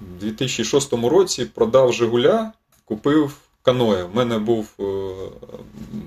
У 0.00 0.20
2006 0.20 0.92
році 0.92 1.44
продав 1.44 1.92
Жигуля, 1.92 2.52
купив 2.84 3.36
каноє. 3.62 4.04
У 4.04 4.16
мене 4.16 4.38
був 4.38 4.68
е, 4.80 4.84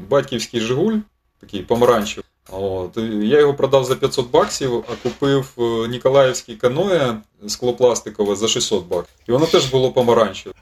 батьківський 0.10 0.60
Жигуль, 0.60 0.98
такий 1.42 1.62
помаранчевий. 1.62 2.26
От. 2.52 2.98
Я 3.22 3.40
його 3.40 3.54
продав 3.54 3.86
за 3.86 3.96
500 3.96 4.32
баксів, 4.32 4.84
а 4.92 5.04
купив 5.04 5.52
е, 5.58 5.88
Ніколаївський 5.88 6.56
каноє 6.56 7.18
склопластикове 7.48 8.36
за 8.36 8.48
600 8.48 8.88
баксів. 8.88 9.16
І 9.28 9.32
воно 9.32 9.46
теж 9.46 9.66
було 9.66 9.92
помаранчеве. 9.92 10.56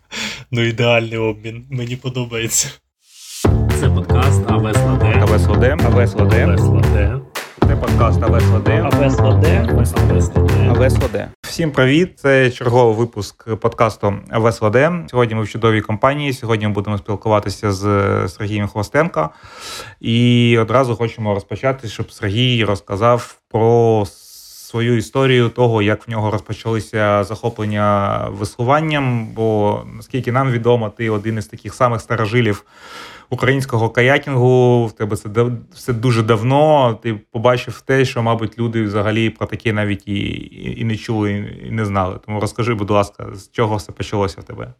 Ну, 0.51 0.65
ідеальний 0.65 1.17
обмін, 1.17 1.65
мені 1.69 1.95
подобається. 1.95 2.67
Це 3.79 3.89
подкаст 3.89 4.41
АВСЛД. 4.47 5.03
АВСЛД, 5.03 5.63
АВСЛД, 5.63 6.33
АВСЛД. 6.33 7.28
Це 7.69 7.75
подкаст. 7.75 8.23
АВСЛД. 8.23 8.67
АВСЛД. 10.69 11.27
Всім 11.41 11.71
привіт! 11.71 12.19
Це 12.19 12.51
черговий 12.51 12.95
випуск 12.95 13.55
подкасту 13.55 14.13
АВСЛД. 14.29 14.77
Сьогодні 15.07 15.35
ми 15.35 15.43
в 15.43 15.49
чудовій 15.49 15.81
компанії. 15.81 16.33
Сьогодні 16.33 16.67
ми 16.67 16.73
будемо 16.73 16.97
спілкуватися 16.97 17.71
з 17.71 17.83
Сергієм 18.27 18.67
Хвостенко. 18.67 19.29
І 19.99 20.57
одразу 20.61 20.95
хочемо 20.95 21.33
розпочати, 21.33 21.87
щоб 21.87 22.11
Сергій 22.11 22.65
розказав 22.65 23.35
про 23.51 24.05
свою 24.69 24.97
історію 24.97 25.49
того, 25.49 25.81
як 25.81 26.07
в 26.07 26.11
нього 26.11 26.31
розпочалися 26.31 27.23
захоплення 27.23 28.17
веслуванням. 28.31 29.27
Бо 29.27 29.81
наскільки 29.95 30.31
нам 30.31 30.51
відомо, 30.51 30.89
ти 30.89 31.09
один 31.09 31.37
із 31.37 31.45
таких 31.45 31.73
самих 31.73 32.01
старожилів 32.01 32.65
українського 33.29 33.89
каякінгу. 33.89 34.85
В 34.85 34.91
тебе 34.91 35.15
це 35.15 35.29
все 35.73 35.93
дуже 35.93 36.23
давно. 36.23 36.99
Ти 37.03 37.19
побачив 37.31 37.81
те, 37.81 38.05
що, 38.05 38.23
мабуть, 38.23 38.59
люди 38.59 38.83
взагалі 38.83 39.29
про 39.29 39.47
таке 39.47 39.73
навіть 39.73 40.07
і, 40.07 40.49
і, 40.77 40.83
не 40.83 40.97
чули, 40.97 41.57
і 41.67 41.71
не 41.71 41.85
знали. 41.85 42.19
Тому 42.25 42.39
розкажи, 42.39 42.73
будь 42.73 42.89
ласка, 42.89 43.27
з 43.33 43.51
чого 43.51 43.75
все 43.75 43.91
почалося 43.91 44.41
в 44.41 44.43
тебе? 44.43 44.73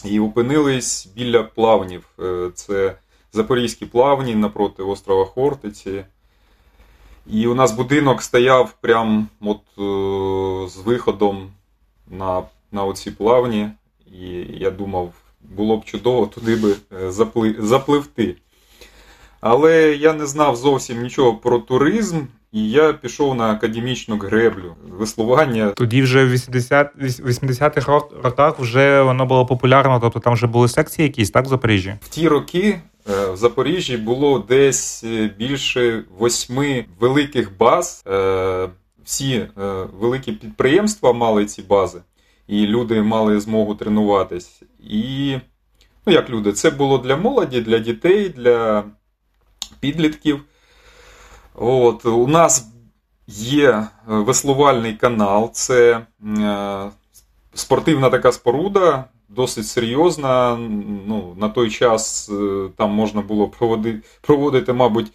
і 0.04 0.20
опинились 0.20 1.08
біля 1.16 1.42
плавнів. 1.42 2.04
Е, 2.18 2.50
Це 2.54 2.96
Запорізькі 3.32 3.86
плавні 3.86 4.34
напроти 4.34 4.82
острова 4.82 5.24
Хортиці. 5.24 6.04
І 7.26 7.46
у 7.46 7.54
нас 7.54 7.72
будинок 7.72 8.22
стояв 8.22 8.74
прям 8.80 9.28
от 9.40 9.60
е, 9.78 10.68
з 10.68 10.76
виходом 10.76 11.50
на, 12.10 12.42
на 12.72 12.84
оці 12.84 13.10
плавні. 13.10 13.68
І 14.12 14.46
я 14.58 14.70
думав, 14.70 15.12
було 15.40 15.76
б 15.76 15.84
чудово 15.84 16.26
туди 16.26 16.56
би 16.56 16.76
е, 16.92 17.12
запли, 17.12 17.56
запливти. 17.58 18.36
Але 19.48 19.96
я 20.00 20.12
не 20.12 20.26
знав 20.26 20.56
зовсім 20.56 21.02
нічого 21.02 21.34
про 21.34 21.58
туризм, 21.58 22.20
і 22.52 22.70
я 22.70 22.92
пішов 22.92 23.34
на 23.34 23.50
академічну 23.50 24.18
греблю, 24.18 24.74
веслування. 24.98 25.70
Тоді 25.70 26.02
вже 26.02 26.24
в 26.24 26.30
80 26.30 26.90
80-х 26.98 27.92
роках 28.22 28.58
вже 28.58 29.02
воно 29.02 29.26
було 29.26 29.46
популярно, 29.46 30.00
тобто 30.00 30.20
там 30.20 30.34
вже 30.34 30.46
були 30.46 30.68
секції 30.68 31.08
якісь, 31.08 31.30
так, 31.30 31.44
в 31.44 31.48
Запоріжжі? 31.48 31.94
В 32.02 32.08
ті 32.08 32.28
роки 32.28 32.80
е, 33.10 33.30
в 33.30 33.36
Запоріжжі 33.36 33.96
було 33.96 34.38
десь 34.38 35.04
е, 35.04 35.30
більше 35.38 36.04
восьми 36.18 36.84
великих 37.00 37.56
баз. 37.58 38.04
Е, 38.08 38.68
Всі 39.04 39.46
великі 40.00 40.32
підприємства 40.32 41.12
мали 41.12 41.46
ці 41.46 41.62
бази, 41.62 41.98
і 42.48 42.66
люди 42.66 43.02
мали 43.02 43.40
змогу 43.40 43.74
тренуватись. 43.74 44.62
І, 44.80 45.36
ну 46.06 46.12
як 46.12 46.30
люди, 46.30 46.52
це 46.52 46.70
було 46.70 46.98
для 46.98 47.16
молоді, 47.16 47.60
для 47.60 47.78
дітей, 47.78 48.28
для 48.28 48.84
підлітків. 49.86 50.40
От, 51.54 52.06
у 52.06 52.26
нас 52.26 52.68
є 53.26 53.70
е, 53.70 53.88
веслувальний 54.06 54.92
канал, 54.94 55.50
це 55.52 56.06
е, 56.38 56.90
спортивна 57.54 58.10
така 58.10 58.32
споруда, 58.32 59.04
досить 59.28 59.66
серйозна. 59.66 60.56
Ну, 61.06 61.36
на 61.38 61.48
той 61.48 61.70
час 61.70 62.30
е, 62.32 62.68
там 62.76 62.90
можна 62.90 63.20
було 63.20 63.48
проводити, 63.48 64.08
проводити 64.20 64.72
мабуть, 64.72 65.12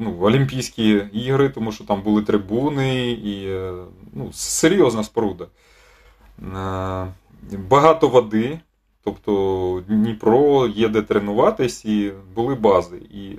ну, 0.00 0.18
Олімпійські 0.20 0.88
ігри, 1.12 1.48
тому 1.48 1.72
що 1.72 1.84
там 1.84 2.02
були 2.02 2.22
трибуни 2.22 3.10
і 3.10 3.48
ну, 4.12 4.32
серйозна 4.32 5.04
споруда. 5.04 5.46
Багато 7.68 8.08
води, 8.08 8.60
тобто 9.04 9.82
Дніпро 9.88 10.66
є 10.66 10.88
де 10.88 11.02
тренуватись, 11.02 11.84
і 11.84 12.12
були 12.34 12.54
бази. 12.54 12.96
І 12.96 13.30
е, 13.30 13.36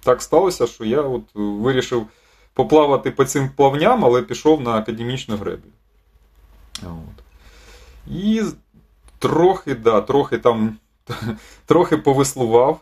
так 0.00 0.22
сталося, 0.22 0.66
що 0.66 0.84
я 0.84 1.00
от 1.00 1.22
вирішив 1.34 2.06
поплавати 2.54 3.10
по 3.10 3.24
цим 3.24 3.50
плавням, 3.56 4.04
але 4.04 4.22
пішов 4.22 4.60
на 4.60 4.70
академічну 4.70 5.36
греблю. 5.36 5.70
От. 6.82 7.24
І 8.10 8.42
трохи, 9.18 9.74
да, 9.74 10.00
трохи 10.00 10.38
там 10.38 10.76
трохи 11.66 11.96
повеслував. 11.96 12.80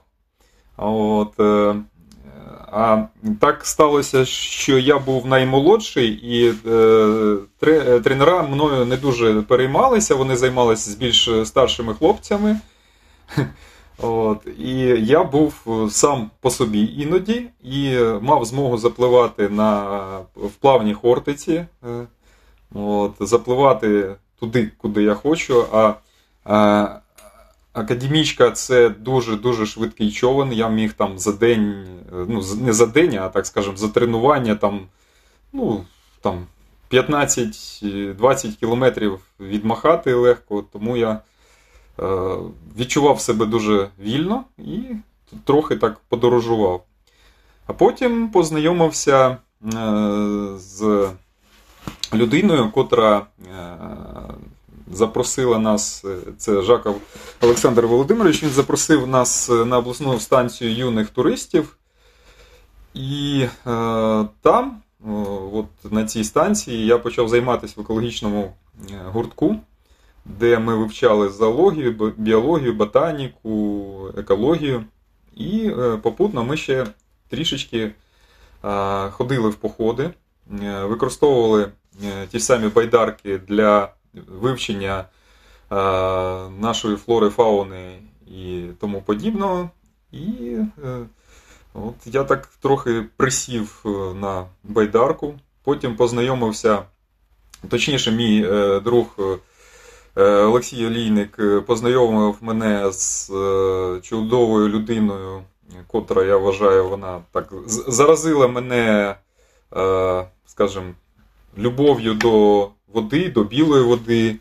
От, 0.77 1.41
е, 1.41 1.75
а 2.73 3.05
так 3.41 3.67
сталося, 3.67 4.25
що 4.25 4.79
я 4.79 4.99
був 4.99 5.27
наймолодший, 5.27 6.09
і 6.09 6.55
е, 6.67 6.73
е, 7.63 8.01
тренера 8.01 8.43
мною 8.43 8.85
не 8.85 8.97
дуже 8.97 9.43
переймалися, 9.43 10.15
вони 10.15 10.37
займалися 10.37 10.91
з 10.91 10.95
більш 10.95 11.31
старшими 11.45 11.95
хлопцями. 11.95 12.61
От, 14.03 14.47
і 14.59 14.71
я 15.07 15.25
був 15.25 15.55
сам 15.91 16.31
по 16.41 16.51
собі 16.51 16.95
іноді 16.99 17.47
і 17.63 17.99
мав 18.21 18.45
змогу 18.45 18.79
запливати 18.79 19.49
на, 19.49 19.99
в 20.37 20.51
плавній 20.61 20.95
Хортиці. 20.95 21.53
е, 21.53 22.07
От, 22.75 23.13
запливати 23.21 24.17
туди, 24.41 24.71
куди 24.79 25.03
я 25.03 25.15
хочу. 25.15 25.65
А, 25.73 25.95
а 26.45 26.89
академічка 27.73 28.51
це 28.51 28.89
дуже-дуже 28.89 29.67
швидкий 29.67 30.13
човен. 30.13 30.53
Я 30.53 30.69
міг 30.69 30.93
там 30.93 31.19
за 31.19 31.33
день, 31.33 31.87
е, 32.13 32.27
ну, 32.29 32.43
не 32.61 32.73
за 32.73 32.87
день, 32.87 33.17
а 33.17 33.29
так 33.29 33.47
скажемо, 33.47 33.77
за 33.77 33.89
тренування 33.89 34.55
там, 34.55 34.81
ну, 35.53 35.85
там 36.21 36.47
15-20 36.91 38.57
кілометрів 38.57 39.21
відмахати 39.41 40.15
легко, 40.15 40.65
тому 40.73 40.97
я 40.97 41.21
е, 42.01 42.37
відчував 42.79 43.21
себе 43.21 43.47
дуже 43.47 43.89
вільно 44.01 44.45
і 44.59 44.81
трохи 45.45 45.77
так 45.77 46.01
подорожував. 46.09 46.85
А 47.67 47.73
потім 47.73 48.29
познайомився 48.29 49.29
е, 49.29 49.37
з 50.57 51.09
людиною, 52.15 52.71
котра 52.71 53.19
е, 53.19 53.77
запросила 54.93 55.59
нас, 55.59 56.05
е, 56.05 56.17
це 56.39 56.63
Жаков 56.63 57.01
Олександр 57.41 57.87
Володимирович, 57.87 58.43
він 58.43 58.51
запросив 58.51 59.07
нас 59.07 59.51
е, 59.51 59.65
на 59.65 59.79
обласну 59.79 60.21
станцію 60.21 60.75
юних 60.77 61.11
туристів. 61.11 61.77
І 62.95 63.41
е, 63.43 63.49
там, 64.41 64.83
е, 65.07 65.11
от 65.53 65.67
на 65.91 66.05
цій 66.05 66.25
станції, 66.25 66.87
я 66.87 66.99
почав 66.99 67.29
займатися 67.29 67.75
в 67.77 67.81
екологічному 67.81 68.53
е, 68.91 68.95
гуртку, 69.07 69.57
де 70.25 70.59
ми 70.59 70.77
вивчали 70.77 71.29
зоологію, 71.29 72.13
біологію, 72.17 72.75
ботаніку, 72.75 74.09
екологію. 74.17 74.85
І 75.37 75.73
е, 75.79 75.97
попутно 75.97 76.45
ми 76.45 76.57
ще 76.57 76.87
трішечки 77.29 77.93
ходили 79.11 79.49
в 79.49 79.55
походи, 79.55 80.11
використовували 80.83 81.69
ті 82.31 82.41
самі 82.41 82.69
байдарки 82.69 83.39
для 83.39 83.89
вивчення 84.15 85.05
е, 85.71 85.75
нашої 86.61 86.97
флори, 86.97 87.31
фауни 87.31 87.99
і 88.27 88.63
тому 88.81 89.03
подібного. 89.03 89.71
І 90.13 90.57
е, 90.85 90.99
от 91.75 91.95
я 92.05 92.25
так 92.25 92.47
трохи 92.47 93.05
присів 93.17 93.83
е, 93.87 93.89
на 94.15 94.47
байдарку, 94.65 95.35
потім 95.65 95.97
познайомився, 95.97 96.83
точніше, 97.69 98.11
мій 98.11 98.41
друг 98.85 99.07
Олексій 100.17 100.87
Олійник 100.87 101.39
познайомив 101.67 102.37
мене 102.41 102.93
з 102.93 103.31
чудовою 104.03 104.69
людиною, 104.69 105.43
котра, 105.87 106.25
я 106.25 106.37
вважаю, 106.37 106.89
вона 106.89 107.21
так 107.33 107.53
заразила 107.67 108.49
мене, 108.49 109.15
скажімо, 110.47 110.95
любов'ю 111.59 112.15
до 112.15 112.71
води, 112.93 113.29
до 113.29 113.45
білої 113.45 113.85
води. 113.85 114.37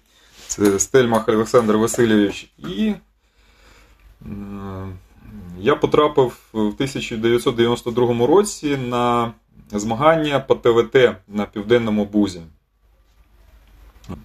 Це 0.48 0.80
Стельмах 0.80 1.30
Олександр 1.30 1.76
Васильович. 1.78 2.50
І 2.58 2.94
я 5.60 5.76
потрапив 5.76 6.40
в 6.54 6.60
1992 6.60 8.28
році 8.28 8.78
на 8.78 9.32
змагання 9.72 10.40
по 10.40 10.56
ТВТ 10.56 10.96
на 11.28 11.46
Південному 11.46 12.06
Бузі. 12.06 12.42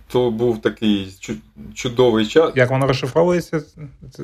То 0.09 0.31
був 0.31 0.63
такий 0.63 1.17
чудовий 1.75 2.27
час. 2.27 2.53
Як 2.55 2.71
воно 2.71 2.87
розшифровується? 2.87 3.63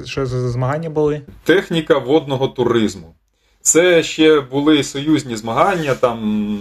Що 0.05 0.26
за 0.26 0.49
змагання 0.49 0.91
були? 0.91 1.23
Техніка 1.44 1.99
водного 1.99 2.49
туризму. 2.49 3.14
Це 3.61 4.03
ще 4.03 4.41
були 4.41 4.85
союзні 4.85 5.37
змагання 5.37 5.94
там 5.94 6.58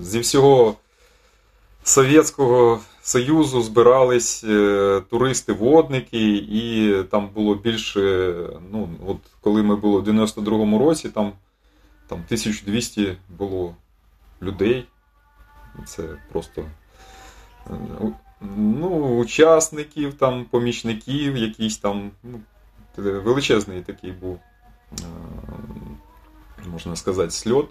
зі 0.00 0.20
всього 0.20 0.74
Совєтського 1.86 2.80
Союзу 3.02 3.62
збирались 3.62 4.44
е, 4.44 5.02
туристи-водники, 5.10 6.34
і 6.36 6.94
там 7.10 7.28
було 7.28 7.54
більше. 7.54 8.34
Ну, 8.72 8.88
от 9.06 9.16
коли 9.40 9.62
ми 9.62 9.76
були 9.76 10.00
в 10.00 10.08
92-му 10.08 10.78
році, 10.78 11.08
там, 11.08 11.32
там 12.08 12.18
1200 12.18 13.16
було 13.28 13.74
людей. 14.42 14.86
Це 15.86 16.02
просто 16.32 16.64
е, 17.70 17.74
ну, 18.56 19.18
учасників, 19.18 20.14
там, 20.14 20.44
помічників, 20.44 21.36
якісь 21.36 21.78
там. 21.78 22.10
Ну, 22.22 22.40
величезний 22.96 23.82
такий 23.82 24.12
був, 24.12 24.38
е, 24.92 25.04
можна 26.66 26.96
сказати, 26.96 27.30
сльот. 27.30 27.70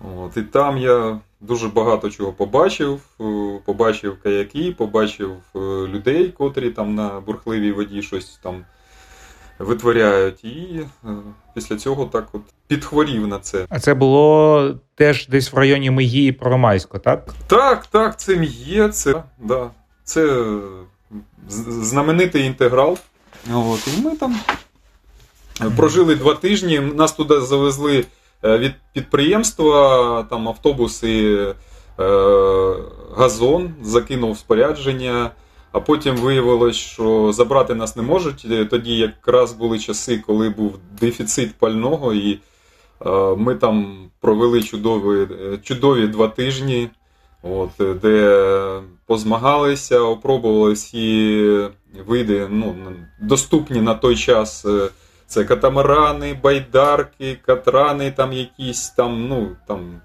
От, 0.00 0.36
і 0.36 0.42
там 0.42 0.78
я 0.78 1.18
дуже 1.40 1.68
багато 1.68 2.10
чого 2.10 2.32
побачив. 2.32 3.00
Е, 3.20 3.58
Побачив 3.64 4.16
каяки, 4.22 4.74
побачив 4.78 5.30
е, 5.56 5.58
людей, 5.86 6.28
котрі 6.28 6.70
там 6.70 6.94
на 6.94 7.20
бурхливій 7.20 7.72
воді 7.72 8.02
щось 8.02 8.40
там 8.42 8.64
витворяють. 9.58 10.44
І 10.44 10.80
е, 11.04 11.08
після 11.54 11.76
цього 11.76 12.04
так 12.04 12.28
от 12.32 12.42
підхворів 12.66 13.26
на 13.26 13.38
це. 13.38 13.66
А 13.68 13.80
це 13.80 13.94
було 13.94 14.74
теж 14.94 15.28
десь 15.28 15.52
в 15.52 15.56
районі 15.56 15.90
Миї 15.90 16.28
і 16.28 16.32
так? 16.98 17.34
Так, 17.46 17.86
так, 17.86 18.20
це 18.20 18.44
є, 18.50 18.88
це, 18.88 19.22
да, 19.38 19.70
це 20.04 20.52
знаменитий 21.48 22.46
інтеграл. 22.46 22.98
От, 23.54 23.88
і 23.98 24.02
ми 24.02 24.16
там 24.16 24.36
прожили 25.76 26.14
два 26.14 26.34
тижні. 26.34 26.80
Нас 26.80 27.12
туди 27.12 27.40
завезли 27.40 28.04
від 28.44 28.72
підприємства, 28.92 30.22
там 30.30 30.48
автобуси, 30.48 31.46
е, 31.98 32.74
газон, 33.16 33.74
закинув 33.82 34.38
спорядження. 34.38 35.30
А 35.72 35.80
потім 35.80 36.16
виявилось, 36.16 36.76
що 36.76 37.32
забрати 37.32 37.74
нас 37.74 37.96
не 37.96 38.02
можуть. 38.02 38.46
Е, 38.50 38.64
Тоді 38.64 38.96
якраз 38.96 39.52
були 39.52 39.78
часи, 39.78 40.22
коли 40.26 40.50
був 40.50 40.78
дефіцит 41.00 41.54
пального, 41.54 42.12
і 42.12 42.38
е, 43.06 43.10
ми 43.36 43.54
там 43.54 44.08
провели 44.20 44.62
чудові, 44.62 45.28
е, 45.42 45.58
чудові 45.62 46.06
два 46.06 46.28
тижні, 46.28 46.88
от, 47.42 47.80
е, 47.80 47.94
де 47.94 48.80
позмагалися, 49.06 50.00
опробували 50.00 50.72
всі 50.72 51.68
види, 52.06 52.46
ну, 52.50 52.76
доступні 53.20 53.80
на 53.80 53.94
той 53.94 54.16
час. 54.16 54.66
Це 55.26 55.44
катамарани, 55.44 56.34
байдарки, 56.42 57.38
катрани, 57.46 58.10
там 58.10 58.32
якісь 58.32 58.90
там, 58.90 59.28
ну 59.28 59.48
там 59.68 60.00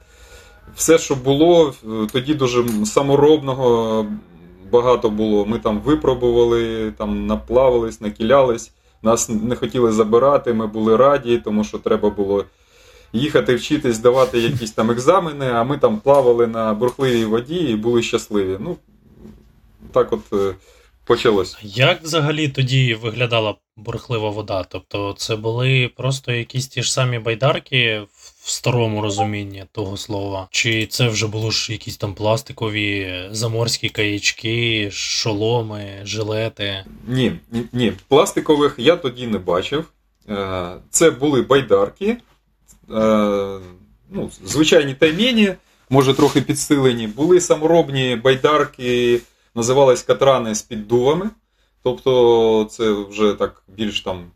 все, 0.75 0.97
що 0.97 1.15
було, 1.15 1.73
тоді 2.11 2.33
дуже 2.33 2.85
саморобного 2.85 4.05
багато 4.71 5.09
було. 5.09 5.45
Ми 5.45 5.59
там 5.59 5.79
випробували, 5.79 6.91
там 6.97 7.25
наплавались, 7.27 8.01
накілялись. 8.01 8.71
Нас 9.01 9.29
не 9.29 9.55
хотіли 9.55 9.91
забирати, 9.91 10.53
ми 10.53 10.67
були 10.67 10.97
раді, 10.97 11.37
тому 11.37 11.63
що 11.63 11.77
треба 11.77 12.09
було 12.09 12.45
їхати 13.13 13.55
вчитись, 13.55 13.95
здавати 13.95 14.39
якісь 14.39 14.71
там 14.71 14.91
екзамени, 14.91 15.45
а 15.45 15.63
ми 15.63 15.77
там 15.77 15.97
плавали 15.97 16.47
на 16.47 16.73
бурхливій 16.73 17.25
воді 17.25 17.55
і 17.55 17.75
були 17.75 18.03
щасливі. 18.03 18.57
Ну, 18.59 18.77
так 19.91 20.13
от 20.13 20.33
е, 20.33 20.55
почалось. 21.05 21.57
Як 21.63 22.03
взагалі 22.03 22.47
тоді 22.49 22.95
виглядала 22.95 23.55
бурхлива 23.81 24.29
вода? 24.29 24.63
Тобто 24.69 25.13
це 25.17 25.35
були 25.35 25.91
просто 25.97 26.31
якісь 26.31 26.67
ті 26.67 26.83
ж 26.83 26.93
самі 26.93 27.19
байдарки 27.19 28.01
в 28.41 28.49
старому 28.49 29.01
розумінні 29.01 29.65
того 29.71 29.97
слова? 29.97 30.47
Чи 30.51 30.85
це 30.85 31.07
вже 31.07 31.27
були 31.27 31.51
ж 31.51 31.71
якісь 31.71 31.97
там 31.97 32.13
пластикові 32.13 33.21
заморські 33.31 33.89
каячки, 33.89 34.89
шоломи, 34.91 35.85
жилети? 36.03 36.85
Ні, 37.07 37.31
ні, 37.51 37.63
ні, 37.73 37.93
пластикових 38.07 38.75
я 38.77 38.95
тоді 38.95 39.27
не 39.27 39.37
бачив. 39.37 39.85
Е, 40.29 40.71
Це 40.89 41.11
були 41.11 41.41
байдарки, 41.41 42.07
е, 42.07 42.17
ну, 44.09 44.31
звичайні 44.45 44.93
таймені, 44.93 45.53
може 45.89 46.13
трохи 46.13 46.41
підсилені. 46.41 47.07
Були 47.07 47.41
саморобні 47.41 48.15
байдарки, 48.23 49.21
називались 49.55 50.01
катрани 50.03 50.55
з 50.55 50.61
піддувами. 50.61 51.29
Тобто 51.83 52.67
це 52.71 52.91
вже 52.91 53.33
так 53.33 53.63
більш 53.67 54.01
там 54.01 54.31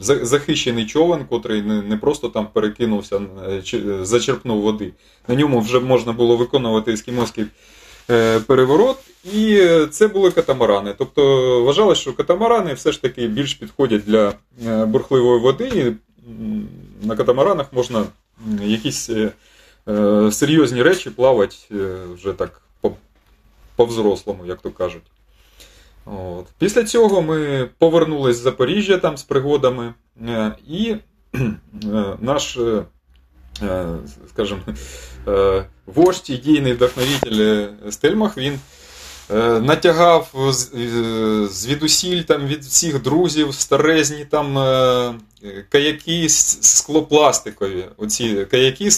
захищений 0.00 0.86
човен, 0.86 1.24
котрий 1.28 1.62
не, 1.62 1.96
просто 1.96 2.28
там 2.28 2.48
перекинувся, 2.52 3.20
е, 3.48 3.62
е, 3.74 4.04
зачерпнув 4.04 4.62
води. 4.62 4.92
На 5.28 5.34
ньому 5.34 5.60
вже 5.60 5.80
можна 5.80 6.12
було 6.12 6.36
виконувати 6.36 6.92
ескімоський 6.92 7.44
е, 8.10 8.40
переворот, 8.40 8.96
і 9.34 9.62
це 9.90 10.08
були 10.08 10.30
катамарани. 10.30 10.94
Тобто 10.98 11.22
вважалося, 11.62 12.00
що 12.00 12.12
катамарани 12.12 12.74
все 12.74 12.92
ж 12.92 13.02
таки 13.02 13.26
більш 13.26 13.54
підходять 13.54 14.04
для 14.04 14.32
бурхливої 14.86 15.40
води. 15.40 15.64
І 15.74 15.92
на 17.06 17.16
катамаранах 17.16 17.72
можна 17.72 18.04
якісь 18.62 19.10
серйозні 20.30 20.82
речі 20.82 21.10
плавати 21.10 21.56
вже 22.14 22.32
так 22.32 22.62
по-взрослому, 23.76 24.46
як 24.46 24.60
то 24.60 24.70
кажуть. 24.70 25.02
От. 26.06 26.46
Після 26.58 26.84
цього 26.84 27.22
ми 27.22 27.68
повернулись 27.78 28.36
з 28.36 28.40
Запоріжжя 28.40 28.98
там 28.98 29.16
з 29.16 29.22
пригодами, 29.22 29.94
е, 30.28 30.52
і 30.68 30.96
е, 31.34 31.50
наш, 32.20 32.56
е, 32.56 32.82
скажімо, 34.28 34.60
вождь, 35.86 36.30
ідейний 36.30 36.72
вдохновитель 36.72 37.40
е, 37.40 37.68
Стельмах, 37.90 38.38
він 38.38 38.58
натягав 39.60 40.30
звідусіль 41.50 42.22
там, 42.22 42.46
від 42.46 42.64
всіх 42.64 43.02
друзів 43.02 43.54
старезні 43.54 44.24
там 44.24 44.54
каяки 45.68 46.28
склопластикові. 46.28 47.84
Оці 47.96 48.46
каяки 48.50 48.90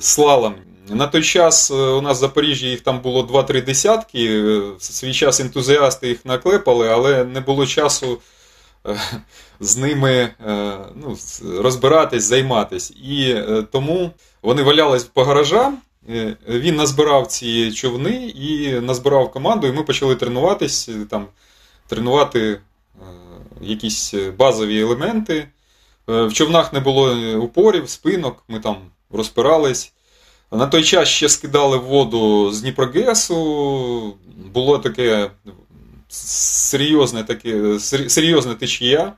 слалом. 0.00 0.54
На 0.88 1.06
той 1.06 1.22
час 1.22 1.70
е, 1.70 1.74
у 1.74 2.00
нас 2.00 2.18
в 2.18 2.20
Запоріжжі 2.20 2.68
їх 2.68 2.80
там 2.80 3.00
було 3.00 3.22
2-3 3.22 3.64
десятки. 3.64 4.26
е, 4.26 4.58
В 4.78 4.82
свій 4.82 5.12
час 5.14 5.40
ентузіасти 5.40 6.08
їх 6.08 6.24
наклепали, 6.24 6.88
але 6.88 7.24
не 7.24 7.40
було 7.40 7.66
часу 7.66 8.20
е, 8.86 9.00
з 9.60 9.76
ними 9.76 10.28
ну, 10.94 11.16
розбиратись, 11.62 12.24
займатись. 12.24 12.90
І 12.90 13.42
тому 13.72 14.10
вони 14.42 14.62
валялись 14.62 15.04
по 15.04 15.24
гаражам. 15.24 15.78
Він 16.48 16.76
назбирав 16.76 17.26
ці 17.26 17.72
човни 17.72 18.32
і 18.36 18.80
назбирав 18.80 19.30
команду, 19.30 19.66
і 19.66 19.72
ми 19.72 19.82
почали 19.82 20.16
тренуватись, 20.16 20.90
там, 21.10 21.26
тренувати 21.88 22.60
якісь 23.60 24.14
базові 24.38 24.80
елементи. 24.80 25.48
В 26.06 26.32
човнах 26.32 26.72
не 26.72 26.80
було 26.80 27.32
упорів, 27.36 27.88
спинок, 27.88 28.44
ми 28.48 28.60
там 28.60 28.76
розпирались. 29.10 29.93
На 30.54 30.66
той 30.66 30.84
час 30.84 31.08
ще 31.08 31.28
скидали 31.28 31.76
воду 31.76 32.52
з 32.52 32.62
Дніпрогесу, 32.62 34.14
було 34.52 34.78
таке 34.78 35.30
серйозне, 36.08 37.24
таке, 37.24 37.78
серйозне 38.08 38.54
течія, 38.54 39.12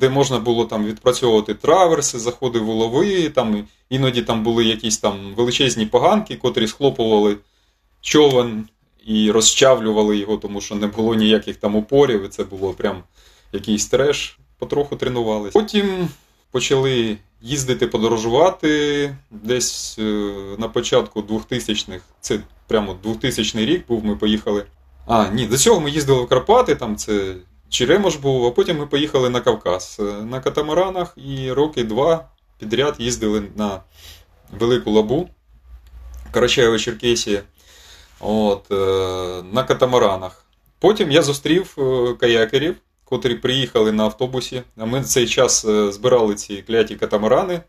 де 0.00 0.08
можна 0.10 0.38
було 0.38 0.64
там 0.64 0.84
відпрацьовувати 0.84 1.54
траверси, 1.54 2.18
заходи 2.18 2.58
в 2.58 2.68
улови, 2.68 3.28
там, 3.28 3.64
іноді 3.90 4.22
там 4.22 4.42
були 4.42 4.64
якісь 4.64 4.98
там 4.98 5.34
величезні 5.36 5.86
поганки, 5.86 6.36
котрі 6.36 6.66
схлопували 6.66 7.36
човен 8.00 8.68
і 9.06 9.30
розчавлювали 9.30 10.16
його, 10.16 10.36
тому 10.36 10.60
що 10.60 10.74
не 10.74 10.86
було 10.86 11.14
ніяких 11.14 11.56
там 11.56 11.76
упорів, 11.76 12.24
і 12.24 12.28
це 12.28 12.44
було 12.44 12.72
прям 12.72 13.02
якийсь 13.52 13.86
треш. 13.86 14.38
Потроху 14.58 14.96
тренувалися. 14.96 15.60
Потім 15.60 16.08
почали 16.50 17.16
їздити, 17.42 17.86
подорожувати 17.86 19.16
десь 19.30 19.96
е, 19.98 20.02
на 20.58 20.68
початку 20.68 21.20
2000-х. 21.20 22.00
Це 22.20 22.40
прямо 22.66 22.96
2000 23.02 23.66
рік 23.66 23.86
був, 23.88 24.04
ми 24.04 24.16
поїхали. 24.16 24.64
А, 25.06 25.28
ні, 25.28 25.46
до 25.46 25.58
цього 25.58 25.80
ми 25.80 25.90
їздили 25.90 26.22
в 26.22 26.28
Карпати, 26.28 26.74
там 26.74 26.96
це 26.96 27.34
Черемош 27.68 28.16
був, 28.16 28.46
а 28.46 28.50
потім 28.50 28.78
ми 28.78 28.86
поїхали 28.86 29.30
на 29.30 29.40
Кавказ 29.40 29.96
е, 30.00 30.02
на 30.02 30.40
катамаранах 30.40 31.14
і 31.16 31.52
роки 31.52 31.84
два 31.84 32.28
підряд 32.58 32.94
їздили 32.98 33.42
на 33.56 33.80
Велику 34.58 34.90
Лабу, 34.90 35.28
Карачаєво 36.32 36.78
Черкесія. 36.78 37.42
Е, 38.22 39.42
на 39.52 39.64
катамаранах. 39.64 40.44
Потім 40.78 41.10
я 41.10 41.22
зустрів 41.22 41.76
каякерів, 42.20 42.76
котрі 43.10 43.34
приїхали 43.34 43.92
на 43.92 44.04
автобусі. 44.04 44.62
А 44.78 44.84
ми 44.84 45.00
в 45.00 45.04
цей 45.04 45.26
час 45.26 45.64
е, 45.64 45.92
збирали 45.92 46.34
ці 46.34 46.56
кляті 46.66 46.96
катамарани. 46.96 47.60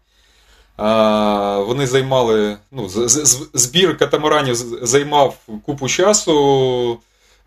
Вони 1.67 1.87
займали. 1.87 2.57
Ну, 2.71 2.89
збір 3.53 3.97
катамаранів 3.97 4.55
займав 4.81 5.37
купу 5.65 5.87
часу, 5.87 6.99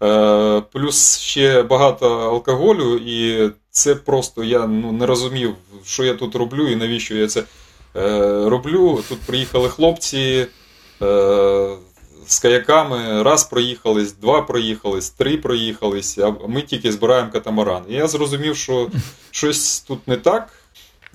е, 0.02 0.62
плюс 0.72 1.18
ще 1.18 1.62
багато 1.62 2.18
алкоголю, 2.18 2.96
і 2.96 3.50
це 3.70 3.94
просто 3.94 4.44
я 4.44 4.66
ну, 4.66 4.92
не 4.92 5.06
розумів, 5.06 5.54
що 5.84 6.04
я 6.04 6.14
тут 6.14 6.36
роблю 6.36 6.68
і 6.68 6.76
навіщо 6.76 7.14
я 7.16 7.26
це 7.26 7.40
е, 7.40 7.44
роблю. 8.48 9.02
Тут 9.08 9.18
приїхали 9.20 9.68
хлопці. 9.68 10.46
З 12.26 12.38
каяками 12.38 13.22
раз 13.22 13.44
проїхались, 13.44 14.12
два 14.12 14.42
проїхались, 14.42 15.10
три 15.10 15.36
проїхались, 15.36 16.18
а 16.18 16.30
ми 16.48 16.62
тільки 16.62 16.92
збираємо 16.92 17.30
катамаран. 17.32 17.84
І 17.88 17.94
я 17.94 18.06
зрозумів, 18.08 18.56
що 18.56 18.90
щось 19.30 19.80
тут 19.80 20.08
не 20.08 20.16
так. 20.16 20.52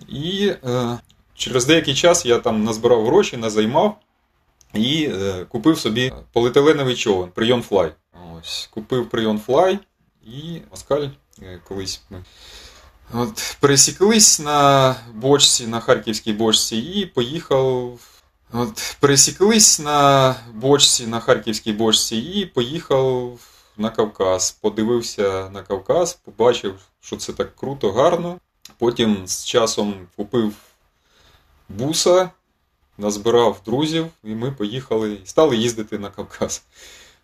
І 0.07 0.53
е, 0.63 0.99
через 1.35 1.65
деякий 1.65 1.95
час 1.95 2.25
я 2.25 2.39
там 2.39 2.63
назбирав 2.63 3.05
гроші, 3.05 3.37
назаймав 3.37 3.97
і 4.73 5.09
е, 5.13 5.45
купив 5.49 5.79
собі 5.79 6.13
поліетиленовий 6.33 6.95
човен, 6.95 7.29
Прийон 7.29 7.61
Флай. 7.61 7.91
Ось, 8.39 8.69
купив 8.73 9.09
Прийон 9.09 9.39
Флай 9.39 9.79
і 10.23 10.61
Москаль 10.71 11.07
е, 11.41 11.61
колись 11.67 12.01
ми. 12.09 12.23
От, 13.13 13.57
пересіклись 13.59 14.39
на 14.39 14.95
бочці, 15.13 15.67
на 15.67 15.79
харківській 15.79 16.33
бочці, 16.33 16.77
і 16.77 17.05
поїхав 17.05 17.99
От 18.53 18.97
пересіклись 18.99 19.79
на 19.79 20.35
бочці, 20.53 21.07
на 21.07 21.19
харківській 21.19 21.73
бочці, 21.73 22.17
і 22.17 22.45
поїхав 22.45 23.39
на 23.77 23.89
Кавказ. 23.89 24.51
Подивився 24.51 25.49
на 25.49 25.63
Кавказ, 25.63 26.13
побачив, 26.13 26.79
що 27.01 27.17
це 27.17 27.33
так 27.33 27.55
круто, 27.55 27.91
гарно. 27.91 28.37
Потім 28.77 29.27
з 29.27 29.45
часом 29.45 30.07
купив 30.15 30.53
буса, 31.69 32.29
назбирав 32.97 33.61
друзів, 33.65 34.07
і 34.23 34.29
ми 34.29 34.51
поїхали 34.51 35.13
і 35.13 35.27
стали 35.27 35.57
їздити 35.57 35.99
на 35.99 36.09
Кавказ. 36.09 36.63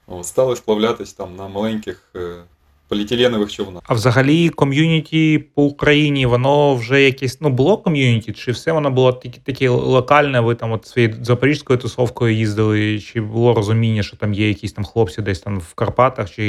От, 0.08 0.25
стали 0.25 0.55
сплавлятись 0.55 1.13
там 1.13 1.36
на 1.36 1.48
маленьких 1.48 2.10
е, 2.15 2.44
поліетиленових 2.87 3.51
човнах. 3.51 3.83
А 3.85 3.93
взагалі 3.93 4.49
ком'юніті 4.49 5.45
по 5.55 5.63
Україні, 5.63 6.25
воно 6.25 6.75
вже 6.75 7.01
якесь 7.01 7.41
ну 7.41 7.49
було 7.49 7.77
ком'юніті, 7.77 8.33
чи 8.33 8.51
все 8.51 8.71
воно 8.71 8.91
було 8.91 9.13
тільки 9.13 9.39
таке 9.43 9.69
локальне? 9.69 10.39
Ви 10.39 10.55
там 10.55 10.71
от 10.71 10.85
своєю 10.85 11.15
запорізькою 11.21 11.79
тусовкою 11.79 12.35
їздили, 12.35 12.99
чи 12.99 13.21
було 13.21 13.53
розуміння, 13.53 14.03
що 14.03 14.17
там 14.17 14.33
є 14.33 14.47
якісь 14.47 14.73
там 14.73 14.85
хлопці 14.85 15.21
десь 15.21 15.39
там 15.39 15.59
в 15.59 15.73
Карпатах, 15.73 16.31
чи 16.31 16.45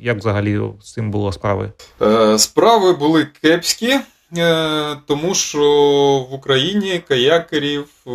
як 0.00 0.18
взагалі 0.18 0.60
з 0.82 0.92
цим 0.92 1.10
було 1.10 1.32
справи? 1.32 1.72
Е, 2.02 2.38
Справи 2.38 2.92
були 2.92 3.26
кепські, 3.42 3.98
е, 4.36 4.96
тому 5.06 5.34
що 5.34 5.62
в 6.30 6.34
Україні 6.34 7.00
каякерів 7.08 7.86
е, 8.06 8.10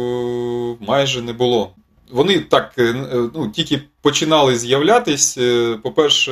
майже 0.80 1.22
не 1.22 1.34
було. 1.34 1.72
Вони 2.12 2.40
так 2.40 2.74
е, 2.78 2.94
ну, 3.36 3.52
тільки 3.56 3.82
починали 4.02 4.58
з'являтись. 4.58 5.38
Е, 5.38 5.78
По-перше, 5.84 6.32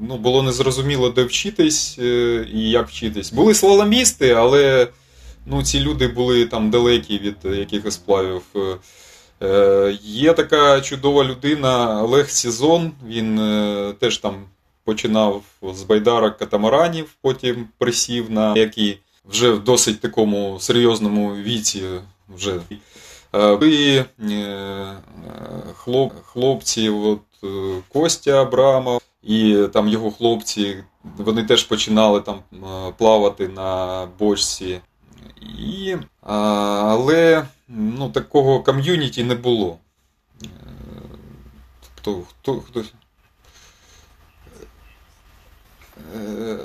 ну, 0.00 0.16
було 0.16 0.42
незрозуміло, 0.42 1.10
де 1.10 1.24
вчитись 1.24 1.98
е, 1.98 2.46
і 2.54 2.70
як 2.70 2.88
вчитись. 2.88 3.32
Були 3.32 3.54
слаломісти, 3.54 4.30
але 4.30 4.88
ну, 5.46 5.62
ці 5.62 5.80
люди 5.80 6.08
були 6.08 6.46
там 6.46 6.70
далекі 6.70 7.18
від 7.18 7.58
якихось 7.58 7.94
сплавів. 7.94 8.42
Е, 8.56 8.76
Е, 9.42 9.98
Є 10.02 10.32
така 10.32 10.80
чудова 10.80 11.24
людина 11.24 12.02
Олег 12.02 12.30
Сізон. 12.30 12.92
Він 13.06 13.38
е, 13.38 13.92
теж 14.00 14.18
там 14.18 14.44
починав 14.84 15.42
з 15.74 15.82
байдарок 15.82 16.38
катамаранів, 16.38 17.14
потім 17.22 17.68
присів 17.78 18.30
на 18.30 18.56
які 18.56 18.98
вже 19.24 19.50
в 19.50 19.64
досить 19.64 20.00
такому 20.00 20.56
серйозному 20.60 21.34
віці 21.34 21.82
вже. 22.36 22.60
Е, 23.34 23.56
Були 23.56 24.04
е, 24.30 24.96
хлоп, 25.74 26.12
хлопці, 26.24 26.88
от, 26.88 27.20
е, 27.44 27.82
Костя 27.88 28.42
Абрамов 28.42 29.02
і 29.22 29.66
там 29.72 29.88
його 29.88 30.10
хлопці, 30.10 30.84
вони 31.16 31.44
теж 31.44 31.64
починали 31.64 32.20
там 32.20 32.40
плавати 32.98 33.48
на 33.48 34.08
бочці. 34.18 34.80
І, 35.58 35.96
але 36.22 37.46
ну, 37.68 38.10
такого 38.10 38.62
ком'юніті 38.62 39.24
не 39.24 39.34
було. 39.34 39.78
Е, 40.42 40.46
Хто, 41.96 42.22
хто, 42.22 42.60
хто, 42.60 42.82
Е, 46.16 46.58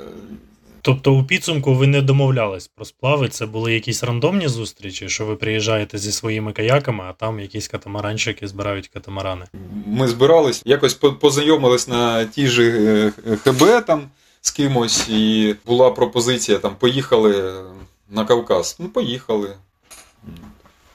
Тобто 0.88 1.14
у 1.14 1.24
підсумку 1.24 1.74
ви 1.74 1.86
не 1.86 2.02
домовлялись 2.02 2.66
про 2.66 2.84
сплави, 2.84 3.28
це 3.28 3.46
були 3.46 3.74
якісь 3.74 4.04
рандомні 4.04 4.48
зустрічі, 4.48 5.08
що 5.08 5.26
ви 5.26 5.36
приїжджаєте 5.36 5.98
зі 5.98 6.12
своїми 6.12 6.52
каяками, 6.52 7.04
а 7.08 7.12
там 7.12 7.40
якісь 7.40 7.68
катамаранщики 7.68 8.48
збирають 8.48 8.88
катамарани. 8.88 9.44
Ми 9.86 10.08
збирались, 10.08 10.62
якось 10.64 10.94
познайомились 10.94 11.88
на 11.88 12.24
тій 12.24 12.46
же 12.46 13.12
е, 13.26 13.36
ХБ 13.36 13.86
там 13.86 14.02
з 14.40 14.50
кимось, 14.50 15.08
і 15.08 15.54
була 15.66 15.90
пропозиція 15.90 16.58
там 16.58 16.76
поїхали 16.76 17.64
на 18.10 18.24
Кавказ. 18.24 18.76
Ну, 18.78 18.88
поїхали. 18.88 19.56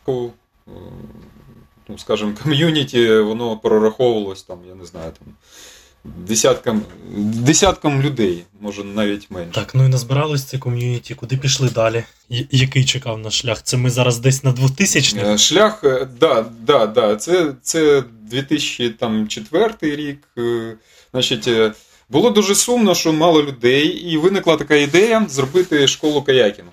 Ну, 0.07 1.97
скажімо, 1.97 2.33
ком'юніті 2.43 3.17
воно 3.17 3.57
прораховувалось 3.57 4.43
там, 4.43 4.59
я 4.69 4.75
не 4.75 4.85
знаю, 4.85 5.11
там. 5.19 5.33
Десяткам, 6.05 6.81
десяткам 7.17 8.01
людей, 8.01 8.43
може 8.61 8.83
навіть 8.83 9.31
менше. 9.31 9.51
Так, 9.53 9.75
ну 9.75 9.85
і 9.85 9.89
назбирались 9.89 10.43
це 10.43 10.57
ком'юніті, 10.57 11.15
куди 11.15 11.37
пішли 11.37 11.69
далі? 11.69 12.03
Я- 12.29 12.45
який 12.51 12.85
чекав 12.85 13.19
наш 13.19 13.39
шлях? 13.39 13.63
Це 13.63 13.77
ми 13.77 13.89
зараз 13.89 14.17
десь 14.19 14.43
на 14.43 14.51
2000 14.51 15.17
Е, 15.19 15.37
Шлях, 15.37 15.83
е, 15.83 16.07
да, 16.19 16.45
да, 16.65 16.85
да, 16.87 17.15
це, 17.15 17.53
це 17.61 18.03
2004 18.21 19.95
рік. 19.95 20.19
е, 20.37 20.75
Значить, 21.11 21.49
було 22.09 22.29
дуже 22.29 22.55
сумно, 22.55 22.95
що 22.95 23.13
мало 23.13 23.43
людей, 23.43 23.87
і 23.87 24.17
виникла 24.17 24.57
така 24.57 24.75
ідея 24.75 25.25
зробити 25.29 25.87
школу 25.87 26.21
каякінгу. 26.21 26.71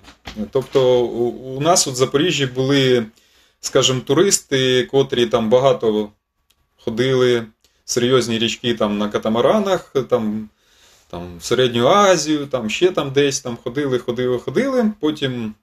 Тобто, 0.51 1.01
у, 1.05 1.29
у 1.57 1.61
нас 1.61 1.87
в 1.87 1.95
Запоріжжі 1.95 2.47
були, 2.47 3.07
скажімо, 3.61 4.01
туристи, 4.01 4.85
котрі 4.91 5.27
там 5.27 5.51
багато 5.51 6.09
ходили, 6.85 7.43
серйозні 7.91 8.39
річки 8.39 8.75
там 8.75 8.99
на 8.99 9.09
катамаранах, 9.09 9.95
там, 10.09 10.49
там 11.11 11.39
в 11.39 11.45
Середню 11.45 11.87
Азію, 11.87 12.47
там 12.47 12.71
ще 12.71 12.91
там 12.91 13.13
десь 13.13 13.41
там 13.41 13.59
ходили, 13.65 13.99
ходили, 13.99 14.39
ходили. 14.39 14.93
Потім 15.01 15.55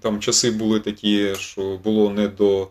там 0.00 0.20
часи 0.20 0.50
були 0.50 0.80
такі, 0.80 1.34
що 1.38 1.78
було 1.84 2.10
не 2.10 2.28
до 2.28 2.68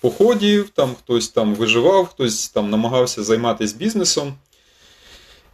походів, 0.00 0.68
там 0.68 0.94
хтось 0.94 1.28
там 1.28 1.54
виживав, 1.54 2.06
хтось 2.06 2.48
там 2.48 2.70
намагався 2.70 3.22
займатися 3.22 3.76
бізнесом. 3.78 4.34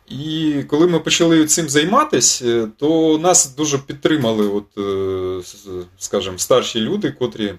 І 0.08 0.54
коли 0.68 0.86
ми 0.86 1.00
почали 1.00 1.46
цим 1.46 1.68
займатися, 1.68 2.70
то 2.76 3.18
нас 3.18 3.54
дуже 3.56 3.78
підтримали, 3.78 4.46
от, 4.46 4.78
е, 4.78 5.80
скажімо, 5.98 6.38
старші 6.38 6.80
люди, 6.80 7.10
котрі 7.10 7.54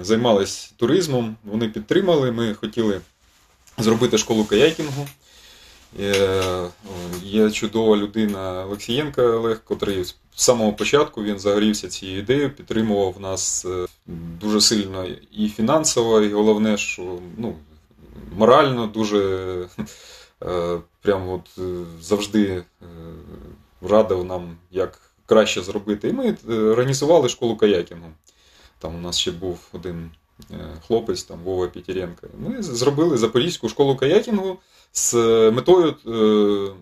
займалися 0.00 0.70
туризмом. 0.76 1.36
Вони 1.44 1.68
підтримали. 1.68 2.32
Ми 2.32 2.54
хотіли 2.54 3.00
зробити 3.82 4.18
школу 4.18 4.44
каякінгу. 4.44 5.06
Е, 5.98 6.68
Є 7.22 7.50
чудова 7.50 7.96
людина 7.96 8.64
Олексієнка 8.64 9.22
Олег, 9.22 9.64
котрий 9.64 10.04
з 10.04 10.16
самого 10.34 10.72
початку 10.72 11.22
він 11.22 11.38
загорівся 11.38 11.88
цією 11.88 12.18
ідеєю, 12.18 12.50
підтримував 12.50 13.20
нас 13.20 13.64
е, 13.64 13.86
дуже 14.40 14.60
сильно 14.60 15.06
і 15.32 15.48
фінансово, 15.48 16.20
і 16.20 16.32
головне, 16.32 16.76
що 16.76 17.18
ну, 17.36 17.54
морально 18.36 18.86
дуже 18.86 19.18
е, 20.42 20.78
прям 21.02 21.28
от 21.28 21.58
завжди 22.00 22.64
радив 23.82 24.24
нам, 24.24 24.56
як 24.70 25.00
краще 25.26 25.62
зробити. 25.62 26.08
І 26.08 26.12
ми 26.12 26.36
організували 26.48 27.28
школу 27.28 27.56
каякінгу. 27.56 28.08
Там 28.78 28.94
у 28.94 28.98
нас 28.98 29.18
ще 29.18 29.30
був 29.30 29.58
один 29.72 30.10
хлопець, 30.86 31.22
там 31.22 31.38
Вова 31.44 31.68
Петеренко. 31.68 32.26
Ми 32.38 32.62
зробили 32.62 33.18
Запорізьку 33.18 33.68
школу 33.68 33.96
каякінгу 33.96 34.58
з 34.92 35.14
метою, 35.50 35.94
е, 36.06 36.72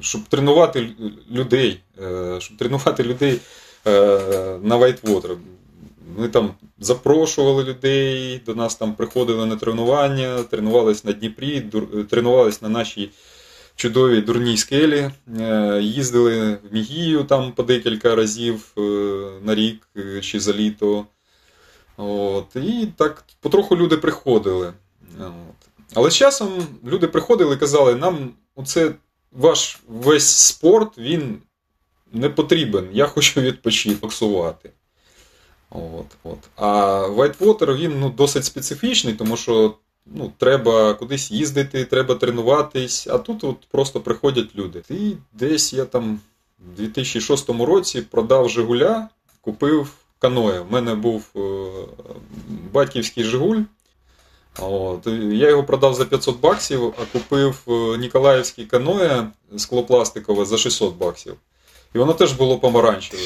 щоб 0.00 0.22
тренувати 0.22 0.88
людей, 1.30 1.80
е, 2.02 2.36
щоб 2.40 2.56
тренувати 2.56 3.02
людей 3.02 3.40
е, 3.86 3.90
на 4.62 4.78
Whitewater. 4.78 5.36
Ми 6.18 6.28
там 6.28 6.50
запрошували 6.78 7.64
людей, 7.64 8.40
до 8.46 8.54
нас 8.54 8.74
там 8.74 8.94
приходили 8.94 9.46
на 9.46 9.56
тренування, 9.56 10.42
тренувались 10.42 11.04
на 11.04 11.12
Дніпрі, 11.12 11.60
тренувались 12.10 12.62
на 12.62 12.68
нашій 12.68 13.10
чудовій 13.76 14.20
дурній 14.20 14.56
скелі, 14.56 15.10
е, 15.40 15.80
їздили 15.82 16.54
в 16.54 16.74
Мігію 16.74 17.24
там 17.24 17.52
по 17.52 17.62
декілька 17.62 18.14
разів 18.14 18.72
е, 18.78 18.80
на 19.42 19.54
рік 19.54 19.88
е, 19.96 20.20
чи 20.20 20.40
за 20.40 20.52
літо. 20.52 21.06
От, 21.96 22.56
і 22.56 22.88
так 22.96 23.24
потроху 23.40 23.76
люди 23.76 23.96
приходили. 23.96 24.72
От. 25.18 25.68
Але 25.94 26.10
з 26.10 26.16
часом 26.16 26.66
люди 26.84 27.08
приходили 27.08 27.54
і 27.54 27.58
казали, 27.58 27.94
нам 27.94 28.30
оце 28.54 28.92
ваш 29.32 29.80
весь 29.88 30.28
спорт 30.28 30.98
він 30.98 31.38
не 32.12 32.28
потрібен. 32.28 32.88
Я 32.92 33.06
хочу 33.06 33.40
відпочити, 33.40 33.96
боксувати. 34.00 34.70
От, 35.70 36.06
от. 36.24 36.38
А 36.56 36.66
Whitewater 37.08 37.76
він 37.76 38.00
ну, 38.00 38.10
досить 38.10 38.44
специфічний, 38.44 39.14
тому 39.14 39.36
що 39.36 39.74
ну, 40.06 40.32
треба 40.38 40.94
кудись 40.94 41.30
їздити, 41.30 41.84
треба 41.84 42.14
тренуватись, 42.14 43.06
а 43.06 43.18
тут 43.18 43.44
от 43.44 43.56
просто 43.70 44.00
приходять 44.00 44.56
люди. 44.56 44.82
І 44.90 45.12
десь 45.32 45.72
я 45.72 45.84
там 45.84 46.20
в 46.58 46.76
2006 46.76 47.50
році 47.50 48.02
продав 48.02 48.48
Жигуля, 48.48 49.08
купив 49.40 49.92
каноє. 50.26 50.60
У 50.60 50.70
мене 50.70 50.94
був 50.94 51.24
е, 51.36 51.40
батьківський 52.72 53.24
Жигуль. 53.24 53.60
От. 54.58 55.06
Я 55.32 55.48
його 55.48 55.64
продав 55.64 55.94
за 55.94 56.04
500 56.04 56.40
баксів, 56.40 56.94
а 57.02 57.04
купив 57.12 57.62
е, 57.68 57.98
Ніколаївський 57.98 58.66
каноє 58.66 59.26
склопластикове 59.56 60.44
за 60.44 60.58
600 60.58 60.96
баксів. 60.96 61.34
І 61.94 61.98
воно 61.98 62.12
теж 62.12 62.32
було 62.32 62.58
помаранчеве. 62.58 63.22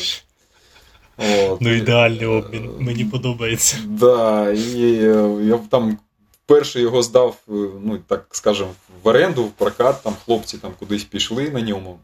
От. 1.18 1.60
Ну, 1.60 1.74
ідеальний 1.74 2.26
обмін, 2.26 2.70
мені 2.78 3.04
подобається. 3.04 3.76
Да, 3.84 4.50
і 4.50 4.94
е, 4.94 5.38
я 5.42 5.58
там 5.70 5.98
вперше 6.44 6.80
його 6.80 7.02
здав, 7.02 7.36
ну 7.82 7.98
так 8.06 8.26
скажемо, 8.30 8.70
в 9.02 9.08
оренду, 9.08 9.44
в 9.44 9.50
прокат, 9.50 10.02
там 10.02 10.14
хлопці 10.24 10.58
там 10.58 10.72
кудись 10.78 11.04
пішли 11.04 11.50
на 11.50 11.60
ньому. 11.60 11.98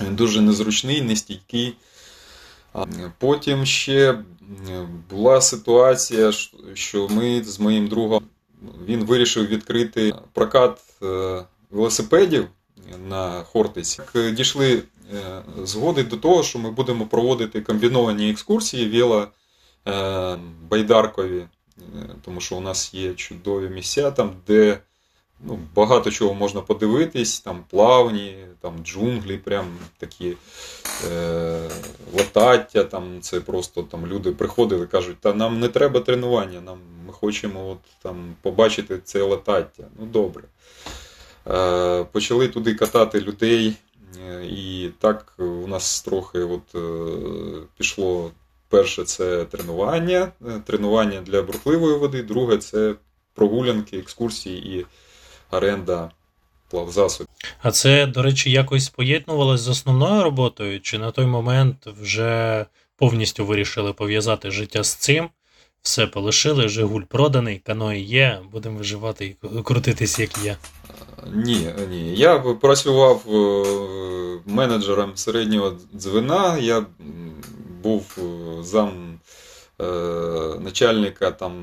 Він 0.00 0.16
дуже 0.16 0.40
незручний, 0.40 1.02
нестійкий. 1.02 1.74
Потім 3.18 3.66
ще 3.66 4.18
була 5.10 5.40
ситуація, 5.40 6.32
що- 6.74 7.08
ми 7.08 7.44
з 7.44 7.60
моїм 7.60 7.88
другом 7.88 8.24
він 8.86 9.04
вирішив 9.04 9.46
відкрити 9.46 10.14
прокат 10.32 10.80
е, 11.02 11.44
велосипедів 11.70 12.48
на 13.08 13.42
Хортиці. 13.42 14.00
Дійшли 14.32 14.82
е, 15.14 15.42
згоди 15.64 16.02
до 16.02 16.16
того, 16.16 16.42
що 16.42 16.58
ми 16.58 16.70
будемо 16.70 17.06
проводити 17.06 17.60
комбіновані 17.60 18.30
екскурсії 18.30 18.88
вело 19.00 19.26
е, 19.88 20.38
байдаркові, 20.70 21.44
тому 22.24 22.40
що 22.40 22.56
у 22.56 22.60
нас 22.60 22.94
є 22.94 23.14
чудові 23.14 23.68
місця, 23.68 24.10
там, 24.10 24.32
де 24.46 24.78
ну, 25.44 25.58
багато 25.74 26.10
чого 26.10 26.34
можна 26.34 26.60
подивитись, 26.60 27.40
там 27.40 27.64
плавні, 27.70 28.36
там 28.60 28.74
джунглі, 28.84 29.38
прям 29.38 29.66
такі 29.98 30.36
е, 31.12 31.68
латаття, 32.18 32.84
там 32.84 33.20
це 33.20 33.40
просто 33.40 33.82
там 33.82 34.06
люди 34.06 34.30
приходили, 34.30 34.86
кажуть, 34.86 35.16
та 35.20 35.34
нам 35.34 35.60
не 35.60 35.68
треба 35.68 36.00
тренування, 36.00 36.60
нам 36.60 36.78
ми 37.06 37.12
хочемо 37.12 37.68
от, 37.70 37.78
там, 38.02 38.34
побачити 38.42 39.00
це 39.04 39.22
латаття. 39.22 39.84
Ну 39.98 40.06
добре. 40.06 40.42
Е, 41.50 42.04
почали 42.04 42.48
туди 42.48 42.74
катати 42.74 43.20
людей, 43.20 43.76
е, 44.28 44.46
і 44.46 44.90
так 44.98 45.34
у 45.38 45.66
нас 45.66 46.02
трохи 46.02 46.38
от, 46.38 46.74
е, 46.74 47.66
пішло. 47.78 48.30
Перше 48.68 49.04
це 49.04 49.44
тренування, 49.44 50.32
е, 50.48 50.60
тренування 50.66 51.20
для 51.20 51.42
бурхливої 51.42 51.98
води, 51.98 52.22
друге 52.22 52.58
це 52.58 52.94
прогулянки, 53.34 53.98
екскурсії 53.98 54.78
і 54.78 54.86
оренда 55.54 56.10
плавзасобів. 56.70 57.28
А 57.62 57.70
це, 57.70 58.06
до 58.06 58.22
речі, 58.22 58.50
якось 58.50 58.88
поєднувалось 58.88 59.60
з 59.60 59.68
основною 59.68 60.22
роботою, 60.22 60.80
чи 60.80 60.98
на 60.98 61.10
той 61.10 61.26
момент 61.26 61.86
вже 62.00 62.66
повністю 62.96 63.46
вирішили 63.46 63.92
пов'язати 63.92 64.50
життя 64.50 64.84
з 64.84 64.94
цим? 64.94 65.28
Все 65.82 66.06
полишили, 66.06 66.68
Жигуль 66.68 67.02
проданий, 67.02 67.58
каної 67.58 68.04
є, 68.04 68.40
будемо 68.52 68.78
виживати 68.78 69.26
і 69.26 69.62
крутитись, 69.62 70.18
як 70.18 70.44
є. 70.44 70.56
Ні, 71.32 71.68
ні. 71.90 72.14
Я 72.16 72.38
працював 72.38 73.22
е, 73.28 74.40
менеджером 74.46 75.12
середнього 75.14 75.76
дзвена. 75.96 76.58
Я 76.58 76.86
був 77.82 78.18
е, 78.18 78.62
зам 78.62 79.18
начальника 80.60 81.30
там 81.30 81.54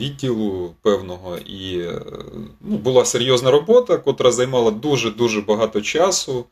відділу 0.00 0.74
певного, 0.82 1.38
і 1.38 1.78
е, 1.80 2.02
ну, 2.60 2.76
була 2.76 3.04
серйозна 3.04 3.50
робота, 3.50 3.96
котра 3.96 4.32
займала 4.32 4.70
дуже-дуже 4.70 5.40
багато 5.40 5.80
часу. 5.80 6.44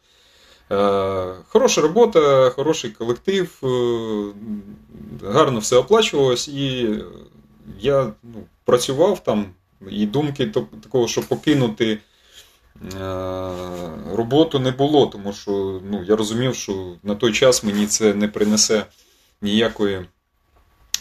Е, 0.70 1.34
Хороша 1.48 1.80
робота, 1.80 2.50
хороший 2.50 2.90
колектив, 2.90 3.60
е, 3.62 3.68
гарно 5.24 5.58
все 5.58 5.76
оплачувалось, 5.76 6.48
і 6.48 6.88
я 7.80 8.12
ну, 8.22 8.42
працював 8.64 9.24
там, 9.24 9.46
і 9.90 10.06
думки 10.06 10.46
такого, 10.82 11.08
що 11.08 11.22
покинути 11.22 11.92
е, 11.92 11.98
роботу 14.12 14.58
не 14.58 14.70
було, 14.70 15.06
тому 15.06 15.32
що 15.32 15.80
ну, 15.90 16.04
я 16.04 16.16
розумів, 16.16 16.54
що 16.54 16.92
на 17.02 17.14
той 17.14 17.32
час 17.32 17.64
мені 17.64 17.86
це 17.86 18.14
не 18.14 18.28
принесе 18.28 18.86
ніякої, 19.42 19.96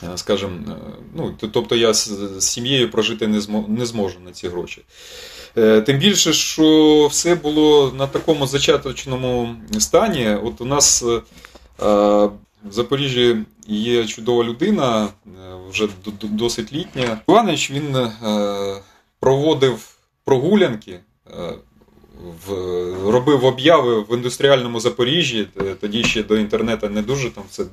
е, 0.03 0.17
скажімо, 0.17 0.51
е, 0.67 0.73
ну, 1.15 1.35
тобто 1.51 1.75
я 1.75 1.93
з, 1.93 2.41
сім'єю 2.41 2.91
прожити 2.91 3.27
не, 3.27 3.41
змо, 3.41 3.65
не 3.67 3.85
зможу 3.85 4.19
на 4.19 4.31
ці 4.31 4.47
гроші. 4.47 4.81
Е, 5.57 5.81
Тим 5.81 5.97
більше, 5.97 6.33
що 6.33 7.07
все 7.11 7.35
було 7.35 7.91
на 7.97 8.07
такому 8.07 8.47
зачаточному 8.47 9.55
стані. 9.79 10.29
От 10.43 10.61
у 10.61 10.65
нас 10.65 11.05
в 12.63 12.71
Запоріжжі 12.71 13.37
є 13.67 14.05
чудова 14.05 14.43
людина, 14.43 15.09
вже 15.69 15.87
досить 16.23 16.73
літня. 16.73 17.21
Іванич 17.29 17.71
він 17.71 18.11
проводив 19.19 19.97
прогулянки, 20.25 20.99
в, 22.47 22.51
робив 23.11 23.45
обяви 23.45 24.01
в 24.01 24.13
індустріальному 24.13 24.79
Запоріжжі, 24.79 25.47
е, 25.61 25.75
тоді 25.81 26.03
ще 26.03 26.23
до 26.23 26.37
інтернету 26.37 26.89
не 26.89 27.01
дуже 27.01 27.29
там 27.29 27.43
це 27.49 27.65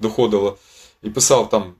доходило, 0.00 0.56
і 1.02 1.10
писав 1.10 1.48
там 1.48 1.74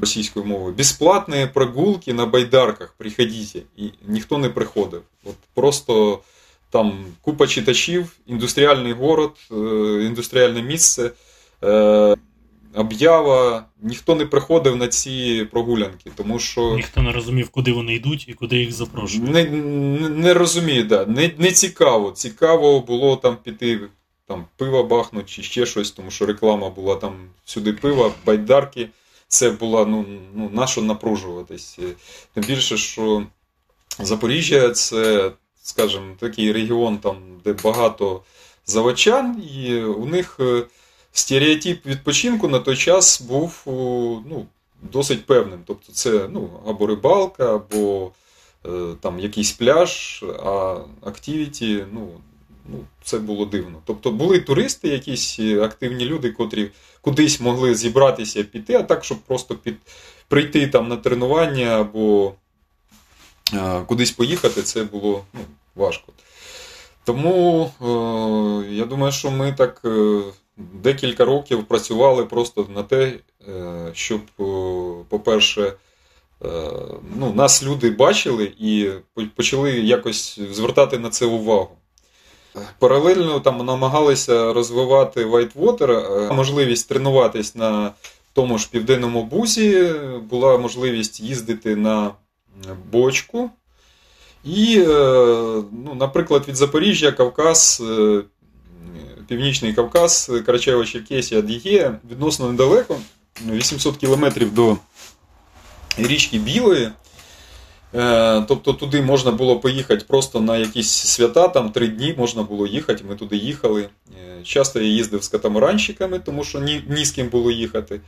російською 0.00 0.44
мовою 0.44 0.74
безплатні 0.74 1.48
прогулки 1.54 2.12
на 2.12 2.26
байдарках, 2.26 2.94
приходіть. 2.98 3.56
І 3.76 3.90
ніхто 4.06 4.38
не 4.38 4.48
приходив. 4.48 5.02
От 5.24 5.36
просто 5.54 6.20
там 6.70 7.06
купа 7.20 7.46
читачів, 7.46 8.12
індустріальний 8.26 8.92
город, 8.92 9.32
е, 9.52 9.54
індустріальне 10.04 10.62
місце. 10.62 11.10
Об'ява, 12.78 13.64
ніхто 13.82 14.14
не 14.14 14.26
приходив 14.26 14.76
на 14.76 14.88
ці 14.88 15.46
прогулянки, 15.50 16.10
тому 16.14 16.38
що 16.38 16.74
Ніхто 16.76 17.02
не 17.02 17.12
розумів, 17.12 17.48
куди 17.48 17.72
вони 17.72 17.94
йдуть 17.94 18.28
і 18.28 18.34
куди 18.34 18.56
їх 18.56 18.72
запрошують. 18.72 19.28
не, 19.28 19.44
не, 19.44 20.08
не 20.08 20.34
розумію, 20.34 20.84
да. 20.84 21.06
не, 21.06 21.30
не 21.38 21.52
цікаво. 21.52 22.10
Цікаво 22.10 22.80
було 22.80 23.16
там 23.16 23.36
піти 23.36 23.80
там, 24.26 24.44
пива 24.56 24.82
бахнути 24.82 25.26
чи 25.28 25.42
ще 25.42 25.66
щось, 25.66 25.90
тому 25.90 26.10
що 26.10 26.26
реклама 26.26 26.70
була 26.70 26.96
там 26.96 27.12
сюди 27.44 27.72
пива, 27.72 28.12
байдарки. 28.26 28.88
Це 29.28 29.50
була 29.50 29.84
ну, 29.84 30.04
ну 30.34 30.50
нащо 30.52 30.82
напружуватись. 30.82 31.78
Тим 32.34 32.44
більше, 32.44 32.76
що 32.76 33.26
Запоріжжя 33.98 34.70
це, 34.70 35.32
скажімо, 35.62 36.06
такий 36.18 36.52
регіон, 36.52 36.98
там, 36.98 37.16
де 37.44 37.52
багато 37.52 38.22
заводчан, 38.66 39.42
і 39.54 39.80
у 39.80 40.06
них 40.06 40.36
е, 40.40 40.62
стереотип 41.18 41.86
відпочинку 41.86 42.48
на 42.48 42.58
той 42.58 42.76
час 42.76 43.20
був 43.20 43.62
ну, 44.30 44.46
досить 44.82 45.26
певним. 45.26 45.60
Тобто 45.66 45.92
це 45.92 46.28
ну, 46.30 46.50
або 46.66 46.86
рибалка, 46.86 47.54
або 47.54 48.12
е, 48.66 48.70
там 49.00 49.20
якийсь 49.20 49.52
пляж, 49.52 50.24
а 50.44 50.78
активіті, 51.02 51.84
ну, 51.92 52.08
ну, 52.68 52.78
це 53.04 53.18
було 53.18 53.46
дивно. 53.46 53.82
Тобто 53.84 54.10
були 54.10 54.40
туристи, 54.40 54.88
якісь 54.88 55.36
е, 55.40 55.60
активні 55.60 56.04
люди, 56.04 56.30
котрі 56.30 56.70
кудись 57.00 57.40
могли 57.40 57.74
зібратися 57.74 58.44
піти, 58.44 58.74
а 58.74 58.82
так, 58.82 59.04
щоб 59.04 59.18
просто 59.18 59.54
під, 59.54 59.76
прийти 60.28 60.66
там 60.66 60.88
на 60.88 60.96
тренування 60.96 61.80
або 61.80 62.34
е, 63.54 63.82
кудись 63.86 64.10
поїхати, 64.10 64.62
це 64.62 64.84
було 64.84 65.24
ну, 65.34 65.40
важко. 65.74 66.12
Тому 67.04 67.70
е, 67.80 68.74
я 68.74 68.84
думаю, 68.84 69.12
що 69.12 69.30
ми 69.30 69.52
так 69.52 69.80
е, 69.84 70.20
декілька 70.58 71.24
років 71.24 71.64
працювали 71.64 72.24
просто 72.24 72.66
на 72.74 72.82
те, 72.82 73.14
е, 73.48 73.90
щоб, 73.92 74.20
е, 74.40 74.42
по-перше, 75.08 75.72
е, 76.44 76.48
ну, 77.16 77.32
нас 77.34 77.62
люди 77.64 77.90
бачили 77.90 78.52
і 78.58 78.90
почали 79.36 79.70
якось 79.70 80.40
звертати 80.52 80.98
на 80.98 81.10
це 81.10 81.26
увагу. 81.26 81.70
Паралельно 82.78 83.40
там 83.40 83.66
намагалися 83.66 84.52
розвивати 84.52 85.24
Whitewater, 85.24 86.32
можливість 86.32 86.88
тренуватись 86.88 87.54
на 87.54 87.92
тому 88.32 88.58
ж 88.58 88.68
південному 88.70 89.24
бузі, 89.24 89.94
була 90.30 90.58
можливість 90.58 91.20
їздити 91.20 91.76
на 91.76 92.10
бочку. 92.92 93.50
І, 94.44 94.78
ну, 95.84 95.96
наприклад, 95.98 96.44
від 96.48 96.56
Запоріжжя, 96.56 97.12
Кавказ, 97.12 97.82
Північний 99.28 99.72
Кавказ, 99.72 100.30
Карачаєво-Черкесія, 100.30 101.38
Адігея 101.38 101.98
відносно 102.10 102.50
недалеко, 102.50 102.96
800 103.50 103.96
кілометрів 103.96 104.54
до 104.54 104.76
річки 105.98 106.38
Білої. 106.38 106.90
Е, 107.94 108.44
Тобто 108.48 108.72
туди 108.72 109.02
можна 109.02 109.30
було 109.30 109.60
поїхати 109.60 110.04
просто 110.08 110.40
на 110.40 110.56
якісь 110.56 110.90
свята, 110.90 111.48
там 111.48 111.70
три 111.70 111.88
дні 111.88 112.14
можна 112.18 112.42
було 112.42 112.66
їхати, 112.66 113.04
ми 113.08 113.14
туди 113.14 113.36
їхали. 113.36 113.82
Е, 113.82 114.42
Часто 114.44 114.80
я 114.80 114.86
їздив 114.86 115.24
з 115.24 115.28
катамаранщиками, 115.28 116.18
тому 116.18 116.44
що 116.44 116.60
ні, 116.60 116.84
ні 116.88 117.04
з 117.04 117.10
ким 117.10 117.28
було 117.28 117.50
їхати. 117.50 118.00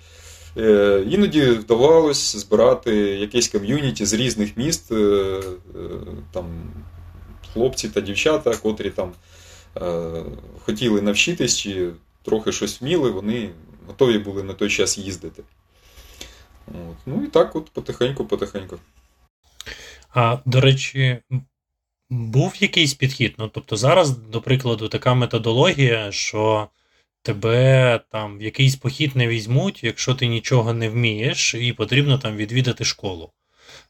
Е, 0.57 1.05
Іноді 1.11 1.43
вдавалось 1.43 2.37
збирати 2.37 2.97
якесь 2.97 3.49
ком'юніті 3.49 4.07
з 4.07 4.13
різних 4.13 4.57
міст, 4.57 4.89
там 6.33 6.45
хлопці 7.53 7.89
та 7.89 8.01
дівчата, 8.01 8.57
котрі 8.57 8.91
там 8.91 9.13
хотіли 10.65 11.03
навчитись 11.03 11.59
чи 11.59 11.91
трохи 12.23 12.53
щось 12.53 12.81
вміли, 12.81 13.11
вони 13.11 13.51
готові 13.87 14.19
були 14.19 14.43
на 14.43 14.55
той 14.55 14.71
час 14.71 14.99
їздити. 14.99 15.43
От. 16.69 16.97
Ну 17.07 17.25
і 17.25 17.27
так, 17.27 17.57
от 17.57 17.71
потихеньку-потихеньку. 17.73 18.79
А 20.15 20.39
до 20.45 20.61
речі, 20.61 21.19
був 22.11 22.57
якийсь 22.61 22.95
підхід? 22.95 23.35
Ну, 23.39 23.49
тобто 23.49 23.77
зараз, 23.77 24.11
до 24.11 24.41
прикладу, 24.41 24.89
така 24.89 25.15
методологія, 25.15 26.13
що 26.13 26.69
тебе 27.23 28.01
там 28.11 28.39
в 28.39 28.43
якийсь 28.43 28.77
похід 28.77 29.17
не 29.17 29.29
візьмуть, 29.29 29.85
якщо 29.85 30.15
ти 30.15 30.27
нічого 30.27 30.73
не 30.73 30.89
вмієш, 30.89 31.55
і 31.55 31.73
потрібно 31.73 32.19
там 32.19 32.37
відвідати 32.37 32.85
школу. 32.85 33.31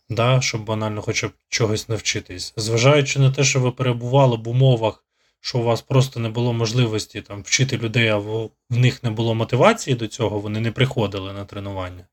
Да, 0.08 0.40
щоб 0.40 0.64
банально 0.64 1.02
хоча 1.02 1.28
б 1.28 1.32
чогось 1.48 1.88
навчитись. 1.88 2.52
Зважаючи 2.56 3.18
на 3.18 3.30
те, 3.32 3.44
що 3.44 3.60
ви 3.60 3.72
перебували 3.72 4.36
в 4.36 4.48
умовах, 4.48 5.04
що 5.40 5.58
у 5.58 5.62
вас 5.62 5.82
просто 5.82 6.20
не 6.20 6.28
було 6.28 6.52
можливості 6.52 7.22
там 7.22 7.42
вчити 7.42 7.78
людей, 7.78 8.08
або 8.08 8.50
в 8.70 8.76
них 8.76 9.02
не 9.02 9.10
було 9.10 9.34
мотивації 9.34 9.96
до 9.96 10.06
цього, 10.06 10.38
вони 10.38 10.60
не 10.60 10.72
приходили 10.72 11.32
на 11.32 11.44
тренування. 11.44 12.06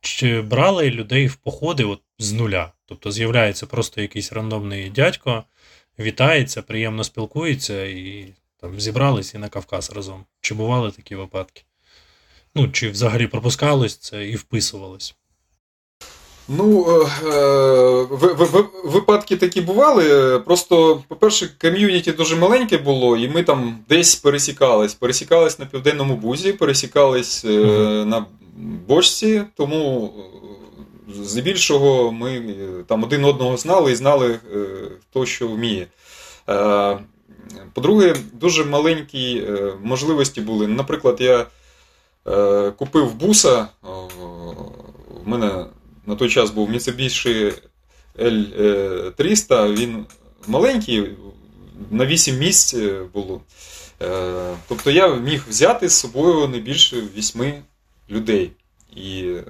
Чи 0.00 0.40
брали 0.40 0.90
людей 0.90 1.26
в 1.26 1.36
походи 1.36 1.84
от 1.84 2.00
з 2.18 2.32
нуля? 2.32 2.72
Тобто 2.86 3.12
з'являється 3.12 3.66
просто 3.66 4.00
якийсь 4.00 4.32
рандомний 4.32 4.90
дядько, 4.90 5.44
вітається, 5.98 6.62
приємно 6.62 7.04
спілкується 7.04 7.84
і 7.84 8.34
там 8.56 8.80
зібрались 8.80 9.34
і 9.34 9.38
на 9.38 9.48
Кавказ 9.48 9.90
разом. 9.90 10.24
Чи 10.40 10.54
бували 10.54 10.90
такі 10.90 11.14
випадки? 11.14 11.62
Ну, 12.54 12.68
чи 12.68 12.90
взагалі 12.90 13.26
пропускалось 13.26 13.96
це 13.96 14.28
і 14.28 14.36
вписувалось? 14.36 15.16
Ну, 16.48 16.86
е, 16.88 17.28
е, 17.28 18.06
ви- 18.10 18.32
ви- 18.32 18.44
ви- 18.44 18.64
випадки 18.84 19.36
такі 19.36 19.60
бували. 19.60 20.38
Просто, 20.38 21.02
по-перше, 21.08 21.48
ком'юніті 21.60 22.12
дуже 22.12 22.36
маленьке 22.36 22.78
було, 22.78 23.16
і 23.16 23.28
ми 23.28 23.42
там 23.42 23.78
десь 23.88 24.14
пересікались. 24.14 24.94
Пересікались 24.94 25.58
на 25.58 25.66
південному 25.66 26.16
бузі, 26.16 26.52
пересікались 26.52 27.44
Мгм. 27.44 28.08
на 28.08 28.24
бочці, 28.88 29.42
тому 29.56 30.12
здебільшого 31.22 32.12
ми 32.12 32.42
там 32.86 33.04
один 33.04 33.24
одного 33.24 33.56
знали 33.56 33.92
і 33.92 33.96
знали, 33.96 34.38
хто 35.10 35.26
що 35.26 35.48
вміє. 35.48 35.86
По-друге, 37.74 38.16
дуже 38.32 38.64
маленькі 38.64 39.42
можливості 39.82 40.40
були. 40.40 40.66
Наприклад, 40.66 41.16
я 41.20 41.46
купив 42.76 43.14
буса. 43.14 43.66
У 45.24 45.30
мене 45.30 45.64
на 46.06 46.16
той 46.16 46.28
час 46.28 46.50
був 46.50 46.70
Mitsubishi 46.70 47.52
L300, 48.18 49.74
він 49.74 50.06
маленький, 50.46 51.10
на 51.90 52.06
8 52.06 52.38
місць 52.38 52.74
е, 52.74 53.02
було. 53.14 53.40
Е, 54.02 54.54
Тобто 54.68 54.90
я 54.90 55.14
міг 55.14 55.44
взяти 55.48 55.88
з 55.88 55.94
собою 55.94 56.48
не 56.48 56.58
більше 56.58 57.02
8 57.16 57.54
людей. 58.10 58.52
І 58.96 59.22
е, 59.22 59.44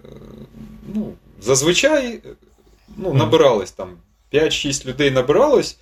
ну, 0.95 1.13
зазвичай 1.41 2.21
ну, 2.97 3.15
набиралось 3.15 3.71
там 3.71 3.89
5-6 4.33 4.87
людей 4.87 5.11
набиралось. 5.11 5.77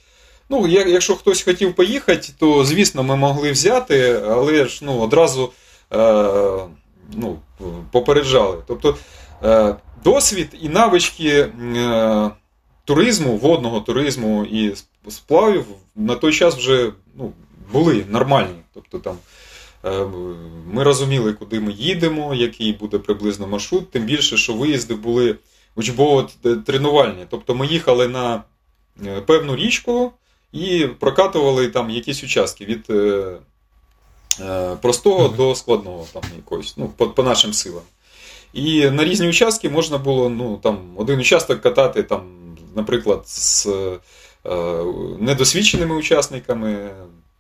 Ну, 0.48 0.66
якщо 0.66 1.16
хтось 1.16 1.42
хотів 1.42 1.74
поїхати, 1.74 2.28
то 2.38 2.64
звісно 2.64 3.02
ми 3.02 3.16
могли 3.16 3.52
взяти, 3.52 4.22
але 4.28 4.66
ж 4.66 4.80
ну, 4.84 4.98
одразу 4.98 5.52
е, 5.92 6.68
ну, 7.14 7.38
попереджали. 7.92 8.62
Тобто 8.66 8.96
е, 9.44 9.76
досвід 10.04 10.48
і 10.62 10.68
навички 10.68 11.28
е, 11.28 12.30
туризму, 12.84 13.36
водного 13.36 13.80
туризму 13.80 14.44
і 14.44 14.74
сплавів 15.08 15.64
на 15.96 16.14
той 16.14 16.32
час 16.32 16.56
вже 16.56 16.92
ну, 17.14 17.32
були 17.72 18.04
нормальні. 18.08 18.58
Тобто 18.74 18.98
там 18.98 19.16
е, 19.84 20.06
ми 20.72 20.82
розуміли, 20.82 21.32
куди 21.32 21.60
ми 21.60 21.72
їдемо, 21.72 22.34
який 22.34 22.72
буде 22.72 22.98
приблизно 22.98 23.46
маршрут, 23.46 23.90
тим 23.90 24.04
більше, 24.04 24.36
що 24.36 24.54
виїзди 24.54 24.94
були 24.94 25.36
учбово-тренувальні. 25.76 27.26
Тобто 27.30 27.54
ми 27.54 27.66
їхали 27.66 28.08
на 28.08 28.42
е, 29.06 29.20
певну 29.20 29.56
річку 29.56 30.12
і 30.52 30.86
прокатували 30.98 31.68
там 31.68 31.90
якісь 31.90 32.24
участки 32.24 32.64
від 32.64 32.86
простого 34.80 35.28
до 35.28 35.54
складного, 35.54 36.06
там 36.12 36.22
якогось, 36.36 36.74
ну, 36.76 36.92
по, 36.96 37.06
по 37.08 37.22
нашим 37.22 37.52
силам. 37.52 37.82
І 38.52 38.90
на 38.90 39.04
різні 39.04 39.28
участки 39.28 39.70
можна 39.70 39.98
було 39.98 40.28
ну, 40.28 40.56
там, 40.62 40.78
один 40.96 41.20
участок 41.20 41.60
катати, 41.60 42.02
там, 42.02 42.22
наприклад, 42.76 43.28
з 43.28 43.66
е, 43.66 44.84
недосвідченими 45.18 45.94
учасниками, 45.94 46.90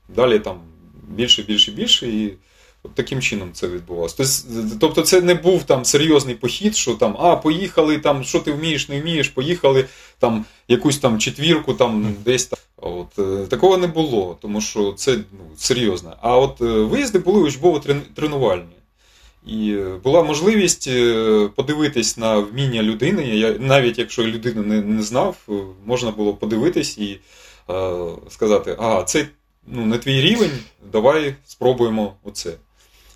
далі 0.08 0.38
там 0.38 0.60
більше, 1.08 1.42
більше, 1.42 1.72
більше. 1.72 2.08
І 2.08 2.34
от 2.82 2.94
таким 2.94 3.20
чином 3.20 3.50
це 3.52 3.68
відбувалося. 3.68 4.44
Тобто, 4.80 5.02
це 5.02 5.20
не 5.20 5.34
був 5.34 5.62
там 5.62 5.84
серйозний 5.84 6.34
похід, 6.34 6.76
що 6.76 6.94
там, 6.94 7.16
а, 7.18 7.36
поїхали, 7.36 7.98
там, 7.98 8.24
що 8.24 8.40
ти 8.40 8.52
вмієш, 8.52 8.88
не 8.88 9.00
вмієш, 9.00 9.28
поїхали 9.28 9.84
там 10.18 10.44
якусь 10.68 10.98
там 10.98 11.18
четвірку, 11.18 11.74
там 11.74 12.14
десь 12.24 12.46
там. 12.46 12.58
От, 12.82 13.18
е, 13.18 13.46
такого 13.46 13.76
не 13.76 13.86
було, 13.86 14.38
тому 14.42 14.60
що 14.60 14.92
це 14.92 15.12
ну, 15.12 15.44
серйозно. 15.56 16.16
А 16.20 16.38
от 16.38 16.60
е, 16.60 16.64
виїзди 16.64 17.18
були 17.18 17.40
учбово-тренувальні. 17.40 18.79
І 19.46 19.76
була 20.04 20.22
можливість 20.22 20.88
е, 20.88 21.48
подивитись 21.56 22.16
на 22.16 22.38
вміння 22.38 22.82
людини. 22.82 23.22
Я, 23.26 23.58
навіть 23.58 23.98
якщо 23.98 24.26
людину 24.26 24.62
не, 24.62 24.80
не 24.80 25.02
знав, 25.02 25.36
е, 25.48 25.52
можна 25.86 26.10
було 26.10 26.34
подивитись 26.34 26.98
і 26.98 27.20
е, 27.70 27.92
сказати: 28.28 28.76
ага, 28.78 29.04
це 29.04 29.26
ну, 29.66 29.86
не 29.86 29.98
твій 29.98 30.20
рівень, 30.20 30.58
давай 30.92 31.34
спробуємо 31.44 32.14
оце. 32.22 32.52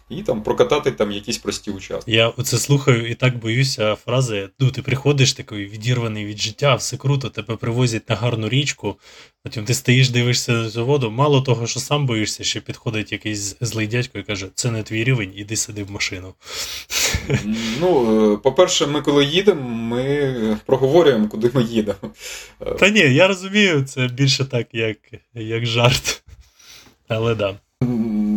І 0.09 0.23
там 0.23 0.43
прокатати 0.43 0.91
там 0.91 1.13
якісь 1.13 1.39
прості 1.39 1.71
участки. 1.71 2.13
Я 2.13 2.29
оце 2.29 2.59
слухаю 2.59 3.11
і 3.11 3.15
так 3.15 3.39
боюся 3.39 3.95
фрази. 3.95 4.49
Ну, 4.61 4.71
ти 4.71 4.83
приходиш 4.83 5.33
такий 5.33 5.67
відірваний 5.67 6.27
від 6.27 6.41
життя, 6.41 6.75
все 6.75 6.97
круто, 6.97 7.31
тебе 7.31 7.57
привозять 7.57 8.09
на 8.09 8.17
гарну 8.17 8.49
річку. 8.49 8.97
Потім 9.43 9.65
ти 9.65 9.75
стоїш, 9.75 10.11
дивишся 10.11 10.53
на 10.53 10.71
цю 10.71 10.87
воду. 10.87 11.11
Мало 11.11 11.41
того, 11.41 11.67
що 11.67 11.81
сам 11.81 12.07
боїшся, 12.07 12.45
ще 12.45 12.61
підходить 12.61 13.13
якийсь 13.13 13.57
злий 13.61 13.87
дядько 13.87 14.19
і 14.19 14.23
каже: 14.23 14.49
це 14.55 14.71
не 14.71 14.83
твій 14.83 15.05
рівень, 15.05 15.33
іди 15.35 15.57
сиди 15.57 15.85
в 15.85 15.91
машину. 15.91 16.35
Ну, 17.81 18.33
е, 18.33 18.37
по-перше, 18.37 18.87
ми 18.87 19.03
коли 19.03 19.25
їдемо, 19.25 19.69
ми 19.69 20.59
проговорюємо, 20.67 21.29
куди 21.29 21.51
ми 21.55 21.63
їдемо. 21.63 21.99
Та 22.79 22.89
ні, 22.89 23.01
я 23.01 23.29
розумію, 23.29 23.85
це 23.85 24.09
більше 24.09 24.45
так, 24.45 24.67
як, 24.73 24.97
як 25.35 25.67
жарт. 25.67 26.23
Але 27.09 27.35
да. 27.35 27.57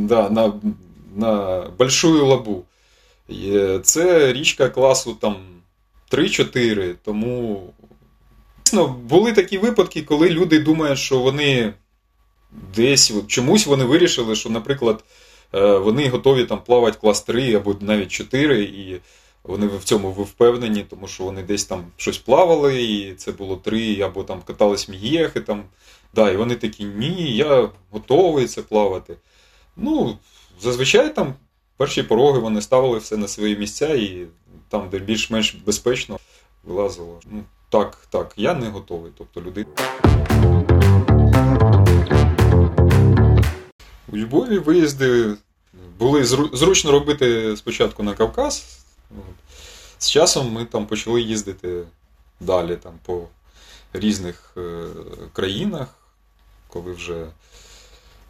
Да, 0.08 0.30
на, 0.30 0.54
на 1.18 1.62
Большую 1.78 2.26
Лабу. 2.26 2.64
Це 3.84 4.34
річка 4.34 4.70
класу 4.70 5.14
там 5.14 5.36
3-4, 6.12 6.96
тому. 7.04 7.64
Звісно, 8.66 8.88
були 8.88 9.34
такі 9.34 9.58
випадки, 9.58 10.02
коли 10.02 10.30
люди 10.30 10.60
думають, 10.60 11.00
що 11.00 11.20
вони 11.20 11.74
десь 12.76 13.14
чомусь 13.28 13.66
вони 13.66 13.84
вирішили, 13.84 14.36
що, 14.36 14.50
наприклад, 14.50 15.04
е, 15.54 15.78
вони 15.78 16.10
готові 16.10 16.44
там 16.46 16.62
плавати 16.64 16.98
клас 17.02 17.22
3 17.22 17.56
або 17.56 17.76
навіть 17.82 18.12
4, 18.12 18.64
і 18.64 19.00
вони 19.44 19.68
в 19.68 19.84
цьому 19.84 20.12
впевнені, 20.12 20.86
тому 20.90 21.08
що 21.08 21.24
вони 21.24 21.44
десь 21.44 21.66
там 21.66 21.86
щось 21.98 22.18
плавали, 22.18 22.84
і 22.84 23.14
це 23.14 23.32
було 23.32 23.56
3, 23.56 24.02
або 24.02 24.24
там 24.24 24.42
катались 24.42 24.90
мієхи. 24.90 25.40
Там, 25.40 25.64
да, 26.14 26.32
і 26.32 26.38
вони 26.38 26.56
такі, 26.56 26.84
ні, 26.84 27.36
я 27.36 27.70
готовий 27.92 28.46
це 28.48 28.62
плавати. 28.62 29.18
Ну, 29.78 30.18
зазвичай 30.62 31.16
там 31.16 31.34
перші 31.78 32.04
пороги 32.04 32.40
вони 32.40 32.62
ставили 32.62 32.98
все 32.98 33.18
на 33.18 33.28
свої 33.28 33.58
місця, 33.58 33.94
і 33.94 34.28
там, 34.70 34.90
де 34.90 35.00
більш-менш 35.00 35.54
безпечно, 35.54 36.20
вилазило. 36.64 37.20
Ну, 37.32 37.44
так, 37.70 38.08
так, 38.10 38.34
я 38.38 38.54
не 38.54 38.70
готовий. 38.70 39.12
Тобто 39.18 39.42
людина. 39.42 39.70
У 44.08 44.18
Львові 44.18 44.60
виїзди 44.60 45.36
були 46.00 46.26
зручно 46.54 46.92
робити 46.92 47.58
спочатку 47.58 48.04
на 48.04 48.14
Кавказ. 48.14 48.80
З 50.00 50.10
часом 50.10 50.52
ми 50.52 50.66
там 50.66 50.86
почали 50.86 51.22
їздити 51.22 51.84
далі 52.40 52.76
там, 52.76 52.94
по 53.06 53.28
різних 53.94 54.54
е, 54.58 54.88
країнах, 55.34 55.88
коли 56.68 56.92
вже, 56.92 57.28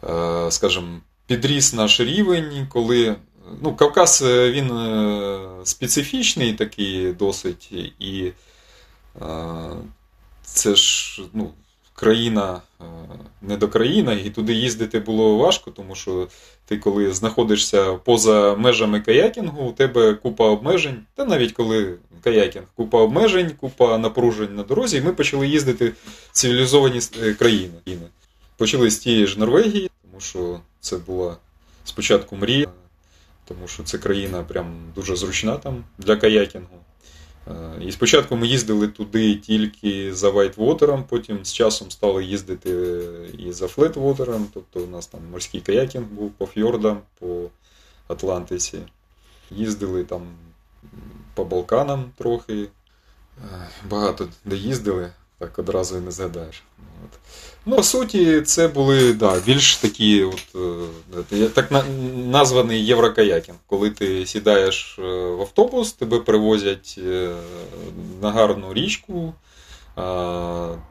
е, 0.08 0.50
скажімо, 0.50 1.00
підріс 1.28 1.74
наш 1.74 2.00
рівень, 2.00 2.66
коли. 2.68 3.16
Ну, 3.62 3.74
Кавказ 3.74 4.22
е, 4.26 4.50
він 4.50 4.70
е, 4.70 5.38
специфічний 5.64 6.52
такий 6.52 7.12
досить, 7.12 7.72
і 7.98 8.32
е, 9.22 9.24
це 10.42 10.74
ж 10.74 11.22
ну, 11.32 11.50
країна 11.94 12.60
не 13.42 13.56
до 13.56 13.68
країна, 13.68 14.12
і 14.12 14.30
туди 14.30 14.52
їздити 14.52 14.98
було 14.98 15.36
важко, 15.36 15.70
тому 15.70 15.94
що 15.94 16.28
ти, 16.66 16.78
коли 16.78 17.12
знаходишся 17.12 17.92
поза 17.92 18.54
межами 18.54 19.00
каякінгу, 19.00 19.68
у 19.68 19.72
тебе 19.72 20.14
купа 20.14 20.48
обмежень, 20.48 21.02
та 21.14 21.24
навіть 21.24 21.52
коли 21.52 21.94
каякінг, 22.22 22.64
купа 22.76 22.98
обмежень, 22.98 23.50
купа 23.60 23.98
напружень 23.98 24.54
на 24.54 24.62
дорозі, 24.62 24.96
і 24.96 25.00
ми 25.00 25.12
почали 25.12 25.48
їздити 25.48 25.88
в 25.88 25.94
цивілізовані 26.32 27.00
країни. 27.38 27.74
Почали 28.56 28.90
з 28.90 28.98
тієї 28.98 29.26
ж 29.26 29.38
Норвегії, 29.38 29.90
тому 30.18 30.26
що 30.26 30.60
це 30.80 30.96
була 30.96 31.36
спочатку 31.84 32.36
мрія, 32.36 32.68
тому 33.44 33.68
що 33.68 33.82
це 33.82 33.98
країна 33.98 34.42
прям 34.42 34.92
дуже 34.94 35.16
зручна 35.16 35.56
там 35.56 35.84
для 35.98 36.16
каякінгу. 36.16 36.76
Е, 37.48 37.84
І 37.84 37.92
спочатку 37.92 38.36
ми 38.36 38.46
їздили 38.46 38.88
туди 38.88 39.34
тільки 39.34 40.14
за 40.14 40.30
вайтвотером, 40.30 41.04
потім 41.08 41.44
з 41.44 41.52
часом 41.52 41.90
стали 41.90 42.24
їздити 42.24 43.00
і 43.38 43.52
за 43.52 43.68
флетвотером, 43.68 44.46
тобто 44.54 44.80
у 44.80 44.86
нас 44.86 45.06
там 45.06 45.20
морський 45.30 45.60
каякінг 45.60 46.06
був 46.06 46.30
по 46.30 46.46
фьордам, 46.46 47.00
по 47.20 47.50
Атлантиці. 48.08 48.78
Їздили 49.50 50.04
там 50.04 50.22
по 51.34 51.44
Балканам 51.44 52.04
трохи. 52.16 52.62
Е, 52.62 53.68
Багато 53.90 54.28
де 54.44 54.56
їздили, 54.56 55.10
так 55.38 55.58
одразу 55.58 55.96
і 55.96 56.00
не 56.00 56.10
згадаєш. 56.10 56.62
От. 57.04 57.18
Ну, 57.66 57.76
по 57.76 57.82
суті, 57.82 58.40
це 58.40 58.68
були 58.68 59.12
да, 59.12 59.40
більш 59.40 59.76
такі, 59.76 60.24
от, 60.24 60.56
е, 61.32 61.48
так 61.48 61.70
названий 62.16 62.86
єврокаякінг. 62.86 63.58
Коли 63.66 63.90
ти 63.90 64.26
сідаєш 64.26 64.98
е, 64.98 65.02
в 65.28 65.40
автобус, 65.40 65.92
тебе 65.92 66.18
привозять 66.18 66.94
е, 66.98 67.36
на 68.22 68.32
гарну 68.32 68.74
річку, 68.74 69.34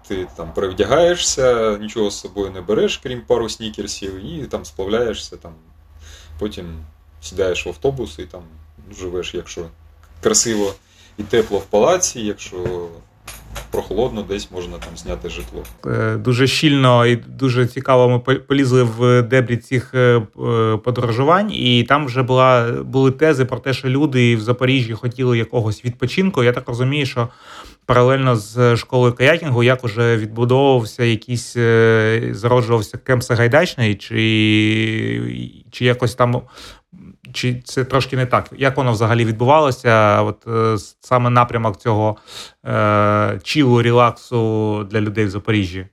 ти 0.07 0.27
там 0.37 0.53
перевдягаєшся, 0.53 1.77
нічого 1.77 2.09
з 2.09 2.19
собою 2.19 2.51
не 2.51 2.61
береш, 2.61 2.97
крім 2.97 3.21
пару 3.21 3.49
снікерсів, 3.49 4.25
і 4.25 4.47
там 4.47 4.65
сплавляєшся, 4.65 5.37
там, 5.37 5.53
потім 6.39 6.65
сідаєш 7.21 7.65
в 7.65 7.69
автобус 7.69 8.19
і 8.19 8.23
там 8.23 8.43
живеш, 8.99 9.33
якщо 9.33 9.65
красиво 10.21 10.73
і 11.17 11.23
тепло 11.23 11.59
в 11.59 11.65
палаці, 11.65 12.21
якщо 12.21 12.87
прохолодно, 13.71 14.23
десь 14.23 14.51
можна 14.51 14.77
там 14.77 14.97
зняти 14.97 15.29
житло. 15.29 15.63
Е, 15.85 16.17
Дуже 16.17 16.47
щільно 16.47 17.05
і 17.05 17.15
дуже 17.15 17.67
цікаво 17.67 18.09
ми 18.09 18.35
полізли 18.35 18.83
в 18.83 19.21
дебрі 19.21 19.57
цих 19.57 19.93
е, 19.93 19.97
е, 19.97 20.77
подорожувань, 20.77 21.51
і 21.51 21.83
там 21.83 22.05
вже 22.05 22.23
була, 22.23 22.71
були 22.71 23.11
тези 23.11 23.45
про 23.45 23.59
те, 23.59 23.73
що 23.73 23.89
люди 23.89 24.35
в 24.35 24.41
Запоріжжі 24.41 24.93
хотіли 24.93 25.37
якогось 25.37 25.85
відпочинку. 25.85 26.43
Я 26.43 26.51
так 26.51 26.67
розумію, 26.67 27.05
що 27.05 27.27
паралельно 27.85 28.35
з 28.35 28.75
школою 28.75 29.13
каякінгу 29.13 29.63
як 29.63 29.83
уже 29.83 30.17
відбудовувався 30.17 31.03
якийсь, 31.03 31.53
зароджувався 32.31 32.97
кемп 32.97 33.23
Сагайдачний, 33.23 33.95
чи, 33.95 35.63
чи 35.71 35.85
якось 35.85 36.15
там. 36.15 36.41
Чи 37.33 37.61
це 37.65 37.83
трошки 37.83 38.15
не 38.15 38.25
так? 38.25 38.49
Як 38.57 38.77
воно 38.77 38.91
взагалі 38.91 39.25
відбувалося? 39.25 40.21
От 40.21 40.47
е, 40.47 40.77
саме 41.01 41.29
напрямок 41.29 41.77
цього 41.77 42.17
е, 42.65 43.39
чілу, 43.43 43.81
релаксу 43.81 44.83
для 44.91 45.01
людей 45.01 45.25
в 45.25 45.29
Запоріжжі? 45.29 45.85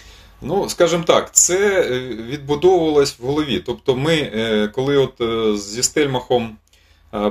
Ну, 0.43 0.69
скажімо 0.69 1.05
так, 1.07 1.35
це 1.35 1.83
е, 1.83 1.99
відбудовувалось 2.09 3.19
в 3.19 3.27
голові. 3.27 3.63
Тобто, 3.67 3.97
ми, 3.97 4.15
е, 4.15 4.69
коли 4.69 4.97
от 4.97 5.15
зі 5.59 5.83
Стельмахом 5.83 6.57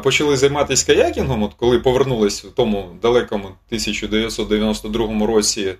почали 0.04 0.38
займатися 0.38 0.86
каякінгом, 0.86 1.44
от 1.44 1.54
коли 1.54 1.80
повернулись 1.80 2.44
в 2.46 2.52
тому 2.52 2.89
далекому 3.02 3.46
1992 3.46 5.28
році 5.28 5.74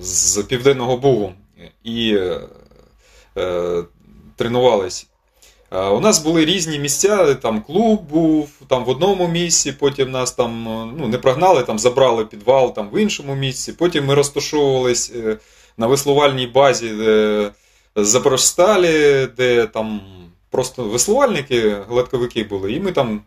з 0.00 0.42
Південного 0.42 0.96
Бугу 0.96 1.32
і 1.84 2.18
тренувались. 4.36 5.06
Е, 5.70 5.80
У 5.80 6.00
нас 6.00 6.24
були 6.24 6.44
різні 6.44 6.78
місця, 6.78 7.34
там 7.34 7.62
клуб 7.62 8.02
був 8.10 8.50
там 8.68 8.84
в 8.84 8.88
одному 8.88 9.28
місці, 9.28 9.72
потім 9.72 10.10
нас 10.10 10.32
там 10.32 10.68
е, 10.68 10.94
ну, 10.98 11.08
не 11.08 11.18
прогнали, 11.18 11.62
там 11.62 11.78
забрали 11.78 12.24
підвал 12.24 12.74
там 12.74 12.88
в 12.92 12.98
іншому 12.98 13.34
місці. 13.34 13.72
Потім 13.72 14.06
ми 14.06 14.14
розташовувались 14.14 15.12
е, 15.16 15.36
на 15.76 15.86
веслувальній 15.86 16.46
базі 16.46 16.92
Запорожсталі, 17.96 19.28
де 19.36 19.66
там 19.66 20.00
просто 20.50 20.84
веслувальники, 20.84 21.76
гладковики 21.88 22.44
були, 22.44 22.72
і 22.72 22.80
ми 22.80 22.92
там 22.92 23.20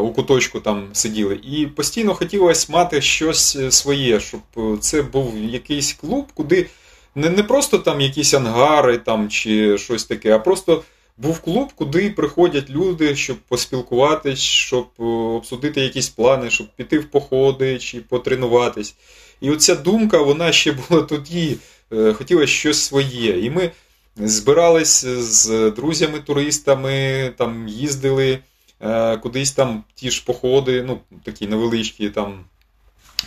у 0.00 0.08
куточку 0.08 0.60
там 0.60 0.88
сиділи. 0.92 1.40
І 1.44 1.66
постійно 1.66 2.14
хотілося 2.14 2.72
мати 2.72 3.00
щось 3.00 3.74
своє, 3.74 4.20
щоб 4.20 4.40
це 4.80 5.02
був 5.02 5.38
якийсь 5.38 5.92
клуб, 5.92 6.26
куди 6.34 6.66
не, 7.14 7.30
не 7.30 7.42
просто 7.42 7.78
там 7.78 8.00
якісь 8.00 8.34
ангари 8.34 8.98
там, 8.98 9.28
чи 9.28 9.78
щось 9.78 10.04
таке, 10.04 10.34
а 10.34 10.38
просто 10.38 10.82
був 11.16 11.40
клуб, 11.40 11.72
куди 11.74 12.10
приходять 12.10 12.70
люди, 12.70 13.16
щоб 13.16 13.36
поспілкуватись, 13.36 14.38
щоб 14.38 14.86
е, 15.00 15.02
обсудити 15.04 15.80
якісь 15.80 16.08
плани, 16.08 16.50
щоб 16.50 16.66
піти 16.76 16.98
в 16.98 17.10
походи 17.10 17.78
чи 17.78 18.00
потренуватись. 18.00 18.94
І 19.40 19.50
оця 19.50 19.74
думка, 19.74 20.18
вона 20.18 20.52
ще 20.52 20.72
була 20.72 21.02
тоді, 21.02 21.56
е, 21.92 22.12
хотілося 22.12 22.52
щось 22.52 22.82
своє. 22.82 23.40
І 23.40 23.50
ми 23.50 23.70
збирались 24.16 25.04
з 25.06 25.70
друзями-туристами, 25.70 27.32
там 27.36 27.68
їздили 27.68 28.38
е, 28.80 29.16
кудись 29.16 29.52
там 29.52 29.84
ті 29.94 30.10
ж 30.10 30.24
походи, 30.26 30.82
ну, 30.82 31.00
такі 31.24 31.46
невеличкі, 31.46 32.10
там 32.10 32.44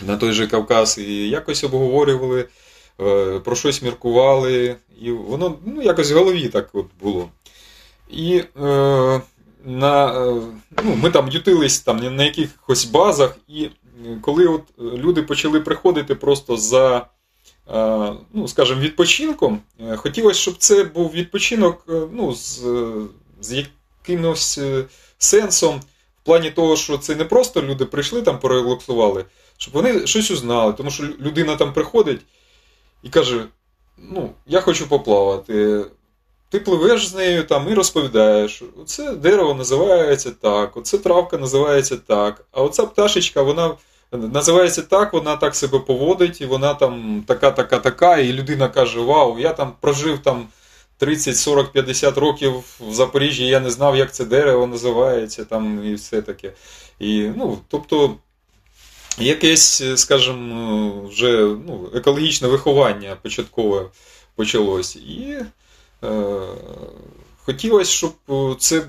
на 0.06 0.16
той 0.16 0.32
же 0.32 0.46
Кавказ, 0.46 0.98
і 0.98 1.28
якось 1.28 1.64
обговорювали, 1.64 2.48
про 3.44 3.56
щось 3.56 3.82
міркували, 3.82 4.76
і 5.00 5.10
воно 5.10 5.58
ну, 5.64 5.82
якось 5.82 6.12
в 6.12 6.14
голові 6.14 6.48
так 6.48 6.68
от 6.72 6.86
було. 7.00 7.28
І 8.10 8.36
е, 8.36 9.20
на, 9.64 10.26
е, 10.28 10.42
ну, 10.84 10.96
ми 11.02 11.10
там 11.10 11.28
ютились 11.28 11.80
там 11.80 12.16
на 12.16 12.24
якихось 12.24 12.84
базах, 12.84 13.36
і 13.48 13.64
е, 13.64 13.70
коли 14.20 14.46
от 14.46 14.62
е, 14.78 14.82
люди 14.82 15.22
почали 15.22 15.60
приходити 15.60 16.14
просто 16.14 16.56
за, 16.56 17.06
е, 17.74 18.12
ну, 18.32 18.48
скажімо, 18.48 18.80
відпочинком, 18.80 19.60
е, 19.80 19.96
хотілося, 19.96 20.40
щоб 20.40 20.56
це 20.56 20.84
був 20.84 21.12
відпочинок 21.12 21.84
ну, 22.12 22.34
з, 22.34 22.62
з 23.40 23.66
якимось 24.06 24.60
сенсом, 25.18 25.80
в 26.22 26.26
плані 26.26 26.50
того, 26.50 26.76
що 26.76 26.98
це 26.98 27.14
не 27.14 27.24
просто 27.24 27.62
люди 27.62 27.84
прийшли 27.84 28.22
там, 28.22 28.38
порелаксували, 28.38 29.24
щоб 29.56 29.74
вони 29.74 30.06
щось 30.06 30.30
узнали. 30.30 30.72
Тому 30.72 30.90
що 30.90 31.04
людина 31.20 31.56
там 31.56 31.72
приходить 31.72 32.20
і 33.02 33.08
каже: 33.08 33.44
ну, 33.98 34.30
я 34.46 34.60
хочу 34.60 34.88
поплавати. 34.88 35.84
Ти 36.50 36.60
пливеш 36.60 37.08
з 37.08 37.14
нею 37.14 37.44
там 37.44 37.68
і 37.70 37.74
розповідаєш, 37.74 38.62
оце 38.82 39.12
дерево 39.12 39.54
називається 39.54 40.30
так, 40.30 40.76
оце 40.76 40.98
травка 40.98 41.38
називається 41.38 41.96
так, 41.96 42.44
а 42.52 42.62
оця 42.62 42.86
пташечка, 42.86 43.42
вона 43.42 43.74
називається 44.12 44.82
так, 44.82 45.12
вона 45.12 45.36
так 45.36 45.56
себе 45.56 45.78
поводить, 45.78 46.40
і 46.40 46.46
вона 46.46 46.74
там 46.74 47.24
така, 47.26 47.50
така, 47.50 47.78
така, 47.78 48.18
і 48.18 48.32
людина 48.32 48.68
каже: 48.68 49.00
Вау, 49.00 49.38
я 49.38 49.52
там 49.52 49.72
прожив 49.80 50.18
там 50.18 50.48
30, 50.98 51.36
40, 51.36 51.72
50 51.72 52.18
років 52.18 52.52
в 52.80 52.92
Запоріжжі, 52.92 53.46
я 53.46 53.60
не 53.60 53.70
знав, 53.70 53.96
як 53.96 54.14
це 54.14 54.24
дерево 54.24 54.66
називається, 54.66 55.44
там 55.44 55.84
і 55.84 55.94
все 55.94 56.22
таке. 56.22 56.52
І, 56.98 57.30
ну, 57.36 57.58
тобто, 57.68 58.14
якесь, 59.18 59.82
скажімо, 59.96 60.92
вже 61.08 61.42
ну, 61.66 61.90
екологічне 61.94 62.48
виховання 62.48 63.16
початкове 63.22 63.86
почалось. 64.36 64.96
І 64.96 65.36
хотілося, 67.44 67.90
щоб 67.90 68.12
це 68.58 68.82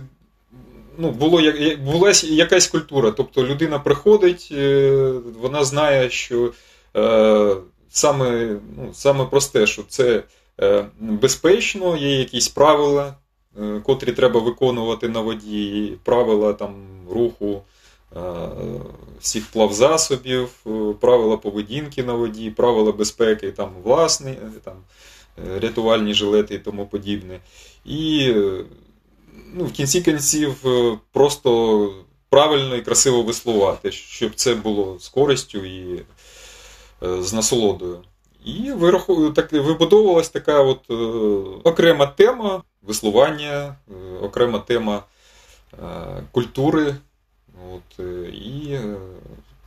ну, 0.98 1.12
було, 1.12 1.42
була 1.86 2.14
якась 2.24 2.68
культура. 2.68 3.12
Тобто 3.12 3.44
людина 3.48 3.80
приходить, 3.80 4.50
е, 4.52 5.12
вона 5.42 5.64
знає, 5.64 6.10
що 6.10 6.52
е, 6.98 7.56
саме, 7.90 8.56
ну, 8.78 8.90
саме 8.94 9.26
просте, 9.26 9.68
що 9.68 9.84
це 9.88 10.24
е, 10.62 10.86
безпечно, 11.00 11.98
є 11.98 12.20
якісь 12.20 12.48
правила, 12.48 13.14
е, 13.62 13.82
котрі 13.86 14.12
треба 14.12 14.40
виконувати 14.40 15.10
на 15.10 15.20
воді, 15.20 15.94
правила 16.04 16.54
там, 16.54 16.74
руху. 17.12 17.62
е, 18.16 18.20
Всіх 19.22 19.46
плавзасобів, 19.52 20.50
е, 20.68 20.94
правила 21.00 21.38
поведінки 21.38 22.04
на 22.04 22.14
воді, 22.14 22.50
правила 22.50 22.92
безпеки, 22.92 23.52
там 23.52 23.70
власні, 23.84 24.32
е, 24.32 24.52
там, 24.64 24.74
е, 24.74 25.19
рятувальні 25.62 26.14
жилети 26.14 26.56
і 26.56 26.60
тому 26.60 26.86
подібне. 26.86 27.40
І 27.86 28.32
е, 28.36 28.66
ну, 29.54 29.66
в 29.66 29.72
кінці 29.72 30.02
кінців 30.02 30.68
е, 30.68 30.98
просто 31.12 31.94
правильно 32.30 32.76
і 32.76 32.82
красиво 32.82 33.22
веслувати, 33.22 33.92
щоб 33.92 34.36
це 34.36 34.56
було 34.56 34.98
з 35.00 35.10
користю 35.10 35.66
і 35.66 36.06
е, 37.04 37.24
з 37.24 37.34
насолодою. 37.34 38.00
І 38.46 38.72
так, 39.36 39.52
вибудовувалась 39.52 40.30
така 40.30 40.62
от, 40.62 40.80
е, 40.90 40.94
окрема 41.64 42.06
тема 42.06 42.64
веслування, 42.82 43.76
е, 43.90 43.94
окрема 44.22 44.60
тема 44.60 45.04
е, 45.74 45.78
культури. 46.32 46.96
От, 47.74 48.00
е, 48.00 48.30
і 48.30 48.72
е, 48.72 48.96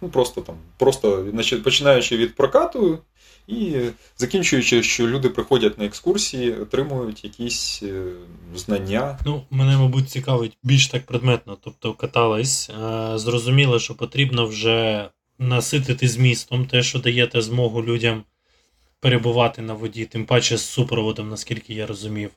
Ну, 0.02 0.08
просто 0.08 0.40
там, 0.40 0.54
просто 0.78 1.26
починаючи 1.64 2.16
від 2.16 2.34
прокату 2.34 2.98
і 3.46 3.76
закінчуючи, 4.16 4.82
що 4.82 5.06
люди 5.06 5.28
приходять 5.28 5.78
на 5.78 5.84
екскурсії, 5.84 6.52
отримують 6.52 7.24
якісь 7.24 7.82
е, 7.82 8.04
знання. 8.54 9.18
Ну, 9.26 9.42
мене, 9.50 9.76
мабуть, 9.76 10.10
цікавить 10.10 10.58
більш 10.62 10.86
так 10.86 11.06
предметно. 11.06 11.56
Тобто 11.60 11.94
катались, 11.94 12.70
е, 12.70 13.18
зрозуміло, 13.18 13.78
що 13.78 13.94
потрібно 13.94 14.46
вже 14.46 15.08
наситити 15.38 16.08
змістом 16.08 16.66
те, 16.66 16.82
що 16.82 16.98
даєте 16.98 17.42
змогу 17.42 17.84
людям 17.84 18.24
перебувати 19.00 19.62
на 19.62 19.74
воді, 19.74 20.04
тим 20.04 20.26
паче 20.26 20.56
з 20.56 20.64
супроводом, 20.64 21.28
наскільки 21.28 21.74
я 21.74 21.86
розумів. 21.86 22.30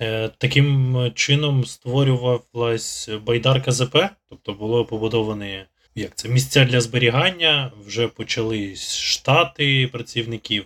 Е, 0.00 0.28
Таким 0.38 0.96
чином 1.14 1.64
створювалась 1.64 3.08
байдарка 3.26 3.72
ЗП, 3.72 3.96
тобто 4.28 4.52
було 4.52 4.84
побудовані 4.84 5.64
як 5.94 6.14
це, 6.14 6.28
місця 6.28 6.64
для 6.64 6.80
зберігання, 6.80 7.72
вже 7.86 8.08
почали 8.08 8.76
штати 8.76 9.88
працівників. 9.92 10.64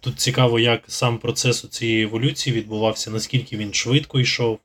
Тут 0.00 0.20
цікаво, 0.20 0.58
як 0.58 0.82
сам 0.88 1.18
процес 1.18 1.68
цієї 1.68 2.02
еволюції 2.02 2.56
відбувався, 2.56 3.10
наскільки 3.10 3.56
він 3.56 3.74
швидко 3.74 4.20
йшов, 4.20 4.58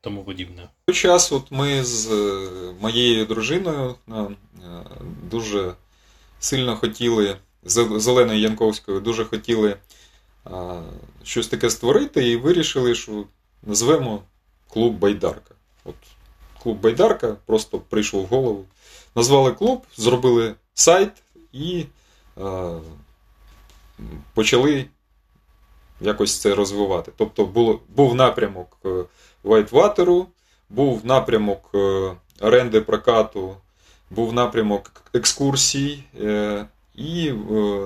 тому 0.00 0.24
подібне. 0.24 0.68
Той 0.86 0.94
час 0.94 1.32
от 1.32 1.50
ми 1.50 1.84
з 1.84 2.10
е, 2.10 2.48
моєю 2.80 3.26
дружиною 3.26 3.94
е, 4.08 4.14
дуже 5.30 5.74
сильно 6.40 6.76
хотіли, 6.76 7.36
з 7.62 7.88
з 7.96 8.08
Оленою 8.08 8.40
Янковською, 8.40 9.00
дуже 9.00 9.24
хотіли 9.24 9.76
е, 10.46 10.50
щось 11.22 11.48
таке 11.48 11.70
створити 11.70 12.28
і 12.28 12.36
вирішили, 12.36 12.94
що 12.94 13.24
назвемо 13.62 14.22
клуб 14.68 14.94
Байдарка. 14.94 15.54
От 15.84 15.94
клуб 16.62 16.80
Байдарка 16.80 17.36
просто 17.46 17.78
прийшов 17.78 18.22
в 18.22 18.26
голову. 18.26 18.64
Назвали 19.14 19.52
клуб, 19.52 19.86
зробили 19.96 20.54
сайт 20.74 21.10
і 21.52 21.86
е, 22.38 22.74
почали 24.34 24.86
якось 26.00 26.40
це 26.40 26.54
розвивати. 26.54 27.12
Тобто 27.16 27.44
було, 27.46 27.80
був 27.88 28.14
напрямок 28.14 28.78
Вайтватеру, 29.44 30.26
був 30.70 31.06
напрямок 31.06 31.70
е, 31.74 32.10
оренди 32.40 32.80
прокату, 32.80 33.56
був 34.10 34.32
напрямок 34.32 35.10
екскурсій 35.14 36.04
е, 36.20 36.66
і 36.94 37.28
е, 37.28 37.34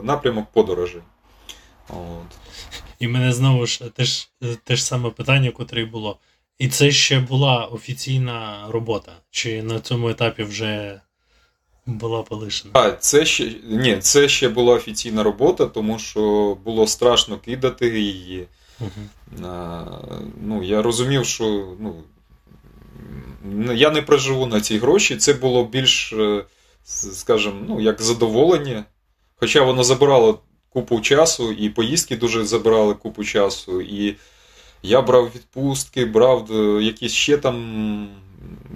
напрямок 0.03 0.47
подорожей. 0.53 1.03
От. 1.89 2.39
І 2.99 3.09
мене 3.09 3.33
знову 3.33 3.67
ж 3.67 3.91
те 3.91 4.05
ж, 4.05 4.29
те 4.65 4.77
ж 4.77 4.85
саме 4.85 5.11
питання, 5.11 5.51
котре 5.51 5.85
було. 5.85 6.19
І 6.59 6.69
це 6.69 6.91
ще 6.91 7.21
була 7.21 7.65
офіційна 7.65 8.67
робота? 8.69 9.13
Чи 9.31 9.63
на 9.63 9.81
цьому 9.81 10.09
етапі 10.09 10.43
вже 10.43 11.01
була 11.89 12.23
полишена? 12.23 12.71
А, 12.75 12.91
це 12.91 13.25
ще 13.27 13.55
ні, 13.65 13.97
це 13.97 14.29
ще 14.29 14.49
була 14.49 14.75
офіційна 14.75 15.23
робота, 15.23 15.67
тому 15.67 15.99
що 15.99 16.57
було 16.65 16.87
страшно 16.87 17.39
кидати 17.39 18.01
її. 18.01 18.47
Угу. 18.81 19.47
А, 19.47 19.85
ну, 20.43 20.63
я 20.63 20.83
розумів, 20.83 21.27
що 21.27 21.69
ну, 21.81 21.95
я 23.75 23.91
не 23.91 24.03
проживу 24.03 24.47
на 24.47 24.61
ці 24.61 24.79
гроші. 24.79 25.17
Це 25.17 25.33
було 25.33 25.65
більш, 25.65 26.13
е, 26.13 26.45
скажімо, 26.85 27.57
ну, 27.69 27.81
як 27.81 28.03
задоволення. 28.03 28.85
Хоча 29.37 29.63
воно 29.63 29.85
забирало 29.85 30.41
купу 30.69 31.01
часу, 31.01 31.53
і 31.53 31.69
поїздки 31.69 32.17
дуже 32.17 32.45
забирали 32.45 32.95
купу 32.95 33.25
часу. 33.25 33.81
І 33.81 34.17
я 34.83 35.03
брав 35.03 35.31
відпустки, 35.35 36.05
брав 36.05 36.53
е, 36.53 36.83
якісь 36.85 37.13
ще 37.13 37.37
там 37.37 38.09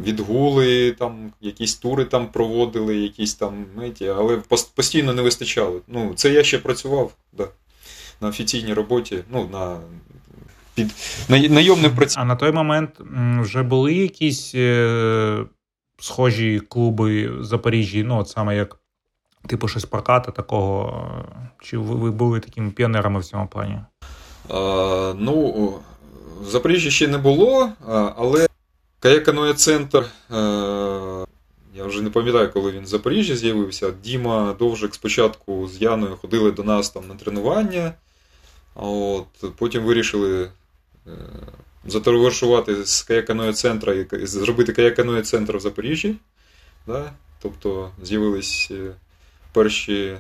відгули, 0.04 0.92
там, 0.92 1.32
якісь 1.40 1.74
тури 1.74 2.04
там 2.04 2.28
проводили, 2.28 2.96
якісь 2.96 3.34
там, 3.34 3.64
знаєте, 3.74 4.14
але 4.18 4.42
постійно 4.74 5.12
не 5.12 5.22
вистачало. 5.22 5.80
Ну, 5.88 6.12
це 6.14 6.32
я 6.32 6.44
ще 6.44 6.58
працював 6.58 7.12
да, 7.32 7.48
на 8.20 8.28
офіційній 8.28 8.74
роботі, 8.74 9.18
ну, 9.32 9.48
на 9.52 9.80
під 10.74 10.94
найомним 11.28 11.96
працівником. 11.96 12.22
А 12.22 12.24
на 12.24 12.36
той 12.36 12.52
момент 12.52 12.90
вже 13.40 13.62
були 13.62 13.94
якісь 13.94 14.52
е, 14.54 15.44
схожі 15.98 16.60
клуби 16.60 17.28
в 17.28 17.44
Запоріжжі, 17.44 18.02
ну, 18.02 18.18
от 18.18 18.28
саме 18.28 18.56
як 18.56 18.78
типу 19.46 19.68
щось 19.68 19.84
проката 19.84 20.30
такого. 20.30 21.06
Чи 21.62 21.78
ви, 21.78 21.94
ви 21.94 22.10
були 22.10 22.40
такими 22.40 22.70
піонерами 22.70 23.20
в 23.20 23.24
цьому 23.24 23.46
плані? 23.46 23.78
А, 24.48 25.14
ну, 25.18 25.74
в 26.42 26.50
Запоріжжі 26.50 26.90
ще 26.90 27.08
не 27.08 27.18
було, 27.18 27.70
але 28.16 28.46
Каяканоє 29.02 29.54
центр, 29.54 29.98
е, 29.98 30.34
я 31.74 31.84
вже 31.84 32.02
не 32.02 32.10
пам'ятаю, 32.10 32.52
коли 32.52 32.70
він 32.70 32.82
в 32.82 32.86
Запоріжжі 32.86 33.36
з'явився. 33.36 33.90
Діма 33.90 34.56
Довжик 34.58 34.94
спочатку 34.94 35.68
з 35.68 35.82
Яною 35.82 36.16
ходили 36.16 36.52
до 36.52 36.64
нас 36.64 36.90
там 36.90 37.08
на 37.08 37.14
тренування. 37.14 37.92
От, 38.74 39.26
потім 39.56 39.82
вирішили 39.82 40.50
е, 41.06 41.10
затоваришувати 41.86 42.84
з 42.84 43.02
каяканоє 43.02 43.52
центра 43.52 43.94
і 43.94 44.26
зробити 44.26 44.72
каяканоє 44.72 45.22
центр 45.22 45.56
в 45.56 45.60
Запоріжжі. 45.60 46.16
Да? 46.86 47.12
Тобто 47.42 47.90
з'явились 48.02 48.68
е, 48.70 48.90
перші 49.52 50.16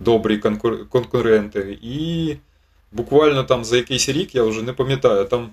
добрі 0.00 0.38
конкур- 0.38 0.88
конкуренти. 0.88 1.78
І 1.82 2.36
буквально 2.92 3.44
там 3.44 3.64
за 3.64 3.76
якийсь 3.76 4.08
рік, 4.08 4.34
я 4.34 4.42
вже 4.42 4.62
не 4.62 4.72
пам'ятаю, 4.72 5.24
там 5.24 5.50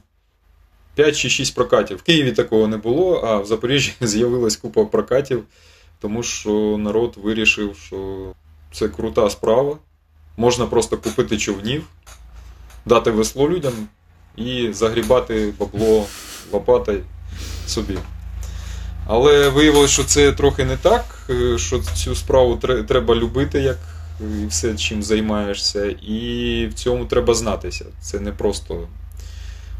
5 0.97 1.17
чи 1.17 1.29
6 1.29 1.55
прокатів. 1.55 1.97
В 1.97 2.01
Києві 2.01 2.31
такого 2.31 2.67
не 2.67 2.77
було, 2.77 3.15
а 3.15 3.37
в 3.37 3.45
Запоріжжі 3.45 3.93
з'явилась 4.01 4.57
купа 4.57 4.85
прокатів, 4.85 5.43
тому 6.01 6.23
що 6.23 6.77
народ 6.79 7.17
вирішив, 7.23 7.77
що 7.85 8.27
це 8.73 8.87
крута 8.89 9.29
справа. 9.29 9.77
Можна 10.37 10.65
просто 10.65 10.97
купити 10.97 11.37
човнів, 11.37 11.83
дати 12.85 13.11
весло 13.11 13.49
людям 13.49 13.73
і 14.35 14.69
загрібати 14.73 15.53
бабло 15.59 16.05
лопатою 16.51 17.03
собі. 17.67 17.97
Але 19.07 19.49
виявилося, 19.49 19.93
що 19.93 20.03
це 20.03 20.31
трохи 20.31 20.65
не 20.65 20.77
так, 20.77 21.05
е, 21.29 21.57
що 21.57 21.79
цю 21.79 22.15
справу 22.15 22.55
треба 22.87 23.15
любити, 23.15 23.61
як 23.61 23.77
і 24.21 24.45
все, 24.47 24.75
чим 24.75 25.03
займаєшся, 25.03 25.85
і 25.85 26.67
в 26.71 26.73
цьому 26.73 27.05
треба 27.05 27.33
знатися. 27.33 27.85
Це 28.01 28.19
не 28.19 28.31
просто. 28.31 28.87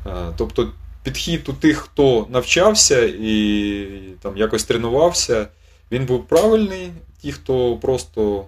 е, 0.05 0.33
Тобто 0.37 0.71
підхід 1.07 1.49
у 1.49 1.53
тих, 1.53 1.77
хто 1.77 2.27
навчався 2.29 3.01
і 3.19 3.87
там 4.21 4.37
якось 4.37 4.63
тренувався, 4.63 5.47
він 5.91 6.05
був 6.05 6.27
правильний. 6.27 6.91
Ті, 7.21 7.31
хто 7.31 7.77
просто, 7.77 8.45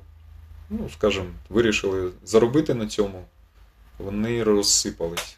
ну, 0.69 0.89
скажімо, 0.93 1.25
вирішили 1.49 2.11
заробити 2.23 2.73
на 2.73 2.87
цьому, 2.87 3.21
вони 3.99 4.43
розсипались. 4.43 5.37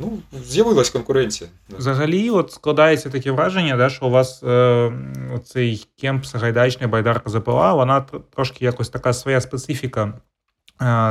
Ну, 0.00 0.18
з'явилась 0.44 0.90
конкуренція. 0.90 1.50
Взагалі, 1.70 2.30
от 2.30 2.52
складається 2.52 3.10
таке 3.10 3.30
враження, 3.30 3.76
да, 3.76 3.90
що 3.90 4.06
у 4.06 4.10
вас 4.10 4.42
е, 4.42 4.92
цей 5.44 5.86
кемп 6.00 6.24
Сагайдачний 6.24 6.88
байдарка 6.88 7.30
ЗПЛА, 7.30 7.74
вона 7.74 8.06
трошки 8.34 8.64
якось 8.64 8.88
така 8.88 9.12
своя 9.12 9.40
специфіка, 9.40 10.12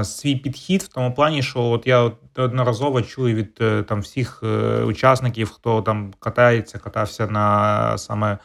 свій 0.04 0.36
підхід 0.36 0.82
в 0.82 0.88
тому 0.88 1.14
плані, 1.14 1.44
що 1.44 1.64
от 1.64 1.88
я 1.88 2.12
одноразово 2.36 3.02
чую 3.02 3.36
від 3.36 3.58
е, 3.62 3.84
там 3.84 4.00
всіх 4.00 4.40
е, 4.44 4.84
учасників, 4.84 5.52
хто 5.52 5.82
там 5.82 6.14
катається, 6.20 6.80
катався 6.80 7.28
на 7.28 7.98
саме 7.98 8.38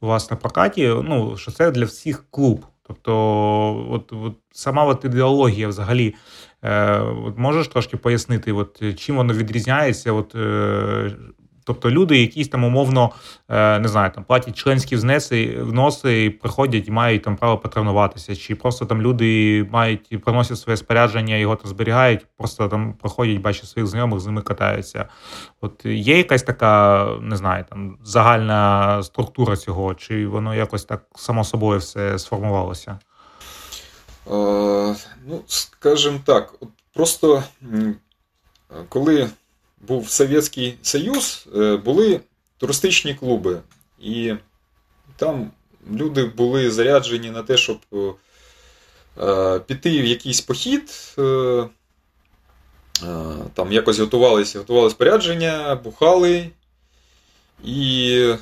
вас 0.00 0.30
на 0.30 0.36
прокаті, 0.36 0.86
ну 0.86 1.36
що 1.36 1.50
це 1.50 1.70
для 1.70 1.84
всіх 1.84 2.24
клуб. 2.30 2.66
Тобто, 2.86 3.86
от, 3.90 4.12
от 4.12 4.36
сама 4.52 4.84
от 4.84 5.04
ідеологія 5.04 5.68
взагалі. 5.68 6.14
Е, 6.62 6.98
от 6.98 7.38
можеш 7.38 7.68
трошки 7.68 7.96
пояснити, 7.96 8.52
от, 8.52 8.78
е, 8.82 8.92
чим 8.92 9.16
воно 9.16 9.34
відрізняється? 9.34 10.12
От, 10.12 10.34
е, 10.34 11.10
тобто 11.64 11.90
люди 11.90 12.18
якісь 12.18 12.48
там 12.48 12.64
умовно 12.64 13.10
е, 13.48 13.78
не 13.78 13.88
знаю, 13.88 14.10
там 14.14 14.24
платять 14.24 14.56
членські 14.56 14.96
внеси, 14.96 15.58
вноси 15.60 16.24
і 16.24 16.30
приходять 16.30 16.88
і 16.88 16.90
мають 16.90 17.22
там 17.22 17.36
право 17.36 17.58
потренуватися, 17.58 18.36
чи 18.36 18.54
просто 18.54 18.86
там 18.86 19.02
люди 19.02 19.62
мають 19.72 20.24
приносять 20.24 20.58
своє 20.58 20.76
спорядження, 20.76 21.36
його 21.36 21.56
там 21.56 21.70
зберігають, 21.70 22.26
просто 22.38 22.68
там 22.68 22.92
проходять, 22.92 23.38
бачать 23.38 23.68
своїх 23.68 23.86
знайомих, 23.86 24.20
з 24.20 24.26
ними 24.26 24.42
катаються. 24.42 25.08
От 25.60 25.84
є 25.84 26.16
якась 26.16 26.42
така, 26.42 27.06
не 27.20 27.36
знаю, 27.36 27.64
там 27.70 27.98
загальна 28.04 29.02
структура 29.02 29.56
цього, 29.56 29.94
чи 29.94 30.26
воно 30.26 30.54
якось 30.54 30.84
так 30.84 31.04
само 31.14 31.44
собою 31.44 31.78
все 31.78 32.18
сформувалося? 32.18 32.98
Е, 34.26 34.94
ну, 35.26 35.42
скажімо 35.46 36.18
так, 36.24 36.54
от 36.60 36.68
просто 36.94 37.42
коли 38.88 39.30
був 39.82 40.10
Совєтський 40.10 40.78
Союз, 40.82 41.46
е, 41.56 41.76
були 41.76 42.20
туристичні 42.58 43.14
клуби, 43.14 43.60
і 44.00 44.34
там 45.16 45.50
люди 45.92 46.24
були 46.24 46.70
заряджені 46.70 47.30
на 47.30 47.42
те, 47.42 47.56
щоб 47.56 47.78
е, 49.18 49.58
піти 49.58 50.02
в 50.02 50.04
якийсь 50.04 50.40
похід, 50.40 51.14
е, 51.18 51.64
там 53.54 53.72
якось 53.72 53.98
готувалися, 53.98 54.58
готували 54.58 54.90
спорядження, 54.90 55.74
бухали 55.74 56.50
і 57.64 58.34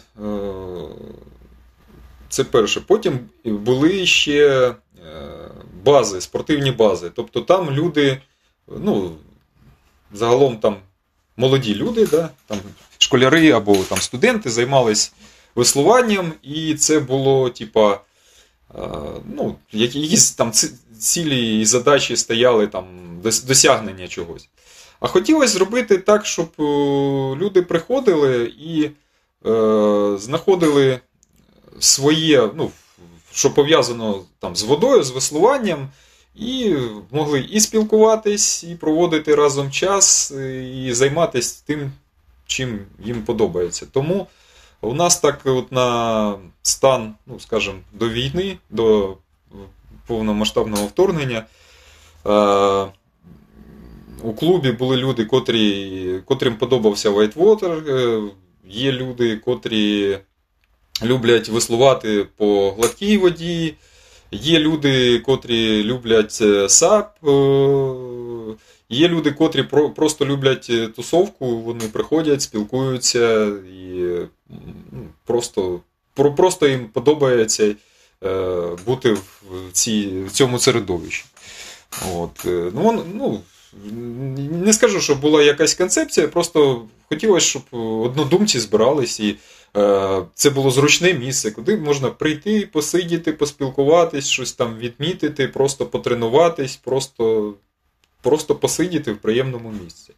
це 2.29 2.45
перше. 2.45 2.81
Потім 2.81 3.19
були 3.45 4.07
ще 4.07 4.75
бази, 5.85 6.21
спортивні 6.21 6.71
бази. 6.71 7.11
Тобто 7.15 7.41
там 7.41 7.71
люди, 7.71 8.21
ну, 8.69 9.17
загалом 10.13 10.57
там 10.57 10.77
молоді 11.41 11.75
люди, 11.75 12.07
да, 12.07 12.31
там 12.47 12.59
школяри 12.99 13.51
або 13.51 13.77
там 13.77 13.99
студенти 13.99 14.51
займались 14.51 15.13
веслуванням, 15.55 16.33
і 16.43 16.75
це 16.75 17.01
було, 17.01 17.51
типа, 17.51 18.01
е, 18.75 18.81
ну, 19.37 19.57
якісь 19.73 20.31
там 20.31 20.53
цілі 20.99 21.61
і 21.61 21.65
задачі 21.65 22.17
стояли 22.17 22.67
там 22.67 22.85
досягнення 23.23 24.09
чогось. 24.09 24.49
А 25.01 25.07
хотілося 25.07 25.53
зробити 25.53 25.99
так, 25.99 26.27
щоб 26.27 26.49
е, 26.59 26.63
люди 27.37 27.63
приходили 27.63 28.53
і 28.61 28.85
е, 28.85 28.93
знаходили 30.19 31.01
своє, 31.79 32.51
ну, 32.57 32.71
що 33.33 33.51
пов'язано 33.51 34.23
там 34.39 34.57
з 34.57 34.63
водою, 34.63 35.03
з 35.03 35.11
веслуванням, 35.11 35.89
і 36.35 36.77
могли 37.11 37.41
і 37.41 37.61
спілкуватись, 37.61 38.65
і 38.65 38.75
проводити 38.75 39.35
разом 39.35 39.71
час, 39.71 40.31
і 40.75 40.93
займатися 40.93 41.63
тим, 41.67 41.93
чим 42.47 42.79
їм 43.05 43.23
подобається. 43.23 43.87
Тому 43.93 44.27
у 44.81 44.95
нас 44.95 45.21
так 45.21 45.41
от 45.45 45.73
на 45.73 46.35
стан, 46.63 47.15
ну, 47.27 47.41
скажімо, 47.41 47.79
до 47.93 48.09
війни, 48.09 48.59
до 48.71 49.17
повномасштабного 50.07 50.87
вторгнення. 50.87 51.47
Е, 52.27 52.87
у 54.23 54.33
клубі 54.33 54.73
були 54.73 54.97
люди, 54.97 55.25
котрі, 55.25 56.21
котрим 56.25 56.57
подобався 56.57 57.11
Whitewater, 57.11 57.89
е, 57.89 58.31
Є 58.69 58.93
люди, 58.93 59.37
котрі 59.37 60.19
люблять 61.03 61.49
веслувати 61.49 62.27
по 62.37 62.73
гладкій 62.73 63.19
воді. 63.19 63.75
Є 64.31 64.59
люди, 64.59 65.19
котрі 65.19 65.85
люблять 65.85 66.39
е, 66.43 66.69
сап. 66.69 67.17
Є 68.89 69.09
люди, 69.09 69.33
котрі 69.33 69.63
просто 69.97 70.27
люблять 70.27 70.71
тусовку, 70.97 71.57
вони 71.57 71.85
приходять, 71.93 72.43
спілкуються 72.43 73.47
і 73.83 74.15
просто 75.25 75.81
просто 76.37 76.69
їм 76.69 76.89
подобається 76.89 77.75
бути 78.87 79.13
в 79.13 79.73
цій, 79.73 80.25
в 80.27 80.31
цьому 80.31 80.59
середовищі. 80.59 81.25
От. 82.15 82.41
Ну, 82.45 83.05
ну, 83.15 83.41
Не 84.65 84.73
скажу, 84.73 85.01
що 85.01 85.15
була 85.15 85.43
якась 85.43 85.75
концепція, 85.75 86.29
просто 86.29 86.87
хотілося, 87.09 87.47
щоб 87.47 87.63
однодумці 88.03 88.61
збирались 88.61 89.21
і 89.21 89.29
е, 89.31 89.37
це 90.35 90.51
було 90.51 90.71
зручне 90.71 91.15
місце, 91.15 91.51
куди 91.51 91.77
можна 91.77 92.11
прийти, 92.11 92.67
посидіти, 92.73 93.33
поспілкуватись, 93.33 94.29
щось 94.29 94.53
там 94.53 94.79
відмітити, 94.79 95.49
просто 95.49 95.87
потренуватись, 95.87 96.77
просто 96.77 97.55
просто 98.23 98.55
посидіти 98.55 99.13
в 99.13 99.19
приємному 99.19 99.73
місці. 99.85 100.13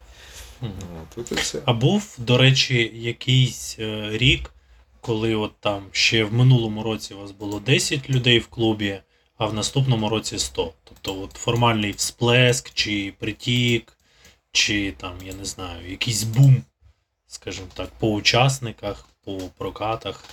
От, 1.17 1.33
от 1.33 1.57
А 1.65 1.73
був, 1.73 2.15
до 2.19 2.39
речі, 2.39 2.93
якийсь 2.95 3.77
е, 3.79 4.09
рік, 4.13 4.51
коли 5.01 5.35
от 5.35 5.53
там 5.61 5.83
ще 5.93 6.25
в 6.25 6.33
минулому 6.33 6.83
році 6.83 7.15
у 7.15 7.19
вас 7.19 7.31
було 7.31 7.61
10 7.61 8.11
людей 8.11 8.39
в 8.39 8.47
клубі 8.47 9.01
а 9.43 9.47
в 9.47 9.55
наступному 9.55 10.09
році 10.09 10.39
100. 10.39 10.73
Тобто 10.85 11.21
от 11.21 11.33
формальний 11.33 11.93
всплеск, 11.93 12.71
чи 12.75 13.15
притік, 13.19 13.99
чи 14.53 14.93
там, 14.93 15.15
я 15.25 15.35
не 15.35 15.45
знаю, 15.45 15.91
якийсь 15.91 16.23
бум, 16.23 16.63
скажімо 17.27 17.67
так, 17.75 17.91
по 17.99 18.11
учасниках, 18.11 19.09
по 19.25 19.39
прокатах. 19.59 20.25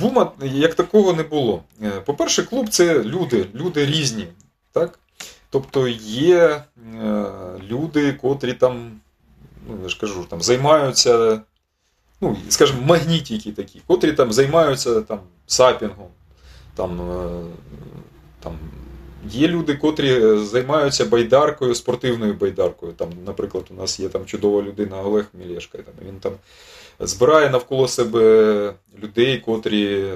Бума 0.00 0.32
як 0.42 0.74
такого 0.74 1.12
не 1.12 1.22
було. 1.22 1.62
Е, 1.82 1.90
по-перше, 1.90 2.42
клуб 2.42 2.68
це 2.68 3.02
люди, 3.02 3.46
люди 3.54 3.86
різні. 3.86 4.28
так? 4.72 4.98
Тобто 5.50 5.88
є 5.88 6.62
е, 7.02 7.24
люди, 7.62 8.12
котрі 8.12 8.52
там, 8.52 9.00
ну 9.68 9.78
я 9.82 9.88
ж 9.88 10.00
кажу, 10.00 10.24
там 10.24 10.42
займаються, 10.42 11.40
ну, 12.20 12.36
скажімо, 12.48 12.80
магнітики 12.86 13.52
такі, 13.52 13.80
котрі 13.86 14.12
там 14.12 14.32
займаються 14.32 15.00
там 15.00 15.20
сапінгом, 15.46 16.08
там 16.74 17.10
е, 17.10 17.44
там 18.40 18.58
Є 19.30 19.48
люди, 19.48 19.74
котрі 19.74 20.12
е, 20.12 20.38
займаються 20.38 21.04
байдаркою, 21.04 21.74
спортивною 21.74 22.34
байдаркою. 22.34 22.92
Там, 22.92 23.08
Наприклад, 23.26 23.64
у 23.70 23.74
нас 23.74 24.00
є 24.00 24.08
там 24.08 24.26
чудова 24.26 24.62
людина 24.62 25.02
Олег 25.02 25.26
Мілєшка. 25.34 25.78
Там, 25.78 25.94
Він 26.08 26.20
там 26.20 26.32
збирає 27.00 27.50
навколо 27.50 27.88
себе 27.88 28.74
людей, 29.02 29.38
котрі 29.38 30.12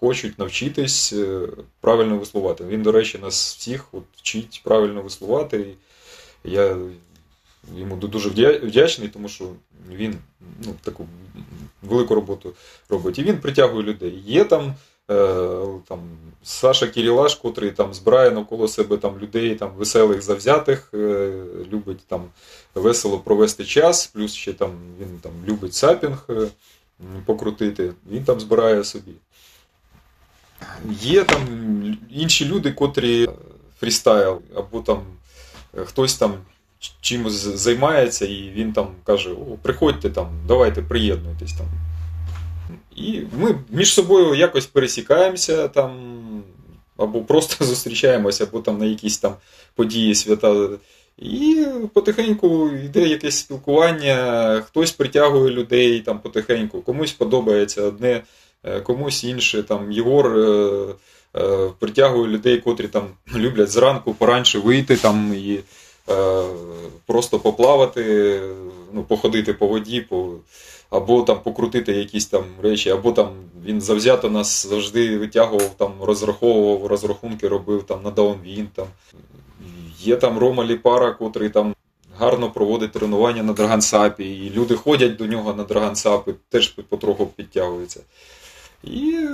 хочуть 0.00 0.38
навчитись 0.38 1.12
е, 1.12 1.40
правильно 1.80 2.18
веслувати. 2.18 2.64
Він, 2.64 2.82
до 2.82 2.92
речі, 2.92 3.18
нас 3.18 3.56
всіх 3.56 3.84
от, 3.92 4.02
вчить 4.16 4.60
правильно 4.64 5.02
веслувати. 5.02 5.66
І 6.44 6.50
я 6.50 6.76
йому 7.76 7.96
дуже 7.96 8.28
вдячний, 8.62 9.08
тому 9.08 9.28
що 9.28 9.44
він 9.90 10.14
ну, 10.66 10.74
таку 10.82 11.06
велику 11.82 12.14
роботу 12.14 12.52
робить. 12.88 13.18
І 13.18 13.22
він 13.22 13.38
притягує 13.38 13.82
людей. 13.82 14.22
Є 14.26 14.44
там 14.44 14.74
там, 15.88 16.00
Саша 16.42 16.86
Кірілаш, 16.86 17.34
котрий 17.34 17.70
там 17.70 17.94
збирає 17.94 18.30
навколо 18.30 18.68
себе 18.68 18.96
там, 18.96 19.18
людей 19.18 19.54
там, 19.54 19.70
веселих, 19.70 20.22
завзятих, 20.22 20.90
е, 20.94 21.32
любить 21.72 22.06
там 22.06 22.24
весело 22.74 23.18
провести 23.18 23.64
час, 23.64 24.06
плюс 24.06 24.34
ще 24.34 24.52
там 24.52 24.70
він 25.00 25.18
там 25.18 25.32
любить 25.46 25.74
сапінг 25.74 26.24
е, 26.30 26.48
покрутити, 27.26 27.92
він 28.10 28.24
там 28.24 28.40
збирає 28.40 28.84
собі. 28.84 29.12
Є 31.00 31.24
там 31.24 31.42
інші 32.10 32.44
люди, 32.44 32.72
котрі 32.72 33.28
фрістайл, 33.80 34.42
або 34.54 34.80
там 34.80 35.02
хтось 35.84 36.14
там 36.14 36.34
чимось 37.00 37.34
займається, 37.34 38.26
і 38.26 38.50
він 38.50 38.72
там 38.72 38.88
каже: 39.04 39.30
О, 39.30 39.56
приходьте 39.62 40.10
там, 40.10 40.28
давайте 40.46 40.82
приєднуйтесь 40.82 41.52
там. 41.52 41.66
І 42.96 43.22
ми 43.38 43.58
між 43.70 43.92
собою 43.92 44.34
якось 44.34 44.66
пересікаємося 44.66 45.68
там, 45.68 45.92
або 46.96 47.20
просто 47.20 47.64
зустрічаємося, 47.64 48.44
або 48.44 48.60
там 48.60 48.78
на 48.78 48.84
якісь 48.84 49.18
там 49.18 49.34
події 49.74 50.14
свята. 50.14 50.68
І 51.18 51.66
потихеньку 51.94 52.70
йде 52.84 53.08
якесь 53.08 53.38
спілкування, 53.38 54.62
хтось 54.66 54.92
притягує 54.92 55.50
людей 55.50 56.00
там 56.00 56.18
потихеньку, 56.18 56.82
комусь 56.82 57.12
подобається 57.12 57.82
одне, 57.82 58.22
е, 58.64 58.80
комусь 58.80 59.24
інше. 59.24 59.62
Там 59.62 59.92
Єгор 59.92 60.38
е, 60.38 60.94
е, 61.36 61.70
притягує 61.78 62.28
людей, 62.28 62.60
котрі 62.60 62.88
там 62.88 63.08
люблять 63.36 63.70
зранку 63.70 64.14
поранше 64.14 64.58
вийти 64.58 64.96
там 64.96 65.34
і 65.34 65.60
е, 66.10 66.42
просто 67.06 67.38
поплавати, 67.38 68.40
ну, 68.92 69.04
походити 69.04 69.52
по 69.52 69.66
воді. 69.66 70.00
по 70.00 70.34
або 70.90 71.22
там 71.22 71.40
покрутити 71.40 71.92
якісь 71.92 72.26
там 72.26 72.44
речі, 72.62 72.90
або 72.90 73.12
там 73.12 73.30
він 73.64 73.80
завзято 73.80 74.30
нас 74.30 74.66
завжди 74.66 75.18
витягував, 75.18 75.74
там 75.76 75.92
розраховував, 76.02 76.86
розрахунки 76.86 77.48
робив 77.48 77.82
там 77.82 78.02
на 78.02 78.10
даунвін. 78.10 78.68
Там. 78.74 78.86
Є 80.00 80.16
там 80.16 80.38
Рома 80.38 80.64
Ліпара, 80.64 81.12
котрий 81.12 81.48
там 81.48 81.74
гарно 82.18 82.50
проводить 82.50 82.92
тренування 82.92 83.42
на 83.42 83.52
Драгансапі, 83.52 84.24
і 84.24 84.50
люди 84.50 84.74
ходять 84.74 85.16
до 85.16 85.26
нього 85.26 85.54
на 85.54 85.64
Драгансапи, 85.64 86.34
теж 86.48 86.68
потроху 86.68 87.26
підтягуються. 87.26 88.00
І 88.84 89.26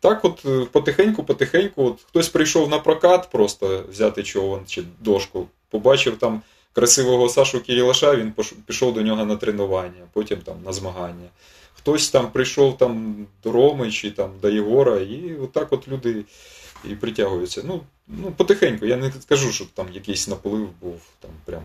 так 0.00 0.24
от 0.24 0.44
потихеньку-потихеньку, 0.72 1.86
от 1.86 2.00
хтось 2.08 2.28
прийшов 2.28 2.68
на 2.68 2.78
прокат, 2.78 3.28
просто 3.32 3.84
взяти 3.90 4.22
човен 4.22 4.60
чи 4.66 4.82
дошку, 5.00 5.46
побачив 5.70 6.16
там 6.16 6.42
красивого 6.72 7.28
Сашу 7.28 7.60
Кірілаша, 7.60 8.16
він 8.16 8.32
пішов 8.66 8.94
до 8.94 9.02
нього 9.02 9.24
на 9.24 9.36
тренування, 9.36 10.02
потім 10.12 10.38
там 10.38 10.56
на 10.64 10.72
змагання. 10.72 11.28
Хтось 11.74 12.10
там 12.10 12.30
прийшов 12.30 12.78
там 12.78 13.26
до 13.44 13.52
Роми 13.52 13.90
чи 13.90 14.10
там 14.10 14.30
до 14.42 14.50
Єгора, 14.50 14.96
і 14.98 15.36
отак 15.42 15.72
от 15.72 15.88
люди 15.88 16.24
і 16.84 16.94
притягуються. 16.94 17.62
Ну, 17.64 17.80
ну 18.08 18.32
потихеньку, 18.36 18.86
я 18.86 18.96
не 18.96 19.12
скажу, 19.20 19.52
що 19.52 19.64
там 19.74 19.86
якийсь 19.92 20.28
наплив 20.28 20.68
був, 20.80 21.00
там 21.20 21.30
прям 21.44 21.62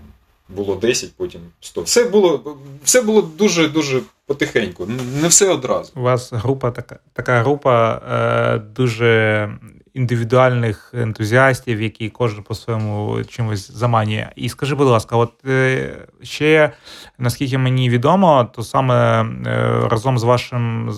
було 0.50 0.76
10, 0.76 1.14
потім 1.18 1.42
100. 1.62 1.82
Все 1.82 2.04
було 2.04 2.58
все 2.84 3.02
було 3.02 3.22
дуже-дуже 3.22 4.02
потихеньку, 4.26 4.86
не 5.22 5.28
все 5.28 5.50
одразу. 5.50 5.92
У 5.96 6.02
вас 6.02 6.34
група 6.34 6.72
така 6.72 7.00
така 7.14 7.42
група 7.42 8.02
е, 8.12 8.60
дуже 8.60 9.50
індивідуальних 9.98 10.92
ентузіастів, 10.94 11.82
які 11.82 12.10
кожен 12.10 12.44
по-своєму 12.44 13.24
чимось 13.24 13.72
заманює. 13.72 14.30
І 14.36 14.50
скажи, 14.50 14.76
будь 14.76 14.88
ласка, 14.88 15.18
от 15.18 15.34
е, 15.46 15.98
ще 16.22 16.72
наскільки 17.18 17.58
мені 17.58 17.90
відомо, 17.90 18.50
то 18.56 18.64
саме 18.64 19.24
е, 19.24 19.88
разом 19.90 20.20
з 20.20 20.24
вашим 20.24 20.92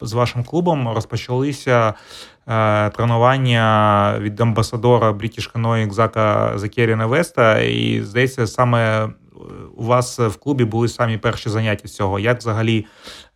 з 0.00 0.12
вашим 0.12 0.44
клубом 0.44 0.88
розпочалися 0.88 1.94
тренування 2.96 4.14
від 4.18 4.40
амбасадора 4.40 5.10
British 5.10 5.52
Canoeing 5.52 5.90
Зака 5.90 6.52
Закеріна 6.58 7.06
Веста. 7.06 7.58
І 7.58 8.02
здається, 8.02 8.46
саме 8.46 9.08
у 9.76 9.84
вас 9.84 10.18
в 10.18 10.36
клубі 10.36 10.64
були 10.64 10.88
самі 10.88 11.18
перші 11.18 11.50
заняття 11.50 11.88
цього. 11.88 12.18
Як 12.18 12.38
взагалі 12.38 12.86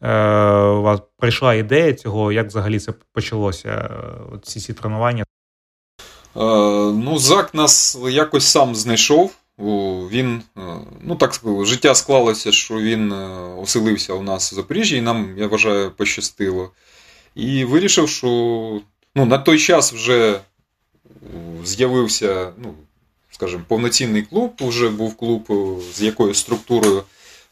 е, 0.00 0.58
у 0.58 0.82
вас 0.82 1.00
прийшла 1.18 1.54
ідея 1.54 1.92
цього, 1.94 2.32
як 2.32 2.46
взагалі 2.46 2.78
це 2.78 2.92
почалося? 3.12 3.68
е, 3.68 4.38
Ці 4.42 4.58
всі 4.58 4.72
тренування? 4.72 5.24
Е, 6.36 6.40
Ну, 6.92 7.18
Зак 7.18 7.54
нас 7.54 7.98
якось 8.10 8.44
сам 8.46 8.74
знайшов. 8.74 9.32
Він, 10.10 10.42
е, 10.58 10.60
ну 11.02 11.16
так 11.16 11.40
життя 11.62 11.94
склалося, 11.94 12.52
що 12.52 12.74
він 12.74 13.12
е, 13.12 13.26
оселився 13.62 14.12
у 14.14 14.22
нас 14.22 14.52
в 14.52 14.54
Запоріжжі, 14.54 14.96
і 14.96 15.00
нам, 15.00 15.34
я 15.38 15.46
вважаю, 15.46 15.90
пощастило. 15.90 16.70
І 17.34 17.64
вирішив, 17.64 18.08
що 18.08 18.26
ну, 19.14 19.24
на 19.24 19.38
той 19.38 19.58
час 19.58 19.92
вже 19.92 20.32
е, 20.32 20.40
з'явився, 21.64 22.52
ну, 22.58 22.74
скажімо, 23.34 23.62
повноцінний 23.68 24.22
клуб, 24.22 24.52
вже 24.60 24.88
був 24.88 25.16
клуб 25.16 25.46
е, 25.50 25.82
з 25.94 26.02
якоюсь 26.02 26.38
структурою. 26.38 27.02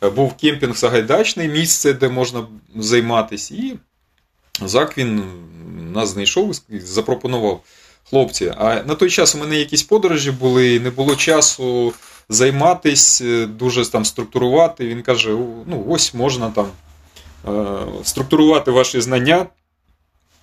Е, 0.02 0.10
Був 0.10 0.34
кемпінг 0.34 0.76
Сагайдачний, 0.76 1.48
місце, 1.48 1.92
де 1.92 2.08
можна 2.08 2.46
займатися. 2.76 3.54
І 3.54 3.74
Зак 4.64 4.98
він 4.98 5.24
нас 5.92 6.08
знайшов 6.08 6.60
і 6.68 6.78
запропонував. 6.78 7.60
Хлопці, 8.10 8.54
а 8.58 8.82
на 8.82 8.94
той 8.94 9.10
час 9.10 9.34
у 9.34 9.38
мене 9.38 9.56
якісь 9.56 9.82
подорожі 9.82 10.30
були, 10.30 10.80
не 10.80 10.90
було 10.90 11.16
часу 11.16 11.94
займатися, 12.28 13.46
дуже 13.46 13.90
там 13.90 14.04
структурувати. 14.04 14.88
Він 14.88 15.02
каже: 15.02 15.30
ну, 15.66 15.86
ось 15.88 16.14
можна 16.14 16.50
там 16.50 16.66
е, 17.48 17.86
структурувати 18.04 18.70
ваші 18.70 19.00
знання. 19.00 19.46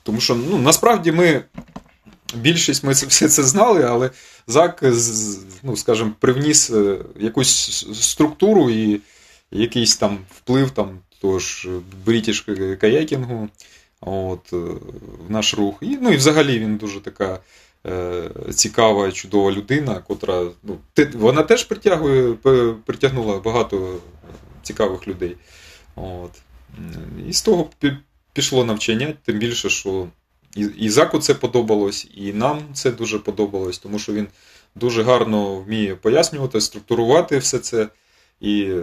Тому 0.03 0.19
що 0.19 0.35
ну, 0.35 0.57
насправді 0.57 1.11
ми 1.11 1.41
більшість 2.35 2.83
ми 2.83 2.95
це, 2.95 3.05
все 3.05 3.29
це 3.29 3.43
знали, 3.43 3.83
але 3.83 4.09
Зак, 4.47 4.83
ну, 5.63 5.75
скажімо, 5.75 6.11
привніс 6.19 6.69
е, 6.69 6.97
якусь 7.19 7.85
структуру 8.01 8.69
і 8.69 9.01
якийсь 9.51 9.97
там 9.97 10.17
вплив 10.31 10.71
там, 10.71 10.99
того 11.21 11.39
ж 11.39 11.69
брітіш 12.05 12.45
каякінгу 12.81 13.49
от, 14.01 14.53
е, 14.53 14.57
в 15.27 15.31
наш 15.31 15.53
рух. 15.53 15.75
І, 15.81 15.97
ну 16.01 16.11
і 16.11 16.17
взагалі 16.17 16.59
він 16.59 16.77
дуже 16.77 16.99
така 16.99 17.39
е, 17.87 18.29
цікава, 18.55 19.11
чудова 19.11 19.51
людина, 19.51 19.99
котра 19.99 20.45
ну, 20.63 20.77
вона 21.13 21.43
теж 21.43 21.63
притягує, 21.63 22.33
притягнула 22.85 23.39
багато 23.39 23.99
цікавих 24.61 25.07
людей. 25.07 25.35
От. 25.95 26.31
І 27.29 27.33
з 27.33 27.41
того 27.41 27.69
пішло 28.33 28.65
навчання, 28.65 29.13
тим 29.25 29.39
більше, 29.39 29.69
що 29.69 30.07
і, 30.55 30.61
і 30.61 30.89
Заку 30.89 31.19
це 31.19 31.33
подобалось, 31.33 32.07
і 32.15 32.33
нам 32.33 32.61
це 32.73 32.91
дуже 32.91 33.19
подобалось, 33.19 33.77
тому 33.77 33.99
що 33.99 34.13
він 34.13 34.27
дуже 34.75 35.03
гарно 35.03 35.55
вміє 35.55 35.95
пояснювати, 35.95 36.61
структурувати 36.61 37.37
все 37.37 37.59
це. 37.59 37.89
І 38.41 38.73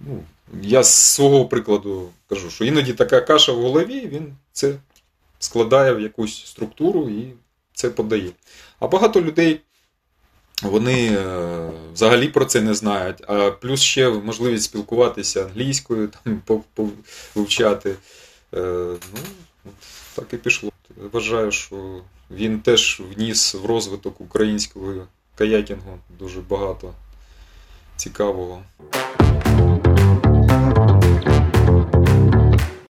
ну, 0.00 0.22
я 0.62 0.82
з 0.82 0.94
свого 0.94 1.46
прикладу 1.46 2.08
кажу, 2.28 2.50
що 2.50 2.64
іноді 2.64 2.92
така 2.92 3.20
каша 3.20 3.52
в 3.52 3.60
голові, 3.60 4.06
він 4.06 4.34
це 4.52 4.74
складає 5.38 5.94
в 5.94 6.00
якусь 6.00 6.46
структуру 6.46 7.08
і 7.08 7.32
це 7.72 7.90
подає. 7.90 8.30
А 8.80 8.88
багато 8.88 9.22
людей 9.22 9.60
вони 10.62 11.06
е, 11.06 11.70
взагалі 11.92 12.28
про 12.28 12.44
це 12.44 12.60
не 12.60 12.74
знають, 12.74 13.22
а 13.26 13.50
плюс 13.50 13.80
ще 13.80 14.10
можливість 14.10 14.64
спілкуватися 14.64 15.44
англійською, 15.44 16.08
там, 16.24 16.62
вивчати. 17.34 17.90
Е, 18.54 18.96
ну, 19.64 19.72
так 20.14 20.32
і 20.32 20.36
пішло. 20.36 20.73
Вважаю, 20.96 21.52
що 21.52 22.00
він 22.30 22.60
теж 22.60 23.02
вніс 23.14 23.54
в 23.54 23.66
розвиток 23.66 24.20
українського 24.20 25.06
каякінгу 25.34 25.98
дуже 26.18 26.40
багато 26.40 26.94
цікавого. 27.96 28.62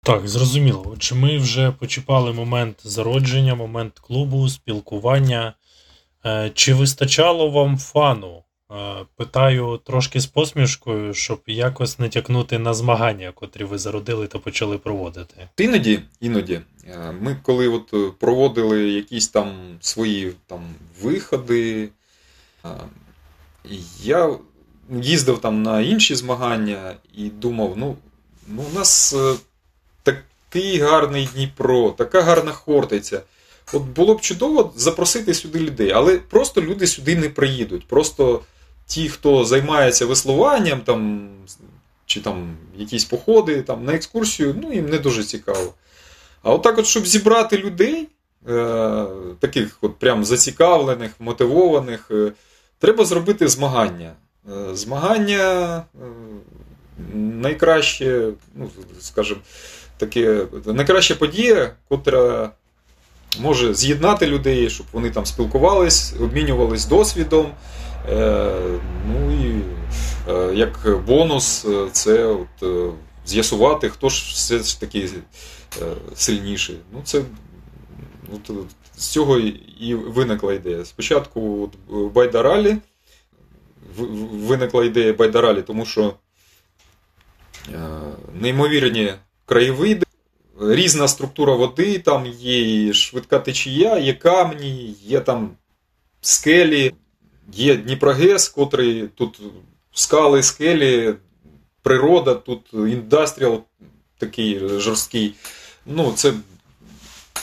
Так, 0.02 0.28
зрозуміло. 0.28 0.86
Отже, 0.92 1.14
ми 1.14 1.38
вже 1.38 1.70
почіпали 1.70 2.32
момент 2.32 2.76
зародження, 2.84 3.54
момент 3.54 3.98
клубу, 3.98 4.48
спілкування. 4.48 5.54
Е, 6.26 6.50
Чи 6.54 6.74
вистачало 6.74 7.50
вам 7.50 7.78
фану? 7.78 8.42
Е, 8.72 9.04
Питаю 9.16 9.80
трошки 9.84 10.20
з 10.20 10.26
посмішкою, 10.26 11.14
щоб 11.14 11.42
якось 11.46 11.98
натякнути 11.98 12.58
на 12.58 12.74
змагання, 12.74 13.32
котрі 13.34 13.64
ви 13.64 13.78
зародили 13.78 14.26
та 14.26 14.38
почали 14.38 14.78
проводити. 14.78 15.48
Іноді, 15.56 16.00
іноді, 16.20 16.60
е, 16.88 17.12
ми 17.20 17.36
коли 17.42 17.68
от 17.68 17.94
е, 17.94 18.10
проводили 18.18 18.90
якісь 18.90 19.28
там 19.28 19.76
свої 19.80 20.32
там 20.46 20.60
виходи, 21.02 21.88
я 24.02 24.38
їздив 24.90 25.38
там 25.38 25.62
на 25.62 25.80
інші 25.80 26.14
змагання 26.14 26.94
і 27.14 27.28
думав, 27.28 27.74
ну, 27.76 27.96
ну 28.46 28.62
у 28.72 28.78
нас 28.78 29.16
такий 30.02 30.78
гарний 30.78 31.28
Дніпро, 31.34 31.90
така 31.90 32.22
гарна 32.22 32.52
Хортиця. 32.52 33.22
От 33.72 33.82
було 33.82 34.14
б 34.14 34.20
чудово 34.20 34.72
запросити 34.76 35.34
сюди 35.34 35.58
людей, 35.58 35.90
але 35.90 36.18
просто 36.18 36.62
люди 36.62 36.86
сюди 36.86 37.16
не 37.16 37.28
приїдуть. 37.28 37.86
Просто 37.86 38.40
ті, 38.92 39.08
хто 39.08 39.44
займається 39.44 40.06
веслуванням, 40.06 40.80
там, 40.80 41.28
чи 42.06 42.20
там 42.20 42.56
якісь 42.76 43.04
походи 43.04 43.62
там, 43.62 43.84
на 43.84 43.94
екскурсію, 43.94 44.54
ну 44.62 44.72
їм 44.72 44.88
не 44.88 44.98
дуже 44.98 45.24
цікаво. 45.24 45.74
А 46.42 46.52
от 46.52 46.62
так, 46.62 46.78
от, 46.78 46.86
щоб 46.86 47.06
зібрати 47.06 47.58
людей, 47.58 48.08
е, 48.48 49.06
таких 49.40 49.78
от 49.80 49.98
прям 49.98 50.24
зацікавлених, 50.24 51.10
мотивованих, 51.18 52.10
е, 52.10 52.32
треба 52.78 53.04
зробити 53.04 53.48
змагання. 53.48 54.12
Е, 54.48 54.76
змагання 54.76 55.76
е, 55.76 56.04
найкраще, 57.14 58.28
ну, 58.54 58.70
скажімо, 59.00 59.40
найкраща 60.66 61.14
подія, 61.14 61.74
котра 61.88 62.50
може 63.40 63.74
з'єднати 63.74 64.26
людей, 64.26 64.70
щоб 64.70 64.86
вони 64.92 65.10
там 65.10 65.26
спілкувались, 65.26 66.14
обмінювались 66.20 66.84
досвідом. 66.84 67.46
Е, 68.10 68.52
ну 69.08 69.32
і 69.32 69.62
е, 70.28 70.54
як 70.54 71.04
бонус, 71.06 71.64
е, 71.64 71.88
це 71.92 72.24
от, 72.26 72.48
з'ясувати, 73.26 73.88
хто 73.88 74.08
ж 74.08 74.32
все 74.34 74.58
ж 74.58 74.80
таки 74.80 75.08
сильніший. 76.14 76.76
Ну, 76.92 77.00
це 77.04 77.22
от, 78.34 78.50
з 78.96 79.06
цього 79.06 79.38
і- 79.38 79.94
виникла 79.94 80.54
ідея. 80.54 80.84
Спочатку 80.84 81.62
от, 81.88 82.12
байдаралі, 82.12 82.76
виникла 84.32 84.84
ідея 84.84 85.12
байдаралі, 85.12 85.62
тому 85.62 85.86
що 85.86 86.14
неймовірні 88.40 89.12
краєвиди, 89.46 90.06
різна 90.60 91.08
структура 91.08 91.54
води, 91.54 91.98
там 91.98 92.26
є 92.26 92.88
і 92.88 92.94
швидка 92.94 93.38
течія, 93.38 93.98
є 93.98 94.12
камні, 94.12 94.96
є 95.02 95.20
там 95.20 95.50
скелі, 96.20 96.94
є 97.52 97.76
Дніпрогес, 97.76 98.48
котрий 98.48 99.08
тут 99.14 99.40
скали, 99.92 100.42
скелі, 100.42 101.14
природа, 101.82 102.34
тут 102.34 102.60
індастріал 102.72 103.62
такий 104.18 104.60
жорсткий. 104.78 105.34
Ну, 105.86 106.12
це 106.12 106.32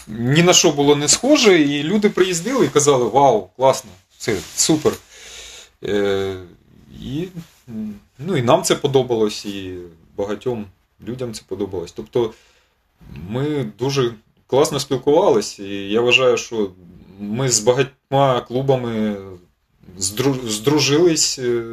ні 0.08 0.44
на 0.44 0.54
що 0.54 0.72
було 0.72 0.96
не 0.96 1.08
схоже, 1.08 1.62
і 1.62 1.84
люди 1.84 2.10
приїздили 2.10 2.66
і 2.66 2.70
казали: 2.70 3.06
Вау, 3.06 3.50
класно, 3.56 3.92
це 4.18 4.38
супер. 4.56 4.94
Е, 5.84 6.36
і, 7.02 7.28
ну, 8.20 8.38
і 8.38 8.42
нам 8.42 8.64
це 8.64 8.76
подобалось, 8.76 9.46
і 9.46 9.78
багатьом 10.18 10.66
людям 11.08 11.34
це 11.34 11.42
подобалось. 11.48 11.92
Тобто 11.92 12.34
ми 13.30 13.72
дуже 13.80 14.14
класно 14.48 14.80
спілкувалися, 14.80 15.64
і 15.64 15.74
я 15.74 16.02
вважаю, 16.02 16.38
що 16.38 16.72
ми 17.20 17.50
з 17.50 17.60
багатьма 17.60 18.42
клубами 18.42 19.18
здружились 19.98 21.40
е, 21.40 21.64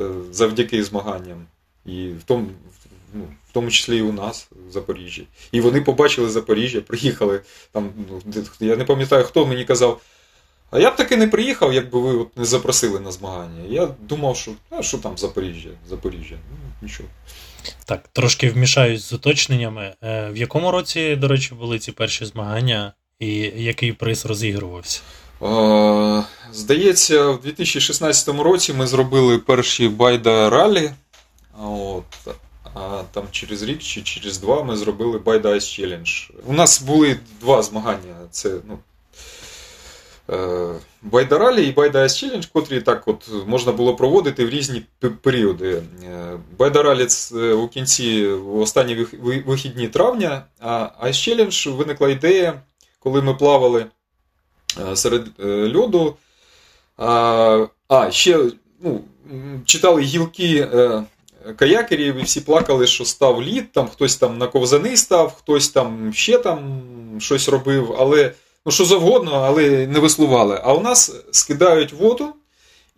е, 0.00 0.04
завдяки 0.32 0.84
змаганням. 0.84 1.46
І 1.86 2.08
в 2.08 2.22
тому, 2.24 2.46
ну, 3.14 3.24
в 3.48 3.52
тому 3.52 3.70
числі 3.70 3.98
і 3.98 4.02
у 4.02 4.12
нас 4.12 4.48
в 4.68 4.72
Запоріжжі. 4.72 5.26
І 5.52 5.60
вони 5.60 5.80
побачили 5.80 6.30
Запоріжжя, 6.30 6.80
приїхали 6.80 7.40
там. 7.72 7.90
Ну, 8.10 8.22
я 8.60 8.76
не 8.76 8.84
пам'ятаю, 8.84 9.24
хто 9.24 9.46
мені 9.46 9.64
казав. 9.64 10.00
А 10.70 10.78
я 10.78 10.90
б 10.90 10.96
таки 10.96 11.16
не 11.16 11.28
приїхав, 11.28 11.72
якби 11.72 12.00
ви 12.00 12.12
от 12.12 12.36
не 12.36 12.44
запросили 12.44 13.00
на 13.00 13.12
змагання. 13.12 13.64
Я 13.68 13.86
думав, 14.00 14.36
що 14.36 14.52
а 14.70 14.82
що 14.82 14.98
там 14.98 15.18
Запоріжжя? 15.18 15.68
Запоріжжя. 15.88 16.34
Ну, 16.50 16.56
нічого. 16.82 17.08
Так, 17.84 18.08
трошки 18.12 18.50
вмішаюсь 18.50 19.04
з 19.04 19.12
уточненнями. 19.12 19.94
Е, 20.02 20.30
В 20.30 20.36
якому 20.36 20.70
році, 20.70 21.16
до 21.16 21.28
речі, 21.28 21.54
були 21.54 21.78
ці 21.78 21.92
перші 21.92 22.24
змагання, 22.24 22.92
і 23.18 23.30
який 23.56 23.92
приз 23.92 24.26
розігрувався? 24.26 25.00
Е, 25.42 26.24
Здається, 26.52 27.30
в 27.30 27.40
2016 27.40 28.28
році 28.28 28.72
ми 28.72 28.86
зробили 28.86 29.38
перші 29.38 29.88
байда 29.88 30.50
ралі. 30.50 30.90
От. 31.62 32.04
А 32.74 33.02
там 33.12 33.24
через 33.30 33.62
рік 33.62 33.78
чи 33.78 34.02
через 34.02 34.38
два 34.38 34.62
ми 34.62 34.76
зробили 34.76 35.18
Байда 35.18 35.48
Ice 35.48 35.80
Challenge. 35.80 36.30
У 36.46 36.52
нас 36.52 36.82
були 36.82 37.18
два 37.40 37.62
змагання. 37.62 38.14
Це 38.30 38.50
ну, 38.68 38.78
е, 40.30 40.74
Байдаралі 41.02 41.66
і 41.66 41.72
Байда 41.72 42.02
Ice 42.02 42.24
Challenge, 42.24 42.48
котрі 42.52 42.80
так 42.80 43.08
от 43.08 43.30
можна 43.46 43.72
було 43.72 43.96
проводити 43.96 44.46
в 44.46 44.50
різні 44.50 44.82
періоди. 45.22 45.82
Е, 46.04 46.38
Байдаралі 46.58 47.06
у 47.52 47.68
кінці 47.68 48.26
в 48.26 48.58
останні 48.58 48.94
вихідні 49.46 49.88
травня, 49.88 50.44
а 50.60 50.88
Ice 51.02 51.08
Challenge 51.08 51.76
виникла 51.76 52.08
ідея, 52.08 52.62
коли 52.98 53.22
ми 53.22 53.34
плавали 53.34 53.86
серед 54.94 55.26
е, 55.40 55.72
льоду. 55.76 56.16
А, 56.96 58.10
ще 58.10 58.38
ну, 58.80 59.00
читали 59.64 60.02
гілки 60.02 60.68
е, 60.74 61.02
каякерів, 61.56 62.16
і 62.16 62.22
всі 62.22 62.40
плакали, 62.40 62.86
що 62.86 63.04
став 63.04 63.42
лід, 63.42 63.72
там 63.72 63.88
хтось 63.88 64.16
там 64.16 64.38
на 64.38 64.46
ковзани 64.46 64.96
став, 64.96 65.34
хтось 65.38 65.68
там 65.68 66.12
ще 66.14 66.38
там 66.38 66.82
щось 67.18 67.48
робив, 67.48 67.96
але 67.98 68.32
ну 68.66 68.72
що 68.72 68.84
завгодно, 68.84 69.32
але 69.32 69.86
не 69.86 69.98
веслували. 69.98 70.60
А 70.64 70.74
у 70.74 70.80
нас 70.80 71.14
скидають 71.30 71.92
воду, 71.92 72.28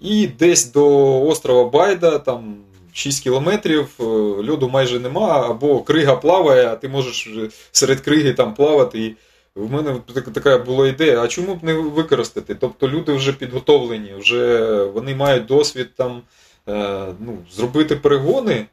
і 0.00 0.26
десь 0.26 0.72
до 0.72 1.22
острова 1.22 1.70
Байда, 1.70 2.18
там 2.18 2.56
6 2.92 3.22
кілометрів, 3.22 3.88
е, 4.00 4.04
льоду 4.50 4.68
майже 4.68 5.00
нема, 5.00 5.50
або 5.50 5.82
крига 5.82 6.16
плаває, 6.16 6.68
а 6.68 6.76
ти 6.76 6.88
можеш 6.88 7.26
е, 7.26 7.48
серед 7.72 8.00
криги 8.00 8.32
там 8.32 8.54
плавати. 8.54 8.98
І 9.04 9.14
в 9.56 9.72
мене 9.72 10.00
така 10.34 10.58
була 10.58 10.88
ідея, 10.88 11.22
а 11.22 11.28
чому 11.28 11.54
б 11.54 11.64
не 11.64 11.74
використати? 11.74 12.54
Тобто 12.54 12.88
люди 12.88 13.12
вже 13.12 13.32
підготовлені, 13.32 14.14
вже 14.18 14.84
вони 14.84 15.14
мають 15.14 15.46
досвід 15.46 15.94
там 15.94 16.22
е, 16.68 17.06
ну, 17.20 17.38
зробити 17.52 17.96
перегони 17.96 18.66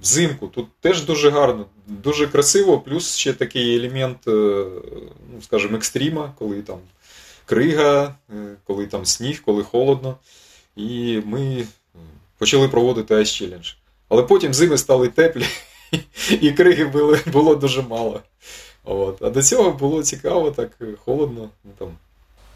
взимку. 0.00 0.46
Тут 0.46 0.66
теж 0.80 1.04
дуже 1.04 1.30
гарно, 1.30 1.66
дуже 1.86 2.26
красиво, 2.26 2.78
плюс 2.78 3.16
ще 3.16 3.32
такий 3.32 3.76
елемент, 3.76 4.28
е, 4.28 4.30
ну, 5.34 5.42
скажімо, 5.42 5.76
екстріма, 5.76 6.32
коли 6.38 6.62
там 6.62 6.78
крига, 7.44 8.14
е, 8.30 8.34
коли 8.64 8.86
там 8.86 9.04
сніг, 9.04 9.42
коли 9.44 9.62
холодно. 9.62 10.16
І 10.76 11.20
ми 11.24 11.66
почали 12.38 12.68
проводити 12.68 13.14
Ice 13.14 13.42
Challenge. 13.42 13.74
Але 14.08 14.22
потім 14.22 14.54
зими 14.54 14.78
стали 14.78 15.08
теплі, 15.08 15.46
і 16.40 16.52
криги 16.52 16.84
було 17.26 17.54
дуже 17.54 17.82
мало. 17.82 18.20
От. 18.84 19.22
А 19.22 19.30
до 19.30 19.42
цього 19.42 19.70
було 19.70 20.02
цікаво, 20.02 20.50
так 20.50 20.70
е, 20.80 20.84
холодно 21.04 21.48
ну, 21.64 21.70
там, 21.78 21.88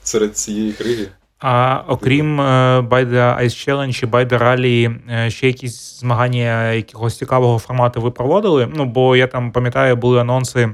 серед 0.03 0.37
цієї 0.37 0.73
криги. 0.73 1.09
А 1.39 1.83
окрім 1.89 2.41
е, 2.41 2.81
Байда 2.81 3.39
Ice 3.43 3.69
Challenge 3.69 4.03
і 4.05 4.07
Байда 4.07 4.39
Ралі, 4.39 4.91
е, 5.11 5.31
ще 5.31 5.47
якісь 5.47 6.01
змагання 6.01 6.73
якогось 6.73 7.19
цікавого 7.19 7.59
формату 7.59 8.01
ви 8.01 8.11
проводили? 8.11 8.69
Ну, 8.75 8.85
бо 8.85 9.17
я 9.17 9.27
там 9.27 9.53
пам'ятаю, 9.53 9.97
були 9.97 10.21
анонси. 10.21 10.69